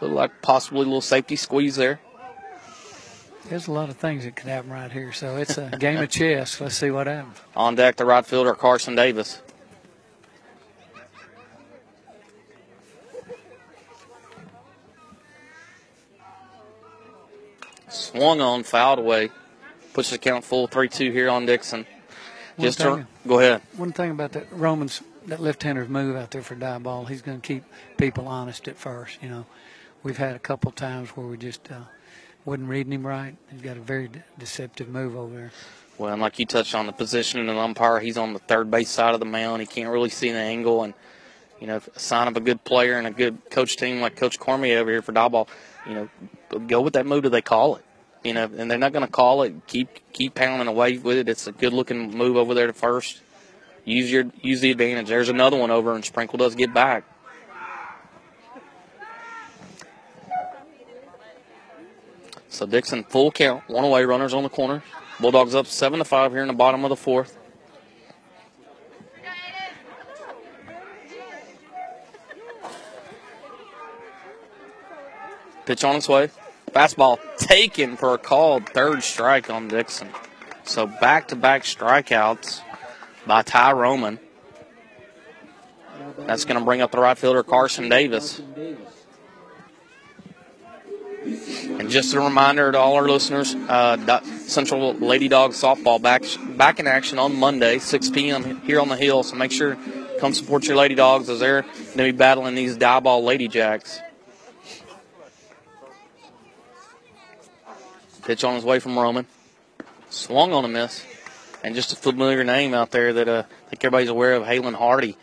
[0.00, 2.00] Look like possibly a little safety squeeze there.
[3.48, 5.12] There's a lot of things that could happen right here.
[5.12, 6.60] So it's a game of chess.
[6.60, 7.38] Let's see what happens.
[7.56, 9.42] On deck, the right fielder, Carson Davis.
[17.90, 19.30] Swung on, fouled away.
[19.92, 21.86] Puts the count full 3 2 here on Dixon.
[22.56, 23.62] One Just thing- to, go ahead.
[23.76, 27.46] One thing about that Romans, that left-hander's move out there for Diboll, he's going to
[27.46, 27.64] keep
[27.96, 29.18] people honest at first.
[29.22, 29.46] You know,
[30.02, 31.80] we've had a couple times where we just uh,
[32.44, 33.36] wasn't reading him right.
[33.50, 35.50] He's got a very de- deceptive move over there.
[35.98, 38.70] Well, and like you touched on the positioning of the umpire, he's on the third
[38.70, 39.60] base side of the mound.
[39.60, 40.94] He can't really see the angle, and
[41.60, 44.38] you know, a sign of a good player and a good coach team like Coach
[44.38, 45.46] Cormier over here for Diboll.
[45.86, 47.84] You know, go with that move till they call it.
[48.22, 49.54] You know, and they're not going to call it.
[49.66, 51.28] Keep keep pounding away with it.
[51.28, 53.20] It's a good looking move over there to first.
[53.84, 55.08] Use your use the advantage.
[55.08, 57.04] There's another one over, and Sprinkle does get back.
[62.50, 64.82] So Dixon full count, one away, runners on the corner.
[65.18, 67.38] Bulldogs up seven to five here in the bottom of the fourth.
[75.70, 76.30] Pitch on its way.
[76.72, 80.08] Fastball taken for a called third strike on Dixon.
[80.64, 82.60] So back to back strikeouts
[83.24, 84.18] by Ty Roman.
[86.26, 88.42] That's going to bring up the right fielder Carson Davis.
[91.22, 96.24] And just a reminder to all our listeners, uh, Central Lady Dog softball back
[96.56, 98.60] back in action on Monday, 6 p.m.
[98.62, 99.22] here on the hill.
[99.22, 99.78] So make sure
[100.18, 104.00] come support your Lady Dogs as they're going to be battling these Diboll Lady Jacks.
[108.20, 109.26] Pitch on his way from Roman,
[110.08, 111.04] swung on a miss,
[111.64, 114.74] and just a familiar name out there that uh, I think everybody's aware of, Halen
[114.74, 115.16] Hardy,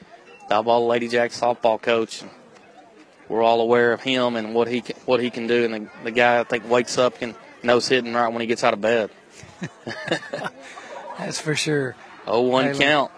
[0.49, 2.23] Diboll Lady Jack softball coach
[3.29, 5.65] we're all aware of him and what he can, what he can do.
[5.65, 8.63] And the, the guy I think wakes up and knows hitting right when he gets
[8.63, 9.09] out of bed.
[11.17, 11.95] That's for sure.
[12.25, 13.11] Oh, one count.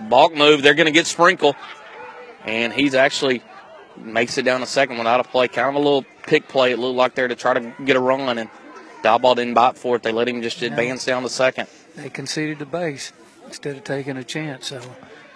[0.00, 0.62] Balk move.
[0.62, 1.56] They're going to get Sprinkle,
[2.44, 3.42] and he's actually
[3.96, 5.48] makes it down the second without a play.
[5.48, 6.72] Kind of a little pick play.
[6.72, 8.50] It looked like there to try to get a run, and
[9.02, 10.02] Diboll didn't bite for it.
[10.02, 11.68] They let him just advance down the second.
[11.94, 13.12] They conceded the base
[13.46, 14.68] instead of taking a chance.
[14.68, 14.80] So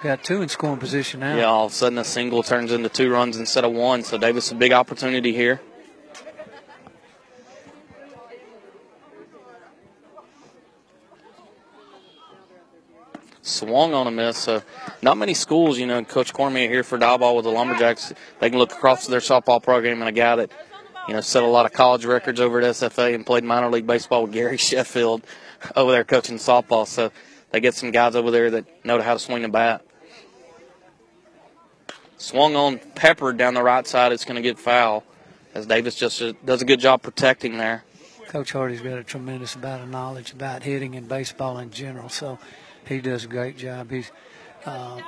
[0.03, 1.37] Got two in scoring position now.
[1.37, 4.03] Yeah, all of a sudden a single turns into two runs instead of one.
[4.03, 5.61] So Davis a big opportunity here.
[13.43, 14.39] Swung on a miss.
[14.39, 14.62] So
[15.03, 18.15] not many schools, you know, Coach Cormier here for Diboll with the Lumberjacks.
[18.39, 20.51] They can look across their softball program and a guy that,
[21.11, 23.85] you know, set a lot of college records over at SFA and played minor league
[23.85, 25.24] baseball with Gary Sheffield
[25.74, 26.87] over there coaching softball.
[26.87, 27.11] So
[27.51, 29.85] they get some guys over there that know how to swing the bat.
[32.16, 34.12] Swung on Pepper down the right side.
[34.12, 35.03] It's going to get foul
[35.53, 37.82] as Davis just does a good job protecting there.
[38.28, 42.39] Coach Hardy's got a tremendous amount of knowledge about hitting and baseball in general, so
[42.87, 43.91] he does a great job.
[43.91, 44.12] He's
[44.65, 45.01] uh,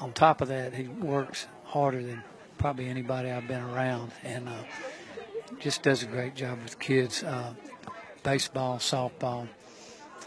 [0.00, 2.24] on top of that, he works harder than
[2.58, 4.52] probably anybody I've been around, and uh,
[5.60, 7.54] just does a great job with kids, uh,
[8.22, 9.48] baseball, softball,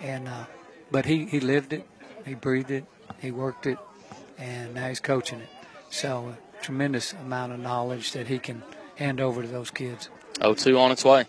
[0.01, 0.45] and uh,
[0.91, 1.87] but he he lived it,
[2.25, 2.85] he breathed it,
[3.19, 3.77] he worked it,
[4.37, 5.49] and now he's coaching it.
[5.89, 8.63] So, a tremendous amount of knowledge that he can
[8.95, 10.09] hand over to those kids.
[10.39, 11.25] 0 2 on its way.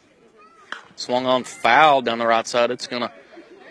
[0.97, 2.71] Swung on foul down the right side.
[2.71, 3.13] It's to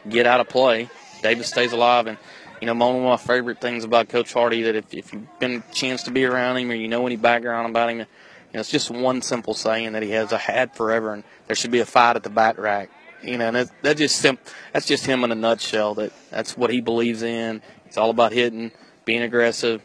[0.07, 0.89] get out of play.
[1.21, 2.07] Davis stays alive.
[2.07, 2.17] And,
[2.61, 5.63] you know, one of my favorite things about Coach Hardy that if, if you've been
[5.67, 8.05] a chance to be around him or you know any background about him,
[8.53, 11.71] know, it's just one simple saying that he has a had forever, and there should
[11.71, 12.89] be a fight at the bat rack.
[13.23, 14.37] You know, and that, that just sim-
[14.73, 15.95] that's just him in a nutshell.
[15.95, 17.61] That that's what he believes in.
[17.85, 18.71] It's all about hitting,
[19.05, 19.81] being aggressive,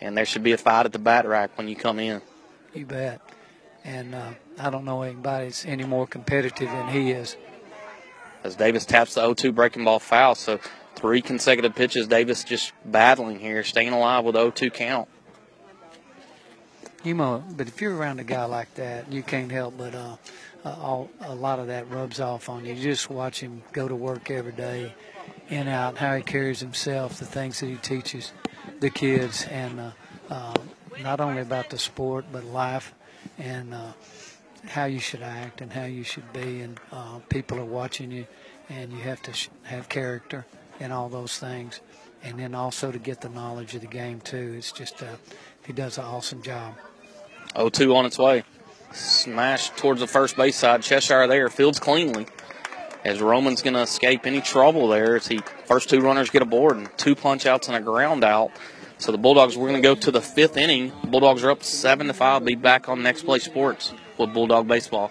[0.00, 2.20] and there should be a fight at the bat rack when you come in.
[2.74, 3.20] You bet.
[3.84, 7.36] And uh, I don't know anybody that's any more competitive than he is.
[8.42, 10.58] As Davis taps the 0-2 breaking ball foul, so
[10.96, 12.06] three consecutive pitches.
[12.08, 15.08] Davis just battling here, staying alive with 0-2 count.
[17.04, 20.16] You know, but if you're around a guy like that, you can't help but uh,
[20.64, 22.72] uh, all, a lot of that rubs off on you.
[22.72, 24.94] You just watch him go to work every day,
[25.50, 28.32] in out, how he carries himself, the things that he teaches
[28.80, 29.90] the kids, and uh,
[30.30, 30.54] uh,
[31.02, 32.94] not only about the sport but life
[33.36, 33.92] and uh,
[34.66, 36.62] how you should act and how you should be.
[36.62, 38.26] And uh, people are watching you,
[38.70, 40.46] and you have to sh- have character
[40.80, 41.80] and all those things.
[42.22, 44.54] And then also to get the knowledge of the game too.
[44.56, 45.16] It's just uh,
[45.66, 46.74] he does an awesome job.
[47.54, 48.44] 0-2 on its way.
[48.92, 50.82] Smash towards the first base side.
[50.82, 52.26] Cheshire there fields cleanly
[53.04, 56.76] as Roman's going to escape any trouble there as he first two runners get aboard
[56.76, 58.50] and two punch outs and a ground out.
[58.98, 60.92] So the Bulldogs we're going to go to the fifth inning.
[61.04, 62.44] Bulldogs are up seven to five.
[62.44, 65.10] Be back on Next Play Sports with Bulldog Baseball.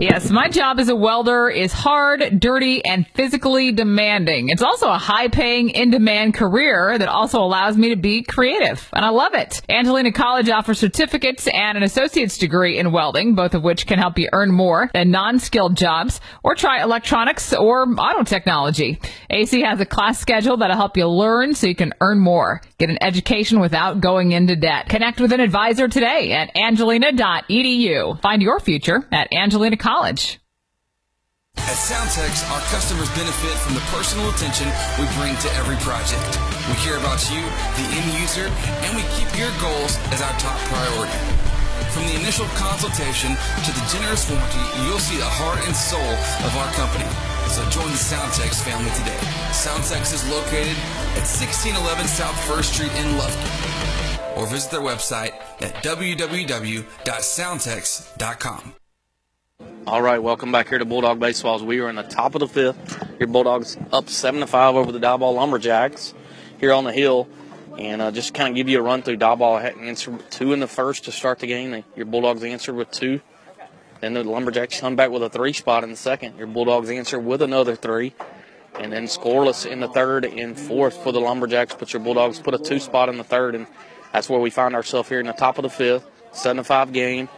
[0.00, 4.48] Yes, my job as a welder is hard, dirty, and physically demanding.
[4.48, 8.88] It's also a high paying, in demand career that also allows me to be creative.
[8.92, 9.60] And I love it.
[9.68, 14.20] Angelina College offers certificates and an associate's degree in welding, both of which can help
[14.20, 19.00] you earn more than non skilled jobs, or try electronics or auto technology.
[19.30, 22.62] AC has a class schedule that'll help you learn so you can earn more.
[22.78, 24.88] Get an education without going into debt.
[24.88, 28.22] Connect with an advisor today at angelina.edu.
[28.22, 30.38] Find your future at Angelina College.
[31.56, 36.38] At Soundtex, our customers benefit from the personal attention we bring to every project.
[36.68, 40.58] We care about you, the end user, and we keep your goals as our top
[40.70, 41.37] priority.
[41.90, 43.34] From the initial consultation
[43.64, 46.12] to the generous warranty, you'll see the heart and soul
[46.44, 47.06] of our company.
[47.48, 49.16] So join the Soundtex family today.
[49.56, 50.76] Soundtex is located
[51.16, 54.36] at 1611 South First Street in Lufkin.
[54.36, 58.74] Or visit their website at www.soundtex.com.
[59.86, 61.62] All right, welcome back here to Bulldog Baseballs.
[61.62, 63.02] We are in the top of the fifth.
[63.18, 66.12] Your Bulldogs up seven to five over the Diboll Lumberjacks
[66.60, 67.26] here on the hill,
[67.78, 69.16] and uh, just kind of give you a run through.
[69.16, 71.84] Diboll had answered two in the first to start the game.
[71.96, 73.20] Your Bulldogs answered with two
[74.00, 76.36] Then the Lumberjacks come back with a three spot in the second.
[76.36, 78.14] Your Bulldogs answer with another three.
[78.78, 82.54] And then scoreless in the third and fourth for the Lumberjacks, but your Bulldogs put
[82.54, 83.54] a two spot in the third.
[83.54, 83.66] And
[84.12, 86.92] that's where we find ourselves here in the top of the fifth, 7 to 5
[86.92, 87.28] game.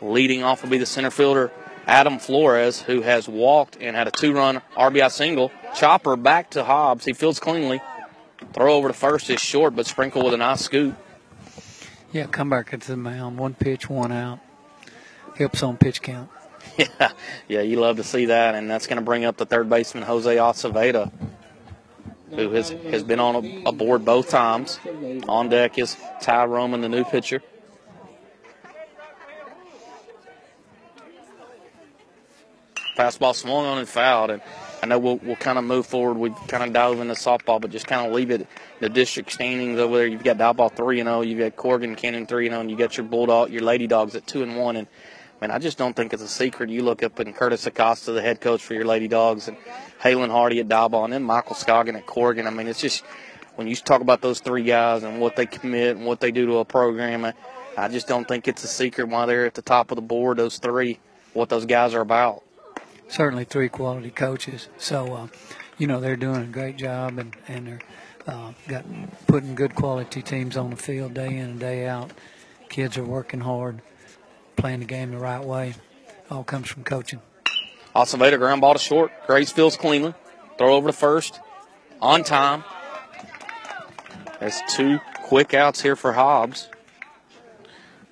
[0.00, 1.52] Leading off will be the center fielder,
[1.86, 5.52] Adam Flores, who has walked and had a two run RBI single.
[5.76, 7.04] Chopper back to Hobbs.
[7.04, 7.80] He fields cleanly.
[8.52, 10.96] Throw over to first is short, but sprinkle with a nice scoop.
[12.12, 13.38] Yeah, come back into the mound.
[13.38, 14.40] One pitch, one out.
[15.36, 16.30] Helps on pitch count.
[16.78, 17.12] Yeah,
[17.48, 20.04] yeah, you love to see that, and that's going to bring up the third baseman
[20.04, 21.10] Jose Acevedo,
[22.30, 24.78] who has has been on a, a board both times.
[25.28, 27.42] On deck is Ty Roman, the new pitcher.
[32.96, 34.42] Fastball swung on and fouled, and
[34.82, 36.16] I know we'll, we'll kind of move forward.
[36.16, 38.46] We kind of dive into softball, but just kind of leave it
[38.80, 40.06] the district standings over there.
[40.06, 41.20] You've got Diboll three and zero.
[41.20, 44.26] You've got Corrigan-Camden three and zero, and you got your Bulldog, your Lady Dogs at
[44.26, 44.76] two and one.
[44.76, 44.86] And
[45.40, 46.70] man, I just don't think it's a secret.
[46.70, 49.58] You look up in Curtis Acosta, the head coach for your Lady Dogs, and
[50.00, 52.46] Halen Hardy at Diboll, and then Michael Scoggin at Corrigan.
[52.46, 53.04] I mean, it's just
[53.56, 56.46] when you talk about those three guys and what they commit and what they do
[56.46, 57.34] to a program, I,
[57.76, 60.38] I just don't think it's a secret why they're at the top of the board.
[60.38, 60.98] Those three,
[61.34, 62.42] what those guys are about.
[63.10, 64.68] Certainly, three quality coaches.
[64.78, 65.26] So, uh,
[65.78, 67.80] you know, they're doing a great job, and and they're
[68.26, 68.84] uh, got
[69.26, 72.12] putting good quality teams on the field day in and day out.
[72.68, 73.82] Kids are working hard,
[74.56, 75.74] playing the game the right way.
[76.30, 77.20] All comes from coaching.
[77.96, 79.10] Acevedo ground ball to short.
[79.26, 80.14] Grace fields cleanly.
[80.58, 81.40] Throw over to first.
[82.00, 82.62] On time.
[84.38, 86.68] There's two quick outs here for Hobbs.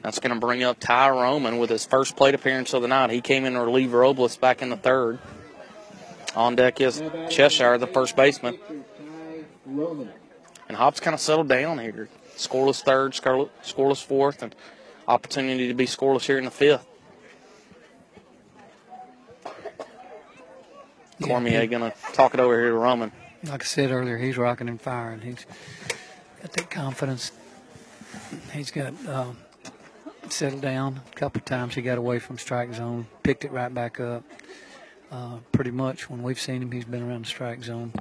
[0.09, 3.11] That's going to bring up Ty Roman with his first plate appearance of the night.
[3.11, 5.19] He came in to relieve Robles back in the third.
[6.35, 8.59] On deck is Cheshire, the first baseman.
[9.67, 12.09] And Hobbs kind of settled down here.
[12.39, 14.55] Scoreless third, scoreless fourth, and
[15.07, 16.87] opportunity to be scoreless here in the fifth.
[21.21, 23.13] Cormier going to talk it over here to Roman.
[23.45, 25.21] Like I said earlier, he's rocking and firing.
[25.21, 25.45] He's
[26.41, 27.31] got that confidence.
[28.55, 29.33] He's got uh,
[30.33, 31.01] settled down.
[31.13, 34.25] A couple of times he got away from strike zone, picked it right back up.
[35.11, 37.93] Uh, pretty much when we've seen him, he's been around the strike zone.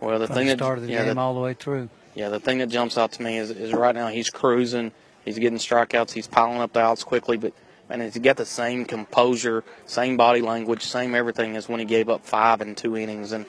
[0.00, 1.88] Well, the thing the that start of the yeah, game the- all the way through.
[2.14, 4.90] Yeah, the thing that jumps out to me is, is right now he's cruising.
[5.24, 6.10] He's getting strikeouts.
[6.10, 7.52] He's piling up the outs quickly, but
[7.88, 12.08] and he's got the same composure, same body language, same everything as when he gave
[12.08, 13.46] up five in two innings, and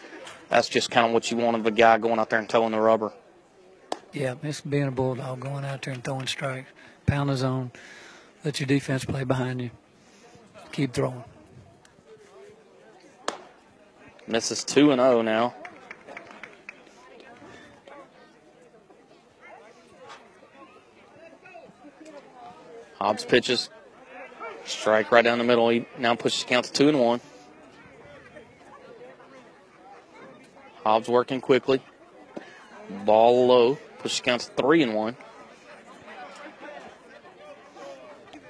[0.50, 2.72] that's just kind of what you want of a guy going out there and toeing
[2.72, 3.14] the rubber.
[4.14, 6.70] Yeah, it's being a bulldog, going out there and throwing strikes,
[7.06, 7.72] pound the zone,
[8.44, 9.72] let your defense play behind you,
[10.72, 11.24] keep throwing.
[14.28, 15.54] Misses two and zero now.
[23.00, 23.70] Hobbs pitches.
[24.64, 25.68] Strike right down the middle.
[25.70, 27.20] He now pushes count to two and one.
[30.84, 31.82] Hobbs working quickly.
[33.04, 33.78] Ball low.
[34.00, 35.18] Pushes count to three and one.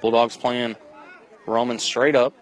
[0.02, 0.76] Bulldogs playing
[1.46, 2.34] Roman straight up.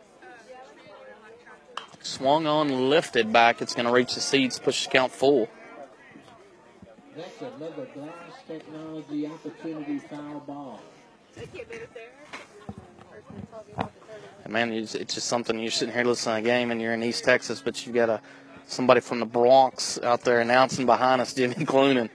[2.01, 3.61] Swung on, lifted back.
[3.61, 5.49] It's going to reach the seats, push the count full.
[7.15, 8.09] That's another glass
[8.49, 10.81] technology opportunity foul ball.
[14.45, 16.95] And man, it's, it's just something you're sitting here listening to a game and you're
[16.95, 18.21] in East Texas, but you've got a
[18.67, 22.09] somebody from the Bronx out there announcing behind us, Jimmy Clunan.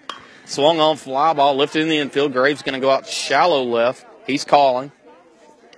[0.45, 2.33] Swung on fly ball, lifted in the infield.
[2.33, 4.05] Graves going to go out shallow left.
[4.25, 4.91] He's calling.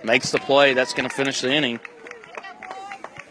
[0.04, 0.74] Makes the play.
[0.74, 1.80] That's going to finish the inning.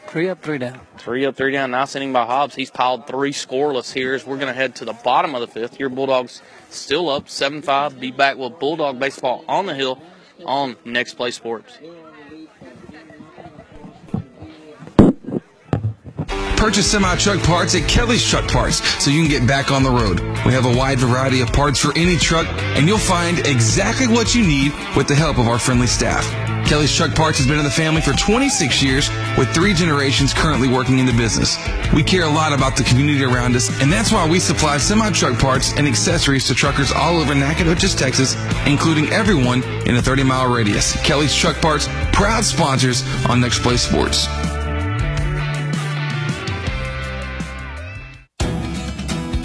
[0.08, 0.80] Three up, three down.
[0.98, 1.72] Three up, three down.
[1.72, 2.56] Nice inning by Hobbs.
[2.56, 5.48] He's piled three scoreless here as we're going to head to the bottom of the
[5.48, 5.80] fifth.
[5.80, 8.00] Your Bulldogs still up 7 5.
[8.00, 10.02] Be back with Bulldog Baseball on the hill
[10.46, 11.78] on Next Play Sports.
[16.58, 19.92] Purchase semi truck parts at Kelly's Truck Parts so you can get back on the
[19.92, 20.20] road.
[20.46, 24.34] We have a wide variety of parts for any truck, and you'll find exactly what
[24.34, 26.47] you need with the help of our friendly staff.
[26.68, 30.68] Kelly's Truck Parts has been in the family for 26 years with three generations currently
[30.68, 31.58] working in the business.
[31.94, 35.10] We care a lot about the community around us, and that's why we supply semi
[35.12, 38.36] truck parts and accessories to truckers all over Nacogdoches, Texas,
[38.66, 41.02] including everyone in a 30 mile radius.
[41.04, 44.28] Kelly's Truck Parts, proud sponsors on Next Play Sports.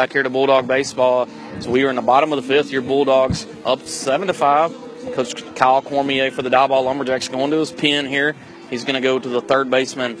[0.00, 1.28] Back here to Bulldog Baseball.
[1.58, 2.72] So we are in the bottom of the fifth.
[2.72, 4.72] Your Bulldogs up seven to five.
[5.12, 8.34] Coach Kyle Cormier for the Diboll Lumberjacks going to his pin here.
[8.70, 10.16] He's going to go to the third baseman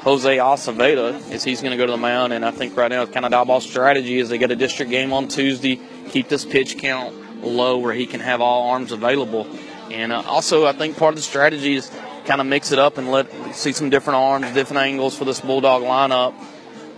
[0.00, 2.32] Jose Acevedo as he's going to go to the mound.
[2.32, 5.12] And I think right now, kind of Diboll's strategy is they get a district game
[5.12, 5.78] on Tuesday,
[6.08, 9.46] keep this pitch count low where he can have all arms available.
[9.90, 11.90] And uh, also, I think part of the strategy is
[12.24, 15.42] kind of mix it up and let see some different arms, different angles for this
[15.42, 16.32] Bulldog lineup.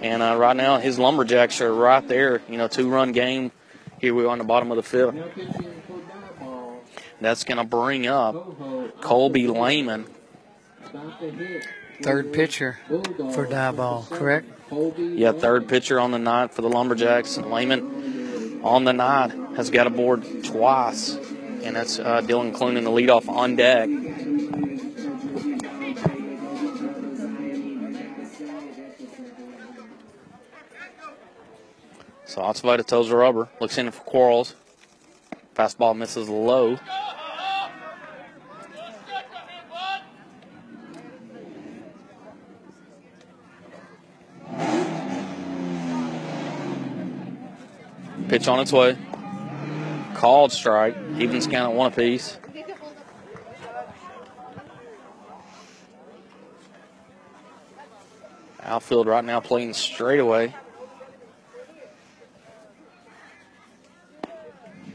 [0.00, 2.40] And uh, right now, his Lumberjacks are right there.
[2.48, 3.50] You know, two run game.
[4.00, 5.16] Here we are on the bottom of the fifth.
[7.20, 10.06] That's going to bring up Colby Lehman.
[12.00, 14.46] Third pitcher for Diboll, correct?
[14.98, 17.36] Yeah, third pitcher on the night for the Lumberjacks.
[17.36, 21.16] And Lehman on the night has got aboard twice.
[21.16, 23.88] And that's uh, Dylan in the leadoff on deck.
[32.38, 34.54] So Acevedo toes the rubber, looks in for Quarles.
[35.56, 36.78] Fastball misses low.
[48.28, 48.96] Pitch on its way.
[50.14, 50.96] Called strike.
[51.18, 52.38] Evens count at one apiece.
[58.62, 60.20] Outfield right now playing straight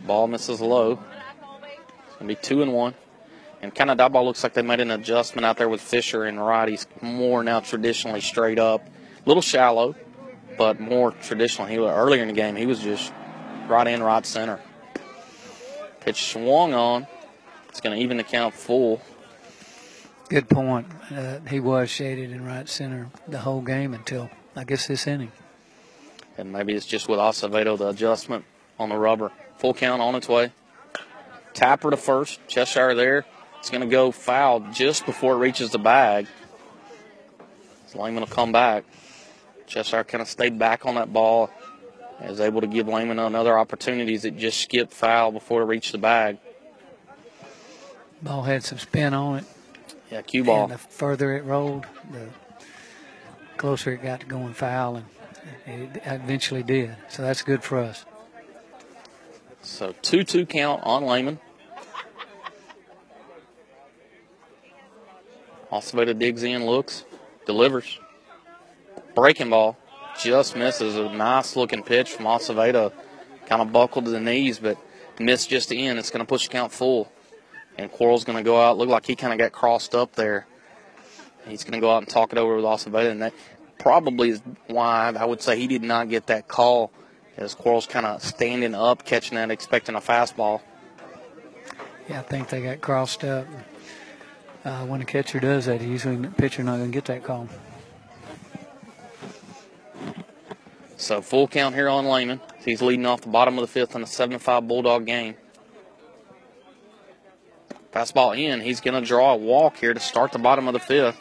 [0.06, 1.00] Ball misses low.
[2.08, 2.94] It's gonna be two and one.
[3.62, 6.26] And kind of that ball looks like they made an adjustment out there with Fisher
[6.26, 6.70] and.
[6.70, 9.96] He's more now traditionally straight up, a little shallow,
[10.58, 11.68] but more traditional.
[11.68, 12.58] He earlier in the game.
[12.58, 13.14] He was just
[13.68, 14.60] right in, right center.
[16.02, 17.08] Pitch swung on.
[17.70, 19.02] It's going to even the count full.
[20.30, 20.88] Good point.
[21.10, 25.32] Uh, he was shaded in right center the whole game until I guess this inning.
[26.38, 28.44] And maybe it's just with Acevedo, the adjustment
[28.78, 29.32] on the rubber.
[29.64, 30.52] Full count on its way.
[31.54, 32.46] Tapper to first.
[32.50, 33.26] Cheshire there.
[33.60, 36.28] It's going to go foul just before it reaches the bag.
[37.88, 38.84] So Lehman will come back.
[39.66, 41.50] Cheshire kind of stayed back on that ball.
[42.20, 45.98] Was able to give Lehman another opportunity it just skipped foul before it reached the
[45.98, 46.40] bag.
[48.22, 49.46] Ball had some spin on it.
[50.12, 50.64] Yeah, cue ball.
[50.64, 52.28] And the further it rolled, the
[53.56, 55.04] closer it got to going foul,
[55.66, 56.98] and it eventually did.
[57.08, 58.04] So that's good for us.
[59.64, 61.40] So 2 2 count on Lehman.
[65.72, 67.06] Acevedo digs in, looks,
[67.46, 68.00] delivers.
[69.16, 69.78] Breaking ball.
[70.20, 72.92] Just misses a nice looking pitch from Acevedo.
[73.48, 74.78] Kind of buckled to the knees, but
[75.18, 75.98] missed just the end.
[75.98, 77.12] It's going to push the count full.
[77.78, 78.78] And Quarles going to go out.
[78.78, 80.46] Look like he kind of got crossed up there.
[81.48, 83.10] He's going to go out and talk it over with Acevedo.
[83.10, 83.34] And that
[83.80, 86.92] probably is why I would say he did not get that call
[87.38, 90.62] as Quarles kind of standing up, catching that, expecting a fastball.
[92.10, 93.48] Yeah, I think they got crossed up.
[94.66, 97.48] Uh, when a catcher does that, usually the pitcher not going to get that call.
[100.96, 102.40] So full count here on Lehman.
[102.64, 105.36] He's leading off the bottom of the fifth in a 7-5 Bulldog game.
[107.92, 108.62] Fastball in.
[108.62, 111.20] He's going to draw a walk here to start the bottom of the fifth.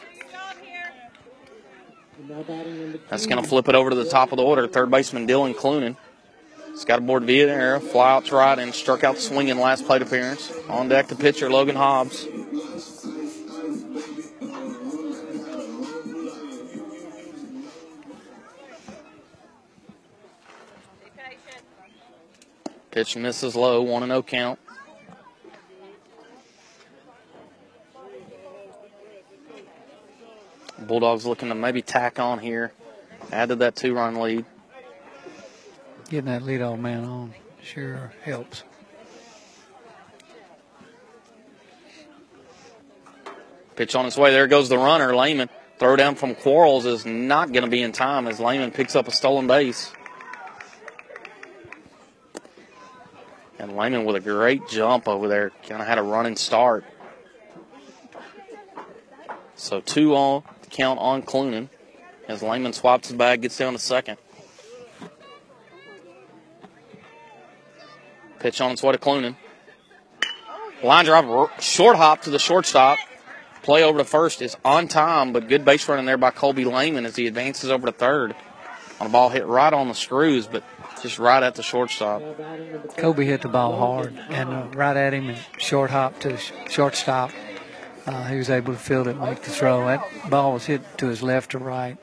[3.09, 4.67] That's going to flip it over to the top of the order.
[4.67, 5.97] Third baseman Dylan Clunan.
[6.73, 9.85] He's got aboard via the air, fly out to right, and struck out swinging last
[9.85, 10.51] plate appearance.
[10.69, 12.27] On deck, the pitcher Logan Hobbs.
[22.89, 24.59] Pitch misses low, 1 0 count.
[30.79, 32.73] Bulldogs looking to maybe tack on here,
[33.31, 34.45] add to that two run lead.
[36.13, 37.33] Getting that leadoff man on
[37.63, 38.61] sure helps.
[43.75, 44.29] Pitch on its way.
[44.29, 45.15] There goes the runner.
[45.15, 45.49] Lehman.
[45.79, 49.07] Throw down from Quarles is not going to be in time as Lehman picks up
[49.07, 49.91] a stolen base.
[53.57, 55.49] And Lehman with a great jump over there.
[55.67, 56.85] Kind of had a running start.
[59.55, 61.69] So two on count on Clunan.
[62.27, 64.19] as Lehman swaps his bag, gets down to second.
[68.43, 69.37] Pitch on its way to Clunan.
[70.83, 72.99] Line drive, short hop to the shortstop.
[73.61, 77.05] Play over to first is on time, but good base running there by Colby Lehman
[77.05, 78.35] as he advances over to third.
[78.99, 80.61] On a ball hit right on the screws, but
[81.01, 82.21] just right at the shortstop.
[82.97, 86.51] Kobe hit the ball hard and uh, right at him and short hop to sh-
[86.69, 87.31] shortstop.
[88.05, 89.85] Uh, he was able to field it make the throw.
[89.85, 91.97] That ball was hit to his left or right.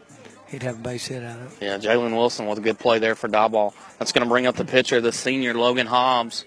[0.50, 1.64] He'd have a base hit out of it.
[1.64, 3.72] Yeah, Jalen Wilson with a good play there for Diboll.
[3.98, 6.44] That's going to bring up the pitcher, the senior Logan Hobbs.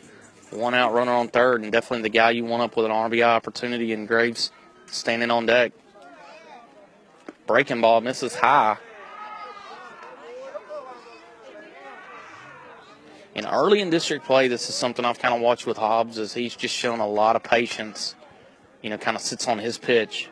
[0.52, 3.24] One out runner on third, and definitely the guy you want up with an RBI
[3.24, 3.94] opportunity.
[3.94, 4.52] And Graves
[4.88, 5.72] standing on deck.
[7.48, 8.78] Breaking ball misses high.
[13.36, 16.34] And early in district play, this is something I've kind of watched with Hobbs, is
[16.34, 18.16] he's just shown a lot of patience.
[18.82, 20.30] You know, kind of sits on his pitch.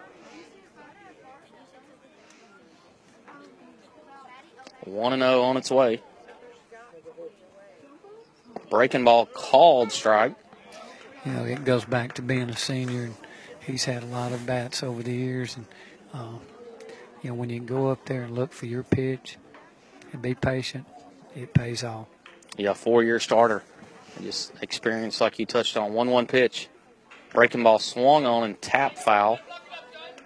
[4.85, 6.01] One and zero on its way.
[8.69, 10.35] Breaking ball called strike.
[11.25, 13.03] You know, it goes back to being a senior.
[13.03, 13.15] And
[13.65, 15.65] he's had a lot of bats over the years, and
[16.13, 16.39] uh,
[17.21, 19.37] you know when you go up there and look for your pitch
[20.11, 20.85] and be patient,
[21.35, 22.07] it pays off.
[22.57, 23.63] Yeah, four year starter.
[24.21, 25.93] Just experience like you touched on.
[25.93, 26.67] 1 1 pitch.
[27.33, 29.39] Breaking ball swung on and tap foul.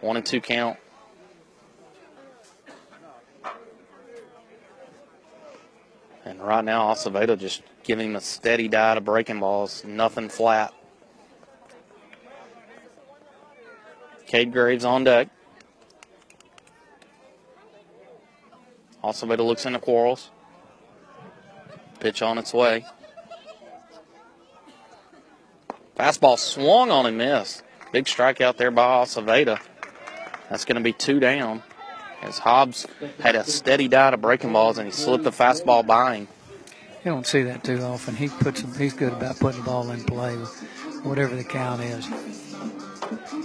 [0.01, 0.77] One and two count.
[6.45, 9.83] Right now, Acevedo just giving him a steady diet of breaking balls.
[9.85, 10.73] Nothing flat.
[14.25, 15.29] Cade Graves on deck.
[19.03, 20.31] Acevedo looks into Quarles.
[21.99, 22.85] Pitch on its way.
[25.95, 27.63] Fastball swung on and missed.
[27.91, 29.59] Big strikeout there by Acevedo.
[30.49, 31.63] That's going to be two down.
[32.21, 32.87] As Hobbs
[33.19, 36.27] had a steady diet of breaking balls and he slipped the fastball by him.
[37.05, 38.15] You don't see that too often.
[38.15, 40.33] He puts them, he's good about putting the ball in play,
[41.03, 42.09] whatever the count is.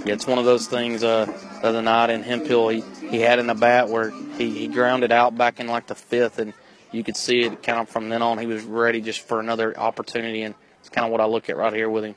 [0.06, 1.04] Yeah, it's one of those things.
[1.04, 1.26] Uh,
[1.60, 5.12] the other night in Hemphill, he, he had in the bat where he, he grounded
[5.12, 6.54] out back in like the fifth, and
[6.90, 8.38] you could see it kind of from then on.
[8.38, 11.56] He was ready just for another opportunity, and it's kind of what I look at
[11.58, 12.14] right here with him.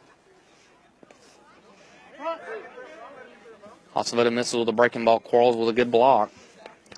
[3.94, 5.20] Acevedo misses with a breaking ball.
[5.20, 6.32] Quarles with a good block.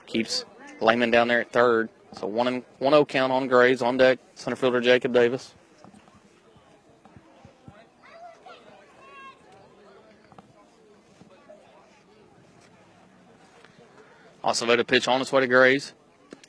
[0.05, 0.45] Keeps
[0.81, 1.89] Lehman down there at third.
[2.17, 4.19] So one and one zero count on Graves on deck.
[4.35, 5.53] Center fielder Jacob Davis.
[14.43, 15.93] Acevedo pitch on its way to Graves.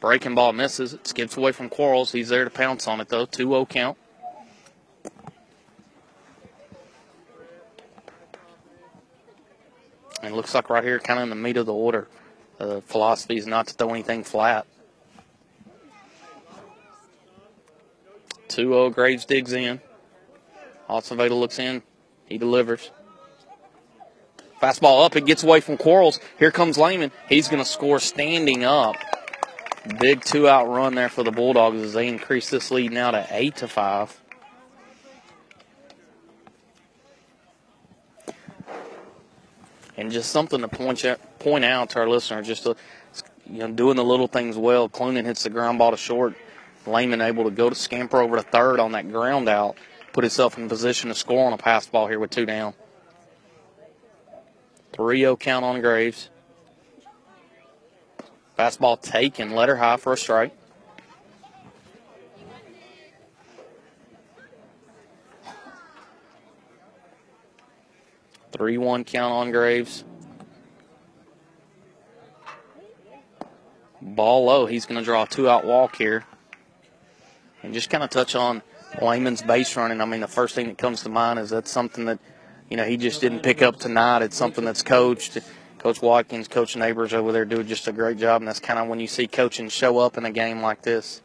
[0.01, 0.93] Breaking ball misses.
[0.93, 2.12] It skips away from Quarles.
[2.12, 3.26] He's there to pounce on it though.
[3.26, 3.97] 2-0 count.
[10.22, 12.09] And it looks like right here, kind of in the meat of the order,
[12.59, 14.66] the philosophy is not to throw anything flat.
[18.57, 19.83] 2 0, Graves digs in.
[20.89, 21.83] Acevedo looks in.
[22.24, 22.91] He delivers.
[24.62, 25.15] Fastball up.
[25.15, 26.19] It gets away from Quarles.
[26.39, 27.12] Here comes Lehman.
[27.28, 28.97] He's going to score standing up.
[30.01, 33.27] Big two out run there for the Bulldogs as they increase this lead now to
[33.31, 34.23] 8 to 5.
[39.99, 42.74] And just something to point out, point out to our listeners, just to,
[43.51, 44.89] you know, doing the little things well.
[44.89, 46.35] Clunan hits the ground ball to short.
[46.86, 49.76] Lehman able to go to scamper over to third on that ground out,
[50.12, 52.74] put himself in position to score on a pass ball here with two down.
[54.92, 56.30] 3 0 count on Graves.
[58.58, 60.56] Fastball taken, letter high for a strike.
[68.56, 70.02] Three one count on Graves.
[74.00, 74.64] Ball low.
[74.64, 76.24] He's going to draw a two out walk here.
[77.66, 78.62] And just kind of touch on
[79.02, 80.01] Lehman's base running.
[80.01, 82.20] I mean, the first thing that comes to mind is that's something that,
[82.70, 84.22] you know, he just didn't pick up tonight.
[84.22, 85.36] It's something that's coached.
[85.80, 88.40] Coach Watkins, Coach Neighbors over there do just a great job.
[88.40, 91.22] And that's kind of when you see coaching show up in a game like this.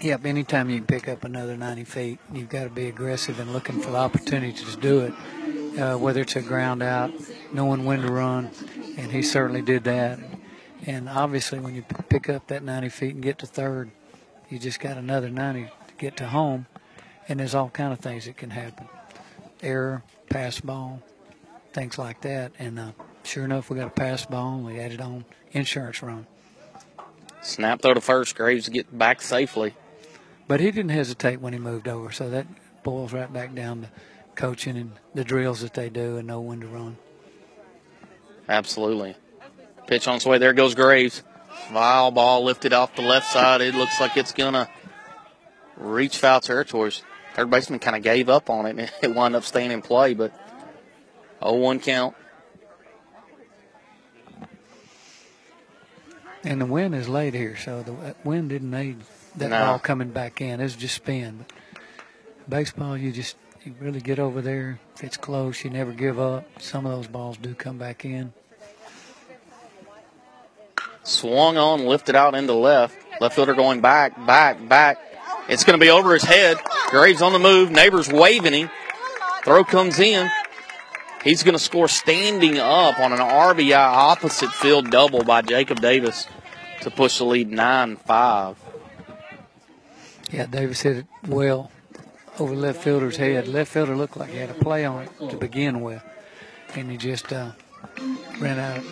[0.00, 3.80] Yep, anytime you pick up another 90 feet, you've got to be aggressive and looking
[3.80, 7.12] for the opportunity to do it, uh, whether it's a ground out,
[7.52, 8.50] knowing when to run,
[8.96, 10.18] and he certainly did that.
[10.86, 13.90] And obviously, when you pick up that 90 feet and get to third,
[14.48, 16.66] you just got another 90 to get to home,
[17.28, 18.88] and there's all kind of things that can happen.
[19.62, 21.02] Error, pass ball,
[21.72, 22.52] things like that.
[22.58, 22.92] And uh,
[23.24, 26.26] sure enough, we got a pass ball, and we added on insurance run.
[27.42, 28.36] Snap throw to first.
[28.36, 29.74] Graves get back safely.
[30.46, 32.46] But he didn't hesitate when he moved over, so that
[32.82, 33.90] boils right back down to
[34.34, 36.96] coaching and the drills that they do and know when to run.
[38.48, 39.14] Absolutely.
[39.86, 40.38] Pitch on its way.
[40.38, 41.22] There goes Graves.
[41.72, 43.60] Foul ball lifted off the left side.
[43.60, 44.68] It looks like it's going to
[45.76, 47.02] reach foul territories.
[47.34, 50.14] Third baseman kind of gave up on it and it wound up staying in play,
[50.14, 50.32] but
[51.42, 52.14] 0 1 count.
[56.44, 58.98] And the wind is late here, so the wind didn't need
[59.36, 59.58] that No.
[59.66, 60.60] ball coming back in.
[60.60, 61.44] It's just spin.
[61.44, 64.78] But baseball, you just you really get over there.
[64.94, 66.46] If it's close, you never give up.
[66.62, 68.32] Some of those balls do come back in.
[71.08, 72.96] Swung on, lifted out into left.
[73.20, 74.98] Left fielder going back, back, back.
[75.48, 76.58] It's going to be over his head.
[76.90, 77.70] Graves on the move.
[77.70, 78.70] Neighbors waving him.
[79.42, 80.30] Throw comes in.
[81.24, 86.26] He's going to score standing up on an RBI opposite field double by Jacob Davis
[86.82, 88.56] to push the lead 9 5.
[90.30, 91.70] Yeah, Davis hit it well
[92.38, 93.48] over left fielder's head.
[93.48, 96.02] Left fielder looked like he had a play on it to begin with,
[96.74, 97.52] and he just uh,
[98.38, 98.84] ran out.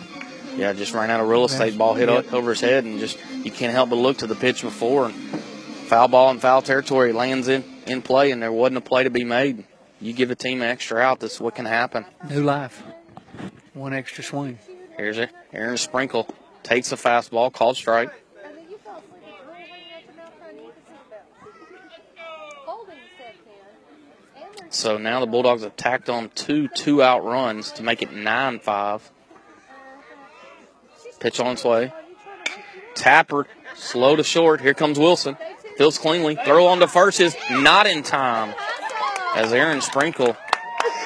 [0.57, 2.33] Yeah, just ran out of real estate ball hit Yep.
[2.33, 5.05] over his head, and just you can't help but look to the pitch before.
[5.05, 9.03] And foul ball in foul territory lands in, in play, and there wasn't a play
[9.03, 9.65] to be made.
[10.01, 12.05] You give a team an extra out, that's what can happen.
[12.29, 12.83] New life.
[13.73, 14.57] One extra swing.
[14.97, 15.29] Here's it.
[15.53, 16.27] Aaron Sprinkle
[16.63, 18.11] takes a fastball, called strike.
[24.69, 28.59] So now the Bulldogs have tacked on two two out runs to make it 9
[28.59, 29.11] 5.
[31.19, 31.91] Pitch on its way.
[32.95, 34.61] Tapper, slow to short.
[34.61, 35.37] Here comes Wilson.
[35.77, 36.35] Fields cleanly.
[36.45, 38.53] Throw on to first is not in time.
[39.35, 40.35] As Aaron Sprinkle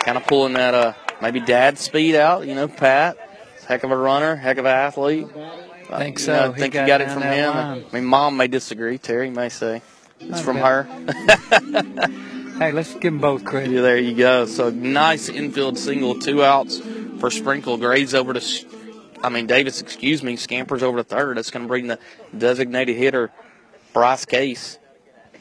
[0.04, 3.18] kind of pulling that uh maybe dad speed out, you know, Pat.
[3.68, 5.28] Heck of a runner, heck of an athlete.
[5.90, 6.34] I think You so.
[6.34, 7.50] know, I He think got you got it from him.
[7.54, 7.86] line.
[7.92, 8.98] I mean, mom may disagree.
[8.98, 9.82] Terry may say
[10.20, 10.88] it's Not from her.
[12.62, 13.72] Hey, let's give them both credit.
[13.72, 14.46] Yeah, there you go.
[14.46, 16.80] So nice infield single, two outs
[17.20, 17.78] for Sprinkle.
[17.78, 18.40] Grades over to,
[19.24, 21.38] I mean Davis, excuse me, scampers over to third.
[21.38, 22.00] That's going to bring the
[22.38, 23.32] designated hitter
[23.94, 24.80] Bryce Case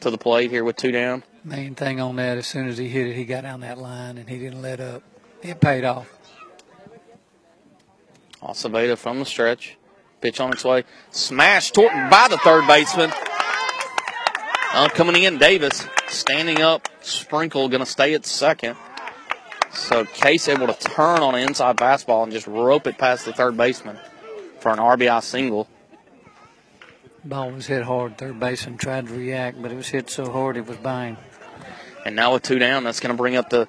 [0.01, 1.25] to the plate here with two down.
[1.45, 4.19] Main thing on that, as soon as he hit it, he got down that line
[4.19, 5.03] and he didn't let up.
[5.43, 6.19] It paid off.
[8.43, 9.77] Acevedo from the stretch,
[10.21, 13.11] pitch on its way, smash toward by the third baseman.
[14.73, 16.89] Uh, coming in, Davis standing up.
[17.01, 18.77] Sprinkle going to stay at second.
[19.73, 23.33] So Case able to turn on an inside fastball and just rope it past the
[23.33, 23.99] third baseman
[24.61, 25.69] for an RBI single.
[27.25, 28.19] Ball was hit hard.
[28.19, 31.17] Third baseman tried to react, but it was hit so hard it was by him.
[32.05, 33.69] And now with two down, that's going to bring up the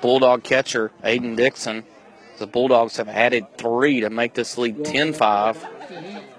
[0.00, 1.84] Bulldog catcher, Aiden Dixon.
[2.38, 5.66] The Bulldogs have added three to make this lead 10 5.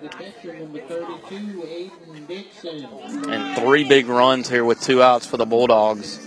[0.02, 2.86] The catcher, number 32, Aiden Dixon.
[3.32, 6.27] and three big runs here with two outs for the Bulldogs.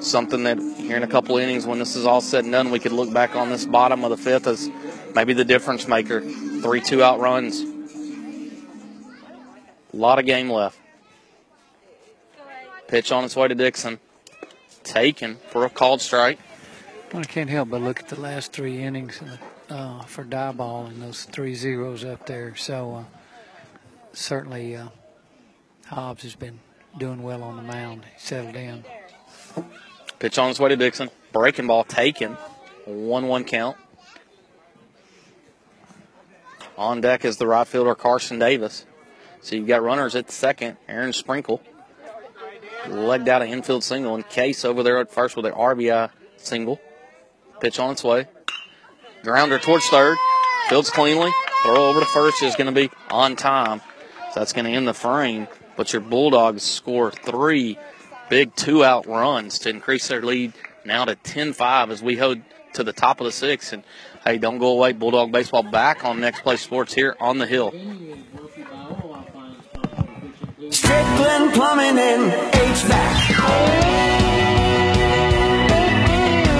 [0.00, 2.78] Something that here in a couple innings, when this is all said and done, we
[2.78, 4.70] could look back on this bottom of the fifth as
[5.14, 6.20] maybe the difference maker.
[6.20, 7.62] Three two out runs.
[9.92, 10.78] A lot of game left.
[12.88, 13.98] Pitch on its way to Dixon.
[14.84, 16.38] Taken for a called strike.
[17.12, 19.20] I can't help but look at the last three innings
[19.70, 22.54] uh, for Diboll and those three zeros up there.
[22.56, 23.04] So uh,
[24.12, 24.88] certainly uh,
[25.86, 26.60] Hobbs has been
[26.98, 28.04] doing well on the mound.
[28.04, 28.84] He settled in.
[30.18, 31.10] Pitch on its way to Dixon.
[31.32, 32.36] Breaking ball taken.
[32.86, 33.76] 1 1 count.
[36.78, 38.84] On deck is the right fielder Carson Davis.
[39.40, 40.76] So you've got runners at second.
[40.88, 41.62] Aaron Sprinkle.
[42.88, 44.14] Legged out an infield single.
[44.14, 46.80] And Case over there at first with an RBI single.
[47.60, 48.26] Pitch on its way.
[49.22, 50.16] Grounder towards third.
[50.68, 51.30] Fields cleanly.
[51.64, 53.80] Throw over to first is going to be on time.
[54.32, 55.48] So that's going to end the frame.
[55.76, 57.78] But your Bulldogs score three
[58.28, 60.52] big two out runs to increase their lead
[60.84, 62.40] now to 10 5 as we hold
[62.74, 63.72] to the top of the sixth.
[63.72, 63.82] And
[64.24, 64.92] hey, don't go away.
[64.92, 67.72] Bulldog Baseball back on Next Play Sports here on the Hill.
[70.70, 73.86] Strickland Plumbing and HVAC.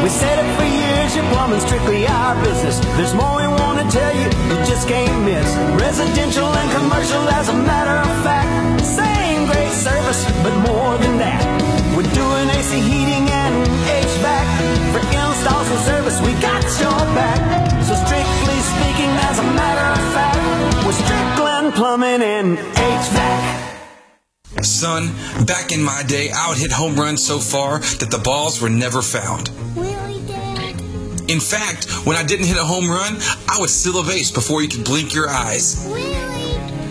[0.02, 2.78] We said it for years, your plumbing's strictly our business.
[2.96, 5.82] There's more we want to tell you, you just can't miss.
[5.82, 8.75] Residential and commercial, as a matter of fact.
[10.16, 11.42] Same service, but more than that.
[11.96, 14.46] We're doing AC heating and HVAC.
[14.92, 17.70] For installs and service, we got your back.
[17.84, 20.38] So strictly speaking, as a matter of fact,
[20.84, 23.62] we're Strickland Plumbing and HVAC.
[24.62, 25.10] Son,
[25.46, 28.70] back in my day, I would hit home runs so far that the balls were
[28.70, 29.50] never found.
[31.28, 33.18] In fact, when I didn't hit a home run,
[33.48, 35.84] I would steal a base before you could blink your eyes.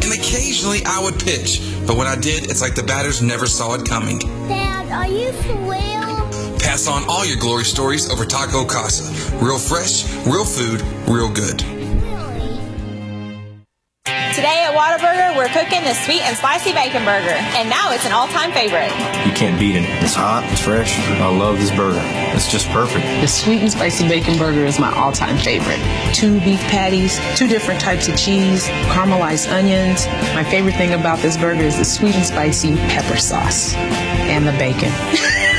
[0.06, 3.74] And occasionally I would pitch, but when I did, it's like the batters never saw
[3.74, 4.20] it coming.
[4.48, 6.60] Dad, are you for real?
[6.60, 9.12] Pass on all your glory stories over Taco Casa.
[9.38, 11.75] Real fresh, real food, real good.
[14.36, 18.12] Today at Whataburger, we're cooking the sweet and spicy bacon burger, and now it's an
[18.12, 18.92] all-time favorite.
[19.26, 19.86] You can't beat it.
[20.04, 21.00] It's hot, it's fresh.
[21.00, 22.02] I love this burger.
[22.36, 23.06] It's just perfect.
[23.22, 25.80] The sweet and spicy bacon burger is my all-time favorite.
[26.14, 30.06] Two beef patties, two different types of cheese, caramelized onions.
[30.36, 34.52] My favorite thing about this burger is the sweet and spicy pepper sauce and the
[34.54, 34.92] bacon.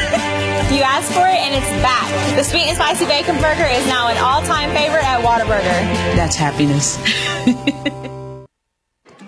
[0.66, 2.36] You asked for it, and it's back.
[2.36, 5.62] The sweet and spicy bacon burger is now an all-time favorite at Whataburger.
[6.16, 6.98] That's happiness.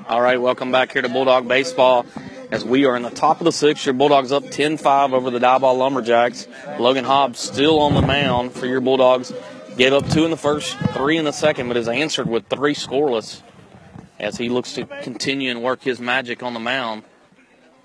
[0.09, 2.07] All right, welcome back here to Bulldog Baseball
[2.51, 3.85] as we are in the top of the sixth.
[3.85, 6.49] Your Bulldogs up 10 5 over the Diboll Lumberjacks.
[6.79, 9.35] Logan Hobbs still on the mound for your Bulldogs.
[9.77, 12.73] Gave up two in the first, three in the second, but has answered with three
[12.73, 13.43] scoreless
[14.19, 17.03] as he looks to continue and work his magic on the mound.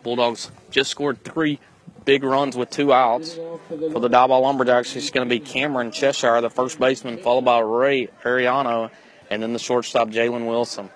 [0.02, 1.60] Bulldogs just scored three
[2.06, 3.34] big runs with two outs.
[3.68, 7.60] For the Diboll Lumberjacks, it's going to be Cameron Cheshire, the first baseman, followed by
[7.60, 8.92] Ray Ariano,
[9.30, 10.90] and then the shortstop, Jalen Wilson.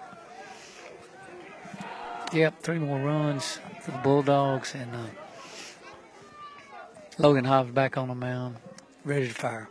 [2.34, 5.06] Yep, three more runs for the Bulldogs, and uh,
[7.18, 8.58] Logan Hobbs back on the mound,
[9.06, 9.70] ready to fire.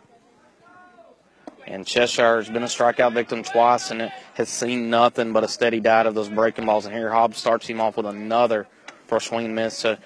[1.67, 5.49] And Cheshire has been a strikeout victim twice and it has seen nothing but a
[5.49, 6.87] steady diet of those breaking balls.
[6.87, 8.69] And here Hobbs starts him off with another
[9.07, 9.77] for a swing and miss.
[9.77, 9.97] So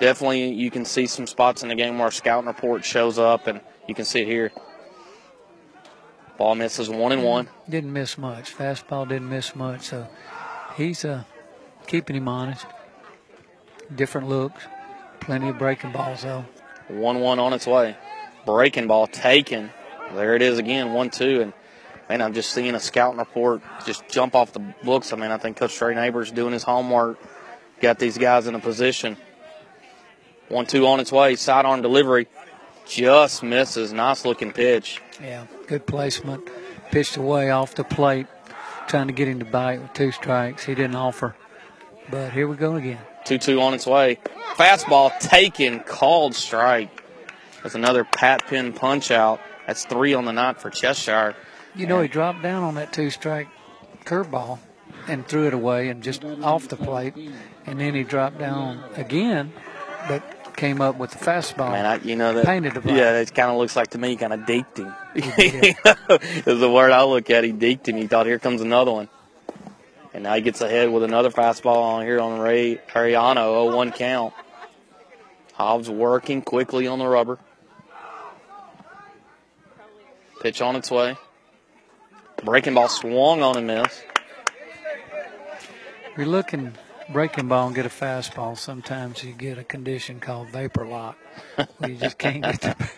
[0.00, 3.48] definitely you can see some spots in the game where a scouting report shows up,
[3.48, 4.52] and you can see it here.
[6.36, 7.48] Ball misses one and one.
[7.68, 8.56] Didn't miss much.
[8.56, 10.06] Fastball didn't miss much, so
[10.76, 11.24] he's uh,
[11.88, 12.66] keeping him honest.
[13.92, 14.62] Different looks,
[15.18, 16.44] plenty of breaking balls though.
[16.88, 17.96] One one on its way.
[18.46, 19.70] Breaking ball taken.
[20.14, 21.52] There it is again, one two, and
[22.08, 25.12] man, I'm just seeing a scouting report just jump off the books.
[25.12, 27.18] I mean, I think Coach Trey Neighbors doing his homework,
[27.80, 29.16] got these guys in a position.
[30.48, 32.28] One two on its way, sidearm delivery,
[32.86, 33.92] just misses.
[33.92, 35.02] Nice looking pitch.
[35.22, 36.48] Yeah, good placement.
[36.90, 38.26] Pitched away off the plate,
[38.86, 40.64] trying to get him to bite with two strikes.
[40.64, 41.34] He didn't offer.
[42.10, 43.00] But here we go again.
[43.24, 44.18] 2 2 on its way.
[44.56, 47.04] Fastball taken, called strike.
[47.62, 49.40] That's another Pat Penn punch out.
[49.66, 51.36] That's three on the night for Cheshire.
[51.74, 53.48] You know, he dropped down on that two strike
[54.04, 54.58] curveball
[55.06, 57.14] and threw it away and just off the plate.
[57.66, 59.52] And then he dropped down again,
[60.08, 60.22] but
[60.56, 61.70] came up with the fastball.
[61.70, 62.44] Man, I, you know that.
[62.44, 62.92] Painted the.
[62.92, 64.94] Yeah, it kind of looks like to me, kind of deked him.
[65.14, 67.44] is the word I look at.
[67.44, 67.96] He deked him.
[67.96, 69.08] He thought, here comes another one.
[70.14, 74.34] And now he gets ahead with another fastball on here on Ray Ariano, 0-1 count.
[75.54, 77.38] Hobbs working quickly on the rubber.
[80.40, 81.16] Pitch on its way.
[82.44, 84.04] Breaking ball swung on and miss.
[86.16, 86.74] You're looking
[87.10, 88.56] breaking ball and get a fastball.
[88.56, 91.16] Sometimes you get a condition called vapor lock,
[91.78, 92.90] where you just can't get the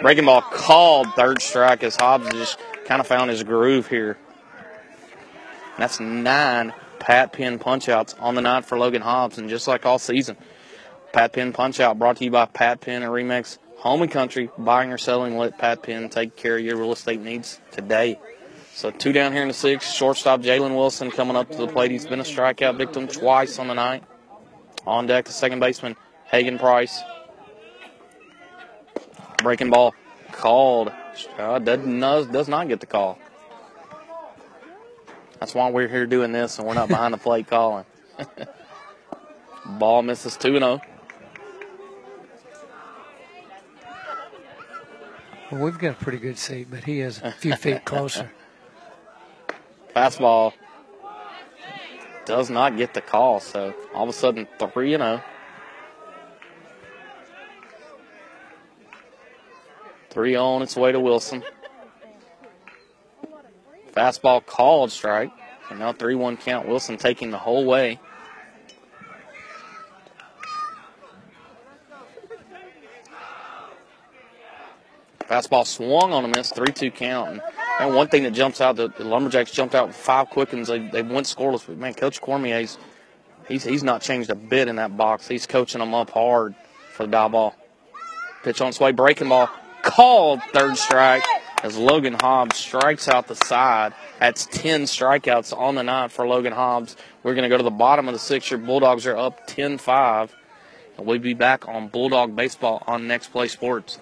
[0.00, 4.16] Breaking ball called third strike as Hobbs just kind of found his groove here.
[5.78, 9.86] And that's nine Pat Penn punchouts on the night for Logan Hobbs, and just like
[9.86, 10.36] all season,
[11.12, 14.50] Pat Penn punchout brought to you by Pat Penn and Remax Home and Country.
[14.58, 18.18] Buying or selling, let Pat Penn take care of your real estate needs today.
[18.74, 19.92] So two down here in the sixth.
[19.92, 21.92] Shortstop Jalen Wilson coming up to the plate.
[21.92, 24.02] He's been a strikeout victim twice on the night.
[24.84, 25.94] On deck, the second baseman
[26.24, 27.00] Hagen Price.
[29.44, 29.94] Breaking ball
[30.32, 30.90] called.
[31.38, 33.16] Uh, does, does not get the call.
[35.40, 37.84] That's why we're here doing this and we're not behind the plate calling.
[39.66, 40.80] Ball misses 2 0.
[45.50, 48.30] Well, we've got a pretty good seat, but he is a few feet closer.
[49.96, 50.52] Fastball
[52.26, 55.22] does not get the call, so all of a sudden 3 0.
[60.10, 61.42] 3 on its way to Wilson.
[63.98, 65.32] Fastball called strike.
[65.70, 66.68] And now 3 1 count.
[66.68, 67.98] Wilson taking the whole way.
[75.28, 77.40] Fastball swung on a miss, 3 2 count.
[77.80, 80.68] And, one thing that jumps out, the, the Lumberjacks jumped out five quickens.
[80.68, 81.66] They, they went scoreless.
[81.66, 82.78] But man, Coach Cormier's,
[83.46, 85.28] he's, he's not changed a bit in that box.
[85.28, 86.54] He's coaching them up hard
[86.92, 87.52] for the Diboll.
[88.42, 89.50] Pitch on its way, breaking ball.
[89.82, 91.24] Called third strike
[91.62, 93.94] as Logan Hobbs strikes out the side.
[94.20, 96.96] That's 10 strikeouts on the night for Logan Hobbs.
[97.22, 98.50] We're going to go to the bottom of the sixth.
[98.50, 100.34] Your Bulldogs are up 10 5.
[100.96, 103.98] And we'll be back on Bulldog Baseball on Next Play Sports.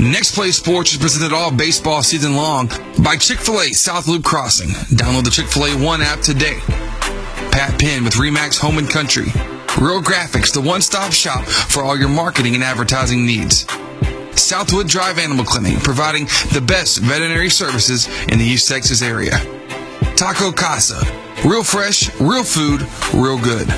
[0.00, 2.68] Next Play Sports is presented all baseball season long
[3.02, 4.68] by Chick fil A South Loop Crossing.
[4.96, 6.58] Download the Chick fil A One app today.
[7.50, 9.26] Pat Penn with Remax Home and Country.
[9.80, 13.66] Real Graphics, the one stop shop for all your marketing and advertising needs.
[14.38, 19.38] Southwood Drive Animal Clinic, providing the best veterinary services in the East Texas area.
[20.16, 21.00] Taco Casa,
[21.44, 22.82] Real fresh, real food,
[23.14, 23.68] real good.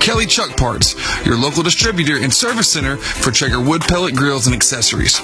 [0.00, 0.94] Kelly Truck Parts,
[1.24, 5.18] your local distributor and service center for Traeger wood pellet grills and accessories.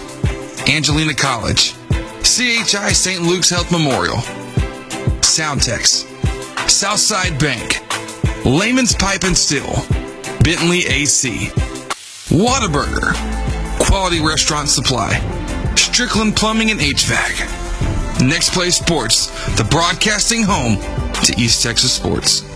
[0.66, 1.74] Angelina College.
[2.23, 3.23] CHI St.
[3.23, 4.16] Luke's Health Memorial.
[5.20, 6.07] Soundtex.
[6.70, 7.85] Southside Bank.
[8.47, 9.85] Layman's Pipe and Steel.
[10.43, 11.49] Bentley AC.
[12.31, 13.40] Whataburger.
[13.91, 15.19] Quality Restaurant Supply.
[15.75, 18.25] Strickland Plumbing and HVAC.
[18.25, 19.27] Next Play Sports,
[19.57, 20.77] the broadcasting home
[21.25, 22.50] to East Texas sports.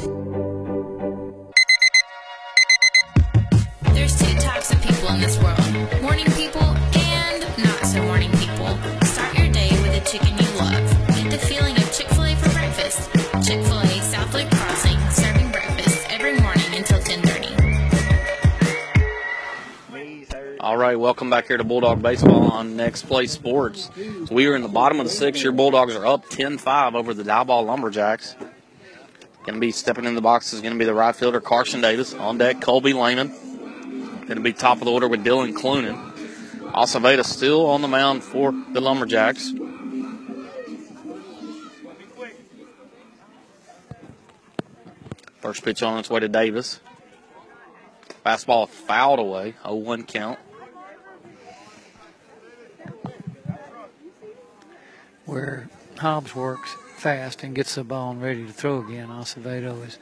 [20.94, 23.90] Right, welcome back here to Bulldog Baseball on Next Play Sports.
[24.30, 25.42] We are in the bottom of the sixth.
[25.42, 28.36] Your Bulldogs are up 10-5 over the Diboll Lumberjacks.
[29.42, 31.80] Going to be stepping in the box is going to be the right fielder Carson
[31.80, 32.14] Davis.
[32.14, 33.30] On deck, Colby Lehman.
[34.20, 36.12] Going to be top of the order with Dylan Clunan.
[36.70, 39.52] Acevedo still on the mound for the Lumberjacks.
[45.40, 46.78] First pitch on its way to Davis.
[48.24, 49.56] Fastball fouled away.
[49.64, 50.38] 0-1 count.
[55.26, 59.98] Where Hobbs works fast and gets the ball and ready to throw again, Acevedo is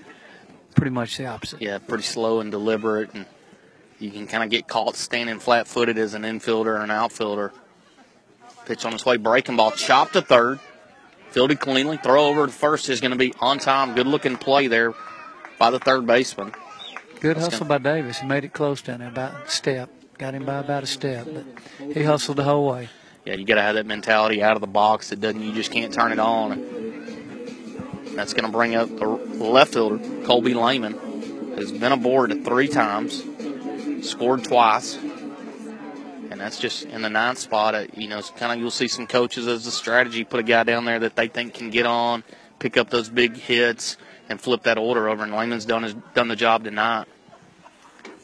[0.75, 1.63] pretty much the opposite.
[1.63, 3.27] Yeah, pretty slow and deliberate, and
[3.99, 7.53] you can kind of get caught standing flat-footed as an infielder or an outfielder.
[8.67, 10.59] Pitch on its way, breaking ball, chopped to third,
[11.31, 13.95] fielded cleanly, throw over to first is going to be on time.
[13.95, 14.95] Good-looking play there
[15.59, 16.53] by the third baseman.
[17.21, 18.19] Good That's hustle by Davis.
[18.19, 19.89] He made it close down there, about step.
[20.23, 21.45] Got him by about a step, but
[21.93, 22.89] he hustled the whole way.
[23.25, 25.09] Yeah, you got to have that mentality out of the box.
[25.09, 28.05] That doesn't you just can't turn it on.
[28.15, 30.93] That's going to bring up the left fielder Colby Lehman,
[31.57, 33.25] who's been aboard three times,
[34.09, 37.75] scored twice, and that's just in the ninth spot.
[37.75, 40.63] Uh, you know, kind of you'll see some coaches as a strategy put a guy
[40.63, 42.23] down there that they think can get on,
[42.61, 43.97] pick up those big hits,
[44.29, 45.25] and flip that order over.
[45.25, 47.09] And Lehman's done his done the job tonight.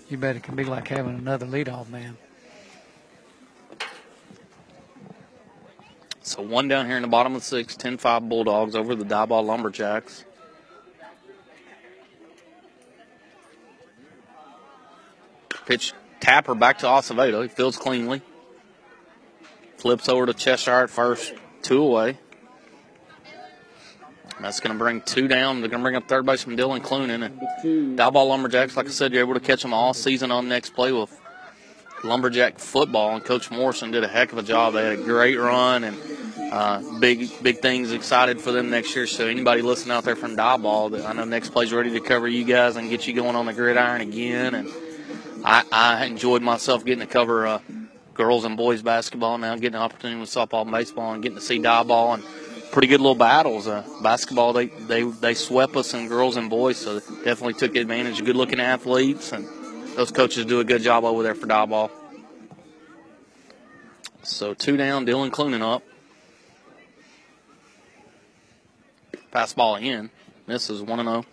[0.09, 2.17] You bet it can be like having another leadoff man.
[6.23, 9.45] So one down here in the bottom of the sixth, 10-5 Bulldogs over the Diboll
[9.45, 10.25] Lumberjacks.
[15.67, 17.43] Pitch tapper back to Acevedo.
[17.43, 18.23] He fields cleanly.
[19.77, 21.35] Flips over to Cheshire at first.
[21.63, 22.19] Two away.
[24.41, 25.61] That's going to bring two down.
[25.61, 27.25] They're going to bring up third baseman Dylan Clunan.
[27.25, 30.71] And Diboll Lumberjacks, like I said, you're able to catch them all season on next
[30.71, 31.19] play with
[32.05, 33.15] Lumberjack football.
[33.15, 34.75] And Coach Morrison did a heck of a job.
[34.75, 35.97] They had a great run and
[36.53, 39.07] uh, big big things excited for them next year.
[39.07, 42.29] So anybody listening out there from Diboll, that I know next play's ready to cover
[42.29, 44.55] you guys and get you going on the gridiron again.
[44.55, 44.69] And
[45.45, 47.59] I, I enjoyed myself getting to cover uh,
[48.15, 51.45] girls and boys basketball now, getting an opportunity with softball and baseball, and getting to
[51.45, 52.25] see Diboll and
[52.71, 53.67] pretty good little battles.
[53.67, 58.21] Uh, basketball, they, they they swept us in girls and boys, so definitely took advantage
[58.21, 59.47] of good looking athletes, and
[59.97, 61.91] those coaches do a good job over there for Diboll.
[64.23, 65.83] So two down, Dylan Clunan up.
[69.31, 70.11] Pass Fastball in.
[70.47, 71.25] Misses 1 0.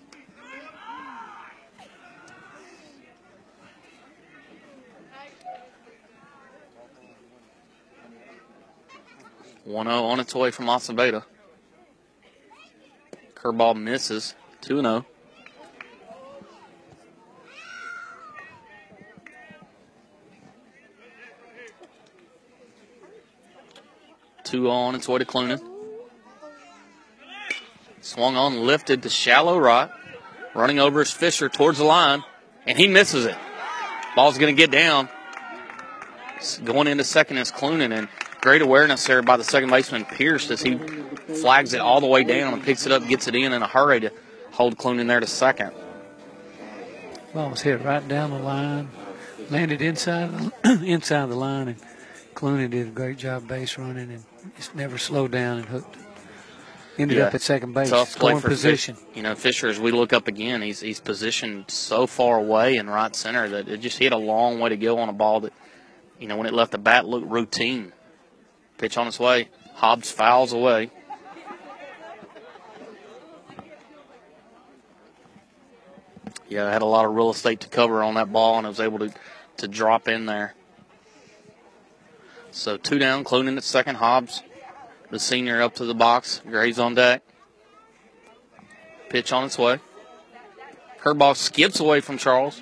[9.65, 11.23] One zero on its way from Acevedo.
[13.33, 14.35] Curveball misses.
[14.61, 15.05] Two zero.
[24.43, 25.59] Two oh on its way to Clunan.
[28.01, 29.89] Swung on, lifted to shallow right.
[30.53, 32.23] Running over is Fisher towards the line,
[32.67, 33.35] and he misses it.
[34.15, 35.09] Ball's going to get down.
[36.63, 38.07] Going into second is Clunan, and
[38.45, 40.77] great awareness there by the second baseman Pierce as he
[41.41, 43.67] flags it all the way down and picks it up, gets it in in a
[43.67, 44.11] hurry to
[44.51, 45.71] hold Clunan there to second.
[47.33, 48.89] Ball was hit right down the line,
[49.49, 50.31] landed inside
[50.63, 51.77] the, inside the line, and
[52.35, 54.23] Clunan did a great job base running and
[54.57, 55.97] just never slowed down and hooked.
[56.99, 57.25] Ended Yeah.
[57.25, 58.93] up at second base, Tough play scoring for position.
[58.95, 62.77] Fish- you know, Fisher, as we look up again, he's he's positioned so far away
[62.77, 65.39] in right center that it just hit a long way to go on a ball
[65.41, 65.51] that,
[66.19, 67.91] you know, when it left the bat looked routine.
[68.77, 69.49] Pitch on its way.
[69.75, 70.91] Hobbs fouls away.
[76.47, 78.69] Yeah, I had a lot of real estate to cover on that ball, and I
[78.69, 79.13] was able to,
[79.57, 80.53] to drop in there.
[82.51, 83.95] So two down, Clunan at second.
[83.95, 84.41] Hobbs,
[85.09, 86.41] the senior, up to the box.
[86.47, 87.23] Graves on deck.
[89.09, 89.79] Pitch on its way.
[91.01, 92.61] Curveball skips away from Quarles.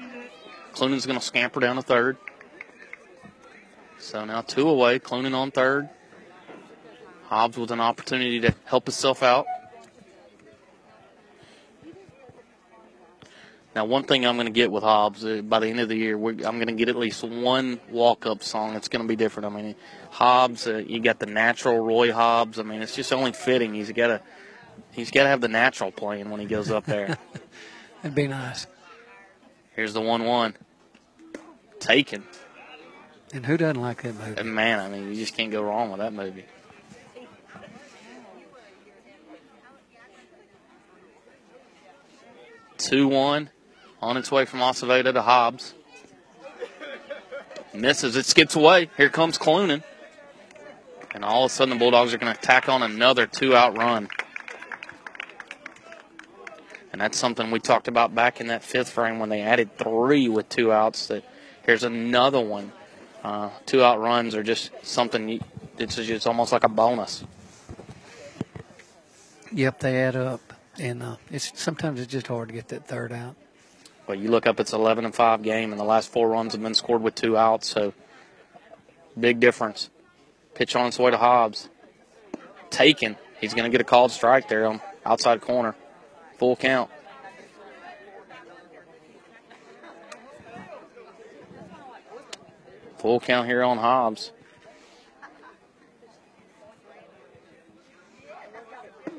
[0.74, 2.18] Clunan's going to scamper down to third.
[4.00, 5.00] So now two away.
[5.00, 5.90] Cloonan on third.
[7.34, 9.48] Hobbs with an opportunity to help himself out.
[13.76, 15.96] Now, one thing I'm going to get with Hobbs uh, by the end of the
[15.96, 19.48] year, I'm going to get at least one walk-up song that's going to be different.
[19.48, 19.76] I mean,
[20.12, 22.60] Hobbs, uh, you got the natural Roy Hobbs.
[22.60, 23.74] I mean, it's just only fitting.
[23.74, 24.22] He's got to
[24.92, 27.18] he's got to have the natural playing when he goes up there.
[28.04, 28.68] That'd be nice.
[29.76, 30.56] Here's the one-one.
[31.80, 32.26] Taken.
[33.34, 34.40] And who doesn't like that movie?
[34.40, 36.46] And man, I mean, you just can't go wrong with that movie.
[42.84, 43.50] Two one,
[44.02, 45.74] on its way from Acevedo to Hobbs.
[47.74, 48.18] Misses.
[48.18, 48.90] It skips away.
[48.98, 49.84] Here comes Clunan.
[51.14, 53.78] And all of a sudden, the Bulldogs are going to tack on another two out
[53.78, 54.10] run.
[56.92, 60.28] And that's something we talked about back in that fifth frame when they added three
[60.28, 61.08] with two outs.
[61.08, 61.24] That
[61.66, 62.74] here's another one.
[63.24, 65.42] Uh, two out runs are just something.
[65.78, 67.24] It's just almost like a bonus.
[69.54, 73.12] Yep, they add up, and uh, it's sometimes it's just hard to get that third
[73.12, 73.36] out.
[74.08, 76.62] Well, you look up, it's 11 and five game, and the last four runs have
[76.62, 77.70] been scored with two outs.
[77.70, 77.94] So
[79.18, 79.90] big difference.
[80.56, 81.70] Pitch on its way to Hobbs.
[82.70, 83.16] Taken.
[83.40, 85.76] He's going to get a called strike there on outside corner.
[86.38, 86.90] Full count.
[92.98, 94.32] Full count here on Hobbs.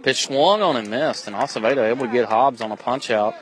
[0.04, 3.34] Pitch swung on and missed, and Acevedo able to get Hobbs on a punch out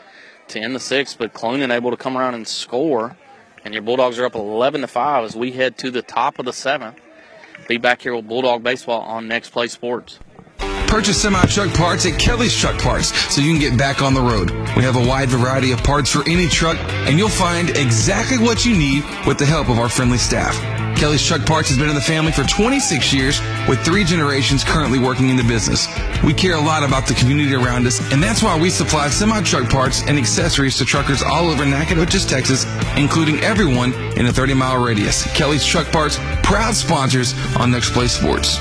[0.47, 3.17] to end the sixth, but Clunan able to come around and score.
[3.65, 6.45] And your Bulldogs are up 11 to 5 as we head to the top of
[6.45, 7.01] the seventh.
[7.67, 10.21] Be back here with Bulldog Baseball on Next Play Sports.
[10.87, 14.21] Purchase semi truck parts at Kelly's Truck Parts so you can get back on the
[14.21, 14.51] road.
[14.77, 16.77] We have a wide variety of parts for any truck,
[17.09, 20.82] and you'll find exactly what you need with the help of our friendly staff.
[21.03, 25.01] Kelly's Truck Parts has been in the family for 26 years with three generations currently
[25.01, 25.89] working in the business.
[26.23, 29.43] We care a lot about the community around us, and that's why we supply semi
[29.43, 32.67] truck parts and accessories to truckers all over Nacogdoches, Texas,
[32.97, 35.27] including everyone in a 30 mile radius.
[35.35, 38.61] Kelly's Truck Parts, proud sponsors on Next Play Sports.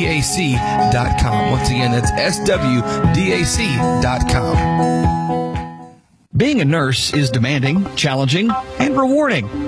[1.51, 2.89] Once again, that's swdac.com.
[6.37, 9.68] Being a nurse is demanding, challenging, and rewarding.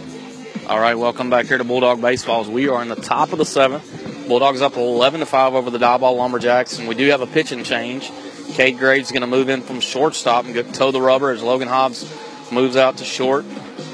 [0.71, 2.47] All right, welcome back here to Bulldog Baseballs.
[2.47, 4.25] We are in the top of the seventh.
[4.29, 7.65] Bulldogs up 11 to 5 over the Diboll Lumberjacks, and we do have a pitching
[7.65, 8.09] change.
[8.53, 11.43] Cade Graves is going to move in from shortstop and get toe the rubber as
[11.43, 12.09] Logan Hobbs
[12.53, 13.43] moves out to short.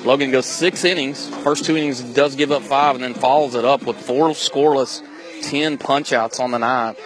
[0.06, 1.28] Logan goes six innings.
[1.38, 5.02] First two innings does give up five, and then follows it up with four scoreless,
[5.49, 6.99] 10 punchouts on the ninth.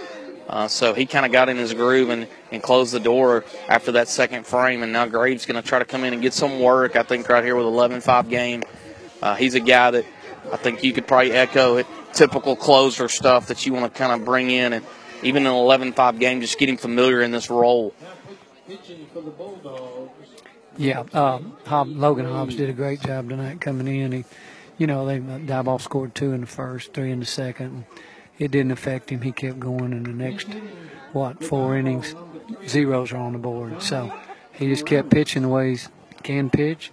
[0.49, 3.93] Uh, so he kind of got in his groove and, and closed the door after
[3.93, 4.84] that second frame.
[4.84, 6.98] And now Graves is going to try to come in and get some work.
[6.98, 8.64] I think right here with 11-5 game.
[9.22, 10.06] Uh, he's a guy that
[10.52, 11.88] I think you could probably echo it.
[12.14, 14.85] Typical closer stuff that you want to kind of bring in, and
[15.23, 17.93] even in an 11-5 game, just getting familiar in this role.
[20.77, 21.56] Yeah, um,
[21.99, 24.11] Logan Hobbs did a great job tonight coming in.
[24.11, 24.26] He,
[24.77, 27.85] you know, they uh, Diboll scored two in the first, three in the second.
[28.39, 29.22] It didn't affect him.
[29.22, 30.48] He kept going in the next,
[31.14, 32.15] what, four innings.
[32.68, 33.81] Zeros are on the board.
[33.81, 34.11] So
[34.53, 35.80] he just kept pitching the way he
[36.23, 36.91] can pitch.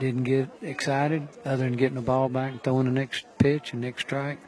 [0.00, 3.82] Didn't get excited other than getting the ball back and throwing the next pitch and
[3.82, 4.38] next strike.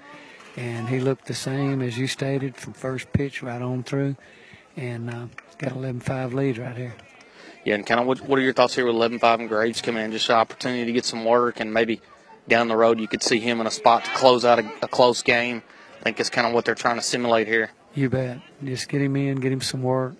[0.56, 4.16] And he looked the same as you stated from first pitch right on through.
[4.76, 5.26] And uh,
[5.58, 6.94] got 11-5 lead right here.
[7.64, 10.04] Yeah, and kind of what, what are your thoughts here with 11-5 and Graves coming
[10.04, 10.12] in?
[10.12, 12.00] Just an opportunity to get some work and maybe
[12.48, 14.88] down the road you could see him in a spot to close out a, a
[14.88, 15.62] close game.
[16.00, 17.70] I think it's kind of what they're trying to simulate here.
[17.94, 18.40] You bet.
[18.62, 20.14] Just get him in, get him some work,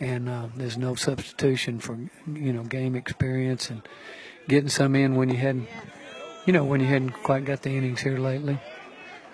[0.00, 3.82] and uh, there's no substitution for you know game experience and
[4.48, 5.68] getting some in when you hadn't,
[6.44, 8.58] you know, when you hadn't quite got the innings here lately.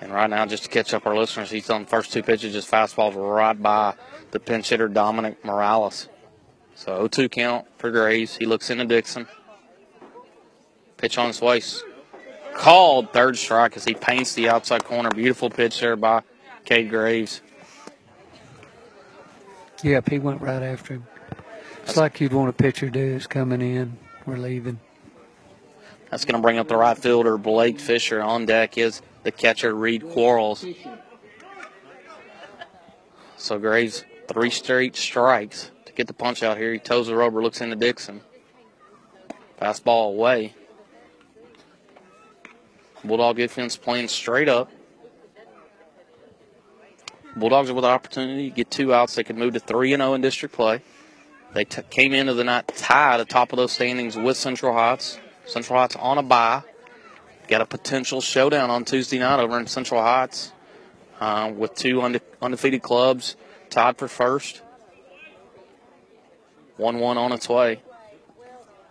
[0.00, 2.52] And right now, just to catch up our listeners, he's on the first two pitches,
[2.52, 3.94] just fastballs right by
[4.32, 6.08] the pinch hitter Dominic Morales.
[6.74, 8.36] So 0-2 count for Graves.
[8.36, 9.28] He looks into Dixon.
[10.96, 11.62] Pitch on his way.
[12.54, 15.10] Called third strike as he paints the outside corner.
[15.10, 16.22] Beautiful pitch there by
[16.64, 17.40] Cade Graves.
[19.82, 21.06] Yep, he went right after him.
[21.82, 23.14] It's like you'd want a pitcher do.
[23.16, 24.80] It's coming in, we're leaving.
[26.12, 28.20] That's going to bring up the right fielder, Blake Fisher.
[28.20, 30.62] On deck is the catcher, Reed Quarles.
[33.38, 36.70] So Graves, three straight strikes to get the punch out here.
[36.70, 38.20] He toes the rubber, looks into Dixon.
[39.58, 40.54] Fastball away.
[43.02, 44.70] Bulldog defense playing straight up.
[47.34, 49.14] Bulldogs with the opportunity to get two outs.
[49.14, 50.82] They could move to 3 0 in district play.
[51.54, 54.74] They t- came into the night tied at the top of those standings with Central
[54.74, 55.18] Heights.
[55.52, 56.62] Central Heights on a bye.
[57.46, 60.50] Got a potential showdown on Tuesday night over in Central Heights
[61.20, 63.36] uh, with two unde- undefeated clubs
[63.68, 64.62] tied for first.
[66.78, 67.82] 1 1 on its way.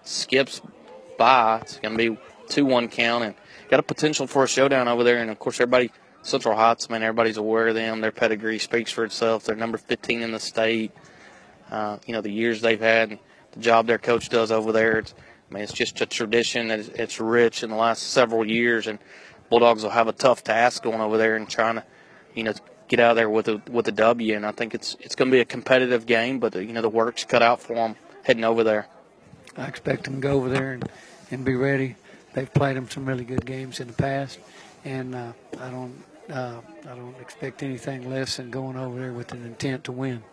[0.03, 0.61] Skips
[1.17, 1.61] by.
[1.61, 2.17] It's going to be
[2.49, 3.35] 2 1 count and
[3.69, 5.17] got a potential for a showdown over there.
[5.17, 8.01] And of course, everybody, Central Heights, man, everybody's aware of them.
[8.01, 9.45] Their pedigree speaks for itself.
[9.45, 10.91] They're number 15 in the state.
[11.71, 13.17] Uh, you know, the years they've had,
[13.53, 14.99] the job their coach does over there.
[14.99, 15.15] It's,
[15.51, 18.99] I mean, it's just a tradition that it's rich in the last several years, and
[19.49, 21.83] Bulldogs will have a tough task going over there and trying to,
[22.33, 22.53] you know,
[22.87, 24.35] get out of there with a with a W.
[24.35, 26.89] And I think it's it's going to be a competitive game, but you know the
[26.89, 28.87] work's cut out for them heading over there.
[29.57, 30.89] I expect them to go over there and,
[31.31, 31.97] and be ready.
[32.33, 34.39] They've played them some really good games in the past,
[34.85, 39.33] and uh, I don't uh, I don't expect anything less than going over there with
[39.33, 40.23] an intent to win.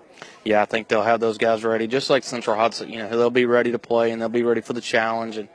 [0.45, 2.90] Yeah, I think they'll have those guys ready, just like Central Hudson.
[2.90, 5.36] You know, they'll be ready to play and they'll be ready for the challenge.
[5.36, 5.49] And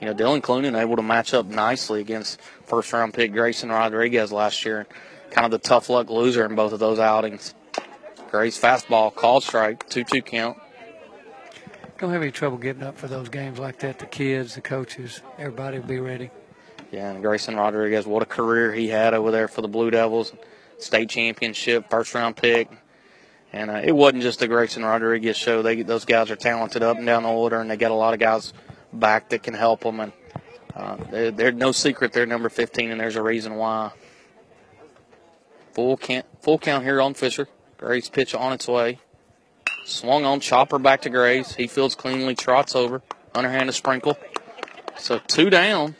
[0.00, 4.32] you know, Dylan Clunan able to match up nicely against first round pick Grayson Rodriguez
[4.32, 4.86] last year.
[5.30, 7.54] Kind of the tough luck loser in both of those outings.
[8.30, 10.58] Gray's fastball called strike, two two count.
[11.98, 14.00] Don't have any trouble getting up for those games like that.
[14.00, 16.30] The kids, the coaches, everybody will be ready.
[16.90, 20.32] Yeah, and Grayson Rodriguez, what a career he had over there for the Blue Devils.
[20.78, 22.68] State championship, first round pick.
[23.54, 25.62] And uh, it wasn't just the Grayson Rodriguez show.
[25.62, 28.12] They those guys are talented up and down the order, and they got a lot
[28.12, 28.52] of guys
[28.92, 30.00] back that can help them.
[30.00, 30.12] And
[30.74, 33.92] uh, they're, they're no secret they're number 15, and there's a reason why.
[35.72, 37.46] Full count, full count here on Fisher.
[37.76, 38.98] Gray's pitch on its way.
[39.84, 41.54] Swung on, chopper back to Graves.
[41.54, 43.02] He fields cleanly, trots over,
[43.36, 44.18] underhanded sprinkle.
[44.98, 45.94] So two down.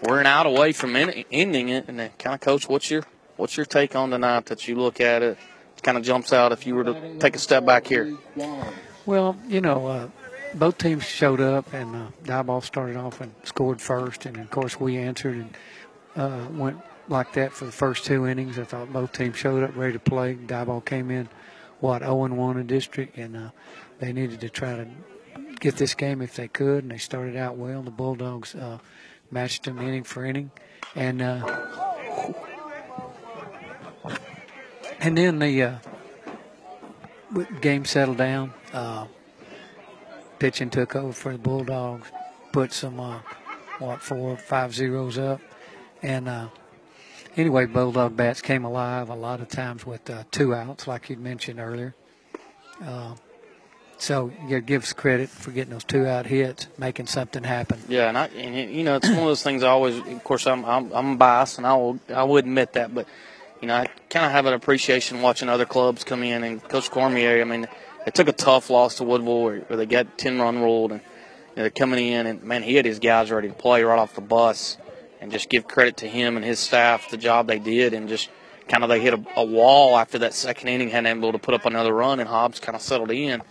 [0.00, 1.88] We're an out away from en- ending it.
[1.88, 3.02] And then, kind of, coach, what's your
[3.36, 5.38] what's your take on tonight that you look at it?
[5.82, 8.16] Kind of jumps out if you were to take a step back here.
[9.04, 10.08] Well, you know, uh,
[10.54, 14.78] both teams showed up, and uh, Diboll started off and scored first, and of course
[14.78, 15.56] we answered and
[16.14, 16.78] uh, went
[17.08, 18.58] like that for the first two innings.
[18.58, 20.34] I thought both teams showed up ready to play.
[20.34, 21.28] Diboll came in,
[21.80, 23.50] what, 0 1 in district, and uh,
[23.98, 24.86] they needed to try to
[25.58, 27.82] get this game if they could, and they started out well.
[27.82, 28.78] The Bulldogs uh,
[29.30, 30.50] matched them inning for inning,
[30.94, 32.34] and uh,
[35.02, 35.78] and then the uh,
[37.60, 38.54] game settled down.
[38.72, 39.06] Uh,
[40.38, 42.10] pitching took over for the Bulldogs,
[42.52, 43.20] put some uh,
[43.78, 45.40] what four, five zeros up,
[46.02, 46.48] and uh,
[47.36, 51.16] anyway, Bulldog bats came alive a lot of times with uh, two outs, like you
[51.16, 51.94] mentioned earlier.
[52.82, 53.14] Uh,
[53.98, 57.80] so you give us credit for getting those two out hits, making something happen.
[57.88, 59.62] Yeah, and, I, and you know, it's one of those things.
[59.62, 62.94] I always, of course, I'm I'm, I'm biased, and I will I will admit that,
[62.94, 63.06] but
[63.62, 66.42] you know, I kind of have an appreciation watching other clubs come in.
[66.42, 67.68] And Coach Cormier, I mean,
[68.04, 71.00] they took a tough loss to Woodville where, where they got ten run ruled, and
[71.00, 73.98] you know, they're coming in, and man, he had his guys ready to play right
[73.98, 74.76] off the bus,
[75.20, 78.28] and just give credit to him and his staff the job they did, and just
[78.66, 81.38] kind of they hit a, a wall after that second inning, hadn't been able to
[81.38, 83.42] put up another run, and Hobbs kind of settled in.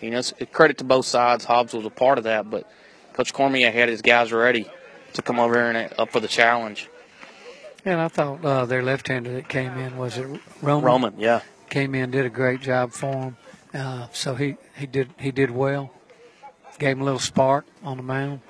[0.00, 1.44] You know, it's credit to both sides.
[1.44, 2.70] Hobbs was a part of that, but
[3.14, 4.70] Coach Cormier had his guys ready
[5.14, 6.88] to come over here and uh, up for the challenge.
[7.86, 10.26] And I thought uh, their left-hander that came in was it
[10.60, 10.84] Roman?
[10.84, 11.42] Roman, yeah.
[11.70, 13.36] Came in, did a great job for him.
[13.72, 15.92] Uh, so he, he did he did well.
[16.78, 18.40] Gave him a little spark on the mound.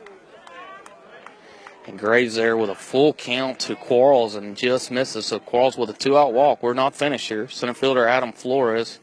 [1.86, 5.26] And Graves there with a full count to Quarles and just misses.
[5.26, 6.62] So Quarles with a two-out walk.
[6.62, 7.46] We're not finished here.
[7.48, 8.98] Center fielder Adam Flores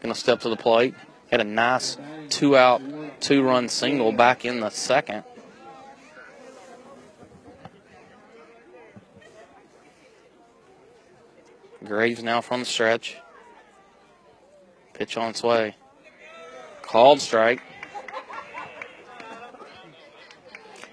[0.00, 0.94] going to step to the plate.
[1.30, 1.98] Had a nice
[2.30, 2.80] two-out,
[3.20, 5.24] two-run single back in the second.
[11.84, 13.16] Graves now from the stretch.
[14.94, 15.74] Pitch on its way.
[16.82, 17.62] Called strike.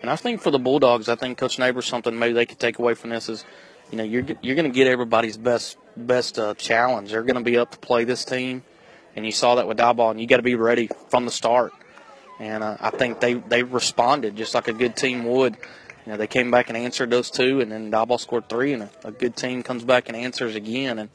[0.01, 2.79] And I think for the Bulldogs, I think Coach Neighbors something maybe they could take
[2.79, 3.43] away from this is,
[3.91, 7.11] you know, you're you're going to get everybody's best best uh, challenge.
[7.11, 8.63] They're going to be up to play this team,
[9.15, 11.73] and you saw that with Diboll, and you got to be ready from the start.
[12.39, 15.57] And uh, I think they they responded just like a good team would.
[16.09, 18.81] You know, they came back and answered those two, and then Diboll scored three, and
[18.81, 20.97] a, a good team comes back and answers again.
[20.97, 21.09] And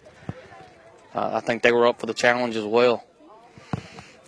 [1.13, 3.05] uh, I think they were up for the challenge as well.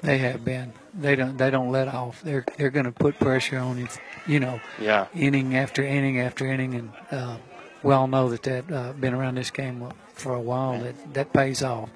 [0.03, 0.73] They have been.
[0.93, 1.37] They don't.
[1.37, 2.21] They don't let off.
[2.21, 3.87] They're they're going to put pressure on you.
[4.27, 4.61] You know.
[4.81, 5.07] Yeah.
[5.15, 7.37] Inning after inning after inning, and uh,
[7.85, 10.81] we all know that that uh, been around this game for a while.
[10.81, 11.91] That that pays off.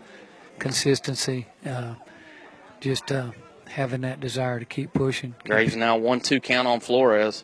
[0.61, 1.49] Consistency.
[1.67, 1.95] Uh,
[2.79, 3.33] just uh,
[3.67, 5.35] having that desire to keep pushing.
[5.45, 7.43] Graves now one two count on Flores.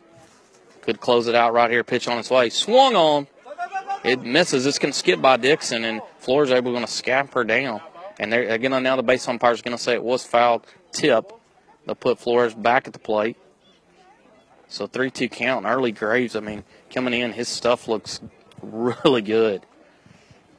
[0.87, 1.83] Could close it out right here.
[1.83, 2.49] Pitch on its way.
[2.49, 3.27] Swung on.
[4.05, 4.65] It misses.
[4.65, 7.81] It's going to skip by Dixon, and Flores able going to scamper down.
[8.17, 11.33] And they're again now the base umpire is going to say it was foul tip.
[11.85, 13.35] They'll put Flores back at the plate.
[14.69, 15.65] So three two count.
[15.65, 16.37] And early Graves.
[16.37, 18.21] I mean, coming in, his stuff looks
[18.61, 19.65] really good,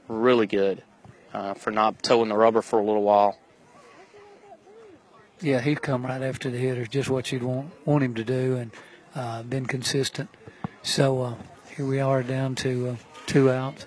[0.08, 0.82] really good
[1.32, 3.38] uh, for not toeing the rubber for a little while.
[5.40, 8.56] Yeah, he'd come right after the hitter, just what you'd want want him to do,
[8.56, 8.72] and
[9.18, 10.30] uh, been consistent.
[10.82, 11.34] So uh,
[11.76, 13.86] here we are down to uh, two outs.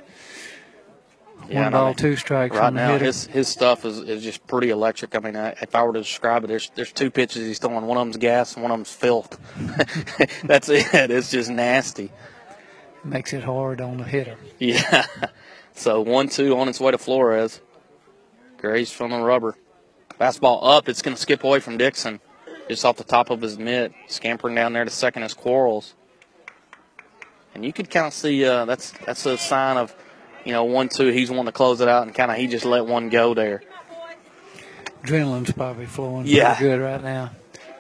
[1.50, 3.06] Yeah, One and I ball, mean, two strikes Right on the now, hitter.
[3.06, 5.16] his his stuff is, is just pretty electric.
[5.16, 7.86] I mean, I, if I were to describe it, there's there's two pitches he's throwing.
[7.88, 9.40] One of them's gas, and one of them's filth.
[10.44, 10.86] That's it.
[11.12, 12.12] It's just nasty.
[13.04, 14.38] Makes it hard on the hitter.
[14.60, 15.06] Yeah.
[15.74, 17.60] So one two on its way to Flores.
[18.58, 19.56] Graves from the rubber.
[20.20, 20.88] Fastball up.
[20.88, 22.20] It's going to skip away from Dixon,
[22.72, 23.94] just off the top of his mitt.
[24.08, 25.94] Scampering down there to second his Quarles.
[27.54, 29.94] And you could kind of see uh, that's that's a sign of,
[30.46, 31.08] you know, one two.
[31.08, 33.62] He's wanting to close it out, and kind of he just let one go there.
[35.04, 36.56] Adrenaline's probably flowing Yeah.
[36.56, 37.32] pretty good right now.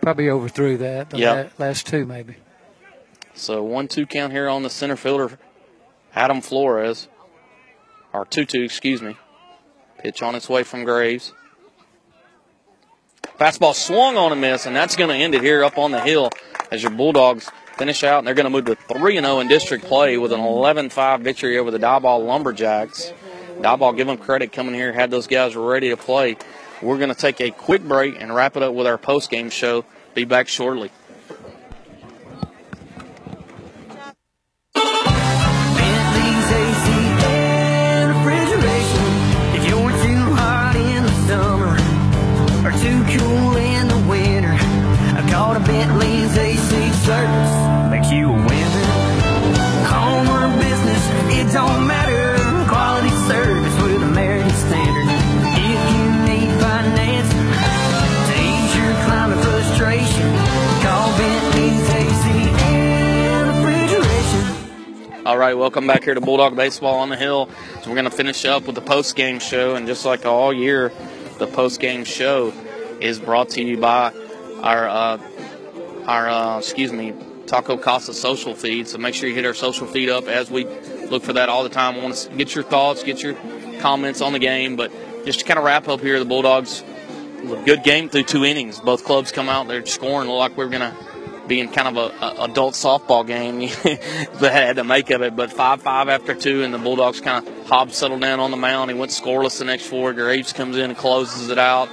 [0.02, 1.11] Probably overthrew that.
[1.11, 1.53] The Yep.
[1.60, 2.36] last two maybe.
[3.34, 5.40] So one two count here on the center fielder,
[6.14, 7.08] Adam Flores,
[8.11, 9.16] or two two, excuse me.
[10.00, 11.32] Pitch on its way from Graves.
[13.42, 16.00] Fastball swung on a miss, and that's going to end it here up on the
[16.00, 16.30] hill
[16.70, 19.86] as your Bulldogs finish out, and they're going to move to 3 0 in district
[19.86, 23.11] play with an 11 5 victory over the Diboll Lumberjacks.
[23.58, 26.38] Diboll, give them credit coming here, had those guys ready to play.
[26.84, 29.50] We're going to take a quick break and wrap it up with our post game
[29.50, 29.86] show.
[30.14, 30.92] Be back shortly.
[45.52, 47.92] I called a Bentley's AC service.
[47.92, 48.86] Makes you a winner.
[49.92, 51.04] Home or business,
[51.36, 52.38] it don't matter.
[52.70, 55.08] Quality service with American Standard.
[55.52, 57.52] If you need financing
[58.28, 60.32] to ease your climate frustration,
[60.80, 62.26] call Bentley's AC
[62.64, 65.28] and refrigeration.
[65.28, 67.50] All right, welcome back here to Bulldog Baseball on the Hill.
[67.82, 70.54] So we're going to finish up with the post game show, and just like all
[70.54, 70.94] year,
[71.40, 72.54] the post game show
[73.02, 74.14] is brought to you by
[74.62, 75.18] our uh,
[76.08, 77.14] our uh, excuse me
[77.52, 78.88] Taco Casa social feed.
[78.88, 81.64] So make sure you hit our social feed up as we look for that all
[81.64, 82.02] the time.
[82.02, 83.36] Want to get your thoughts, get your
[83.82, 84.92] comments on the game, but
[85.26, 86.84] just to kind of wrap up here, the Bulldogs
[87.66, 88.80] good game through two innings.
[88.80, 90.96] Both clubs come out, they're scoring look like we're going to
[91.48, 93.60] be in kind of a, a adult softball game
[94.40, 95.36] that had to make of it.
[95.36, 98.58] But five five after two, and the Bulldogs kind of Hobbs settled down on the
[98.58, 98.92] mound.
[98.92, 100.14] He went scoreless the next four.
[100.14, 101.90] Graves comes in and closes it out.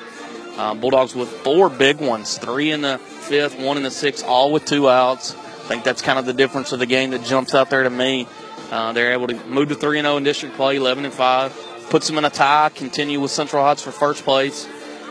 [0.56, 4.50] Uh, Bulldogs with four big ones, three in the fifth, one in the sixth, all
[4.50, 5.34] with two outs.
[5.34, 7.90] I think that's kind of the difference of the game that jumps out there to
[7.90, 8.26] me.
[8.70, 11.86] Uh, they're able to move to 3 0 in district play, 11 and 5.
[11.90, 14.66] Puts them in a tie, continue with Central Heights for first place.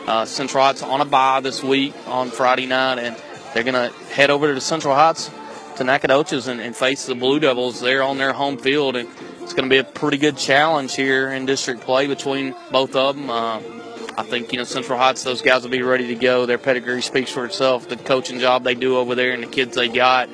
[0.06, 3.16] Uh, Central Heights on a bye this week on Friday night, and
[3.54, 5.30] they're going to head over to Central Heights
[5.76, 8.96] to Nacogdoches and, and face the Blue Devils there on their home field.
[8.96, 9.08] And
[9.42, 13.16] it's going to be a pretty good challenge here in district play between both of
[13.16, 13.30] them.
[13.30, 13.60] Uh,
[14.18, 16.44] I think, you know, Central Heights, those guys will be ready to go.
[16.44, 19.76] Their pedigree speaks for itself, the coaching job they do over there and the kids
[19.76, 20.28] they got.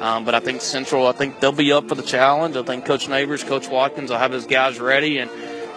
[0.00, 2.56] Um, but I think Central, I think they'll be up for the challenge.
[2.56, 5.18] I think Coach Neighbors, Coach Watkins will have his guys ready.
[5.18, 5.30] And,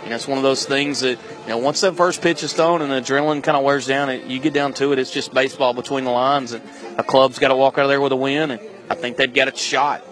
[0.04, 2.52] you know, it's one of those things that, you know, once that first pitch is
[2.52, 5.12] thrown and the adrenaline kind of wears down, it, you get down to it, it's
[5.12, 6.54] just baseball between the lines.
[6.54, 6.64] And
[6.98, 8.50] a club's got to walk out of there with a win.
[8.50, 10.04] And I think they've got a shot.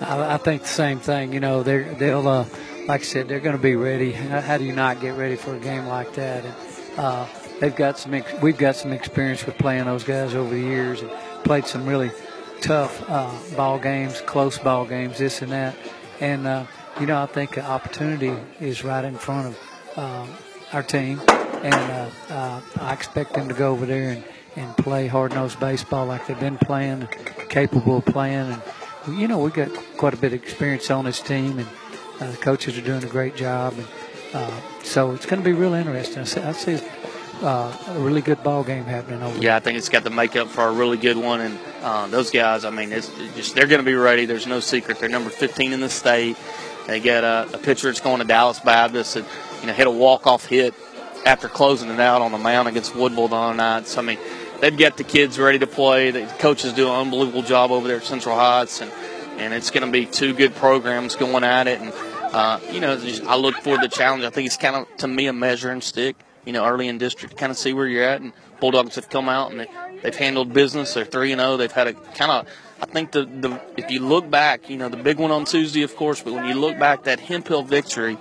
[0.00, 1.32] I, I think the same thing.
[1.32, 2.46] You know, they're, they'll, uh,
[2.88, 4.12] like I said, they're going to be ready.
[4.12, 6.42] How, do you not get ready for a game like that?
[6.42, 6.54] And
[6.96, 7.26] uh,
[7.60, 8.14] they've got some.
[8.14, 11.10] Ex- we've got some experience with playing those guys over the years and
[11.44, 12.10] played some really
[12.62, 15.76] tough uh, ball games, close ball games, this and that.
[16.18, 16.64] And uh,
[16.98, 20.30] you know, I think an opportunity is right in front of um,
[20.72, 24.24] our team, and uh, uh, I expect them to go over there and,
[24.56, 27.06] and play hard nosed baseball like they've been playing,
[27.50, 28.62] capable of playing, and
[29.20, 29.68] you know, we've got
[29.98, 31.68] quite a bit of experience on this team, and
[32.20, 33.86] uh, the coaches are doing a great job, and
[34.34, 36.22] uh, so it's going to be real interesting.
[36.22, 36.88] I see, I see
[37.42, 39.42] uh, a really good ball game happening over there.
[39.42, 42.30] Yeah, I think it's got the makeup for a really good one, and uh, those
[42.30, 42.64] guys.
[42.64, 44.26] I mean, it's just they're going to be ready.
[44.26, 44.98] There's no secret.
[44.98, 46.36] They're number 15 in the state.
[46.86, 49.26] They got a, a pitcher that's going to Dallas Baptist, and
[49.60, 50.74] you know hit a walk off hit
[51.26, 53.86] after closing it out on the mound against Woodville the other night.
[53.86, 54.18] So I mean,
[54.60, 56.10] they've got the kids ready to play.
[56.10, 58.90] The coaches do an unbelievable job over there at Central Heights, and
[59.38, 61.80] and it's going to be two good programs going at it.
[61.80, 61.92] And
[62.32, 64.24] uh, you know, I look forward to the challenge.
[64.24, 66.16] I think it's kind of to me a measuring stick.
[66.44, 68.20] You know, early in district, kind of see where you're at.
[68.20, 69.66] And Bulldogs have come out and they,
[70.02, 70.94] they've handled business.
[70.94, 71.56] They're three and zero.
[71.56, 72.48] They've had a kind of.
[72.80, 75.82] I think the the if you look back, you know, the big one on Tuesday,
[75.82, 78.16] of course, but when you look back, that Hemphill victory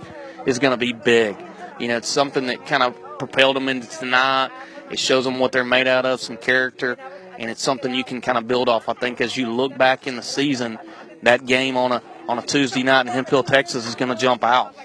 [0.46, 1.38] is going to be big.
[1.80, 4.50] You know, it's something that kind of propelled them into tonight.
[4.90, 6.98] It shows them what they're made out of, some character,
[7.38, 8.90] and it's something you can kind of build off.
[8.90, 10.80] I think as you look back in the season,
[11.24, 14.44] that game on a on a Tuesday night in Hemphill, Texas, is going to jump
[14.44, 14.76] out.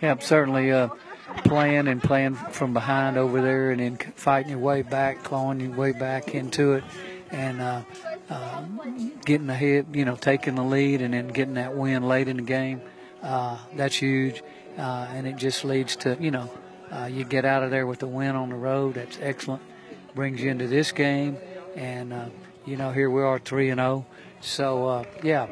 [0.00, 0.88] Yeah, certainly uh,
[1.44, 5.76] playing and playing from behind over there, and then fighting your way back, clawing your
[5.76, 6.84] way back into it,
[7.30, 7.82] and uh,
[8.30, 8.64] uh,
[9.24, 9.88] getting ahead.
[9.92, 12.80] You know, taking the lead, and then getting that win late in the game.
[13.22, 14.42] Uh, that's huge,
[14.78, 16.50] uh, and it just leads to you know,
[16.90, 18.94] uh, you get out of there with a win on the road.
[18.94, 19.62] That's excellent.
[20.14, 21.36] Brings you into this game,
[21.76, 22.32] and
[22.64, 24.06] you know, here we are, three and zero.
[24.40, 25.46] So uh, yeah,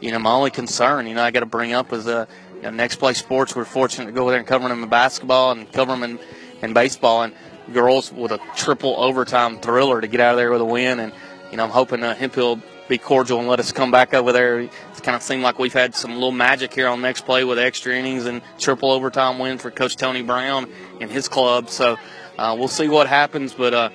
[0.00, 2.26] You know, my only concern, you know, I got to bring up is uh,
[2.56, 3.56] you know, next play sports.
[3.56, 6.18] We're fortunate to go there and cover them in basketball and cover them in,
[6.62, 7.34] in baseball, and
[7.72, 11.00] girls with a triple overtime thriller to get out of there with a win.
[11.00, 11.12] And
[11.50, 14.60] you know, I'm hoping uh, Hemphill be cordial and let us come back over there.
[14.60, 17.58] It's kind of seemed like we've had some little magic here on next play with
[17.58, 21.70] extra innings and triple overtime win for Coach Tony Brown and his club.
[21.70, 21.96] So
[22.36, 23.90] uh, we'll see what happens, but uh,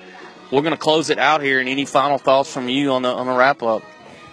[0.50, 1.60] we're going to close it out here.
[1.60, 3.82] And any final thoughts from you on the on the wrap up?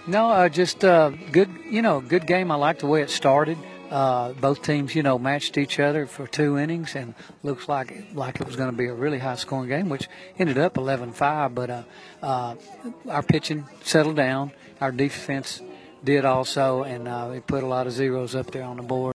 [0.06, 1.48] No, uh, just uh, good.
[1.70, 2.50] You know, good game.
[2.50, 3.56] I like the way it started.
[3.90, 8.38] Uh, both teams, you know, matched each other for two innings, and looks like like
[8.38, 10.08] it was going to be a really high scoring game, which
[10.38, 11.54] ended up 11-5.
[11.54, 11.82] But uh,
[12.22, 12.54] uh,
[13.08, 14.52] our pitching settled down.
[14.80, 15.62] Our defense
[16.02, 19.02] did also, and uh, we put a lot of zeros up there on the board.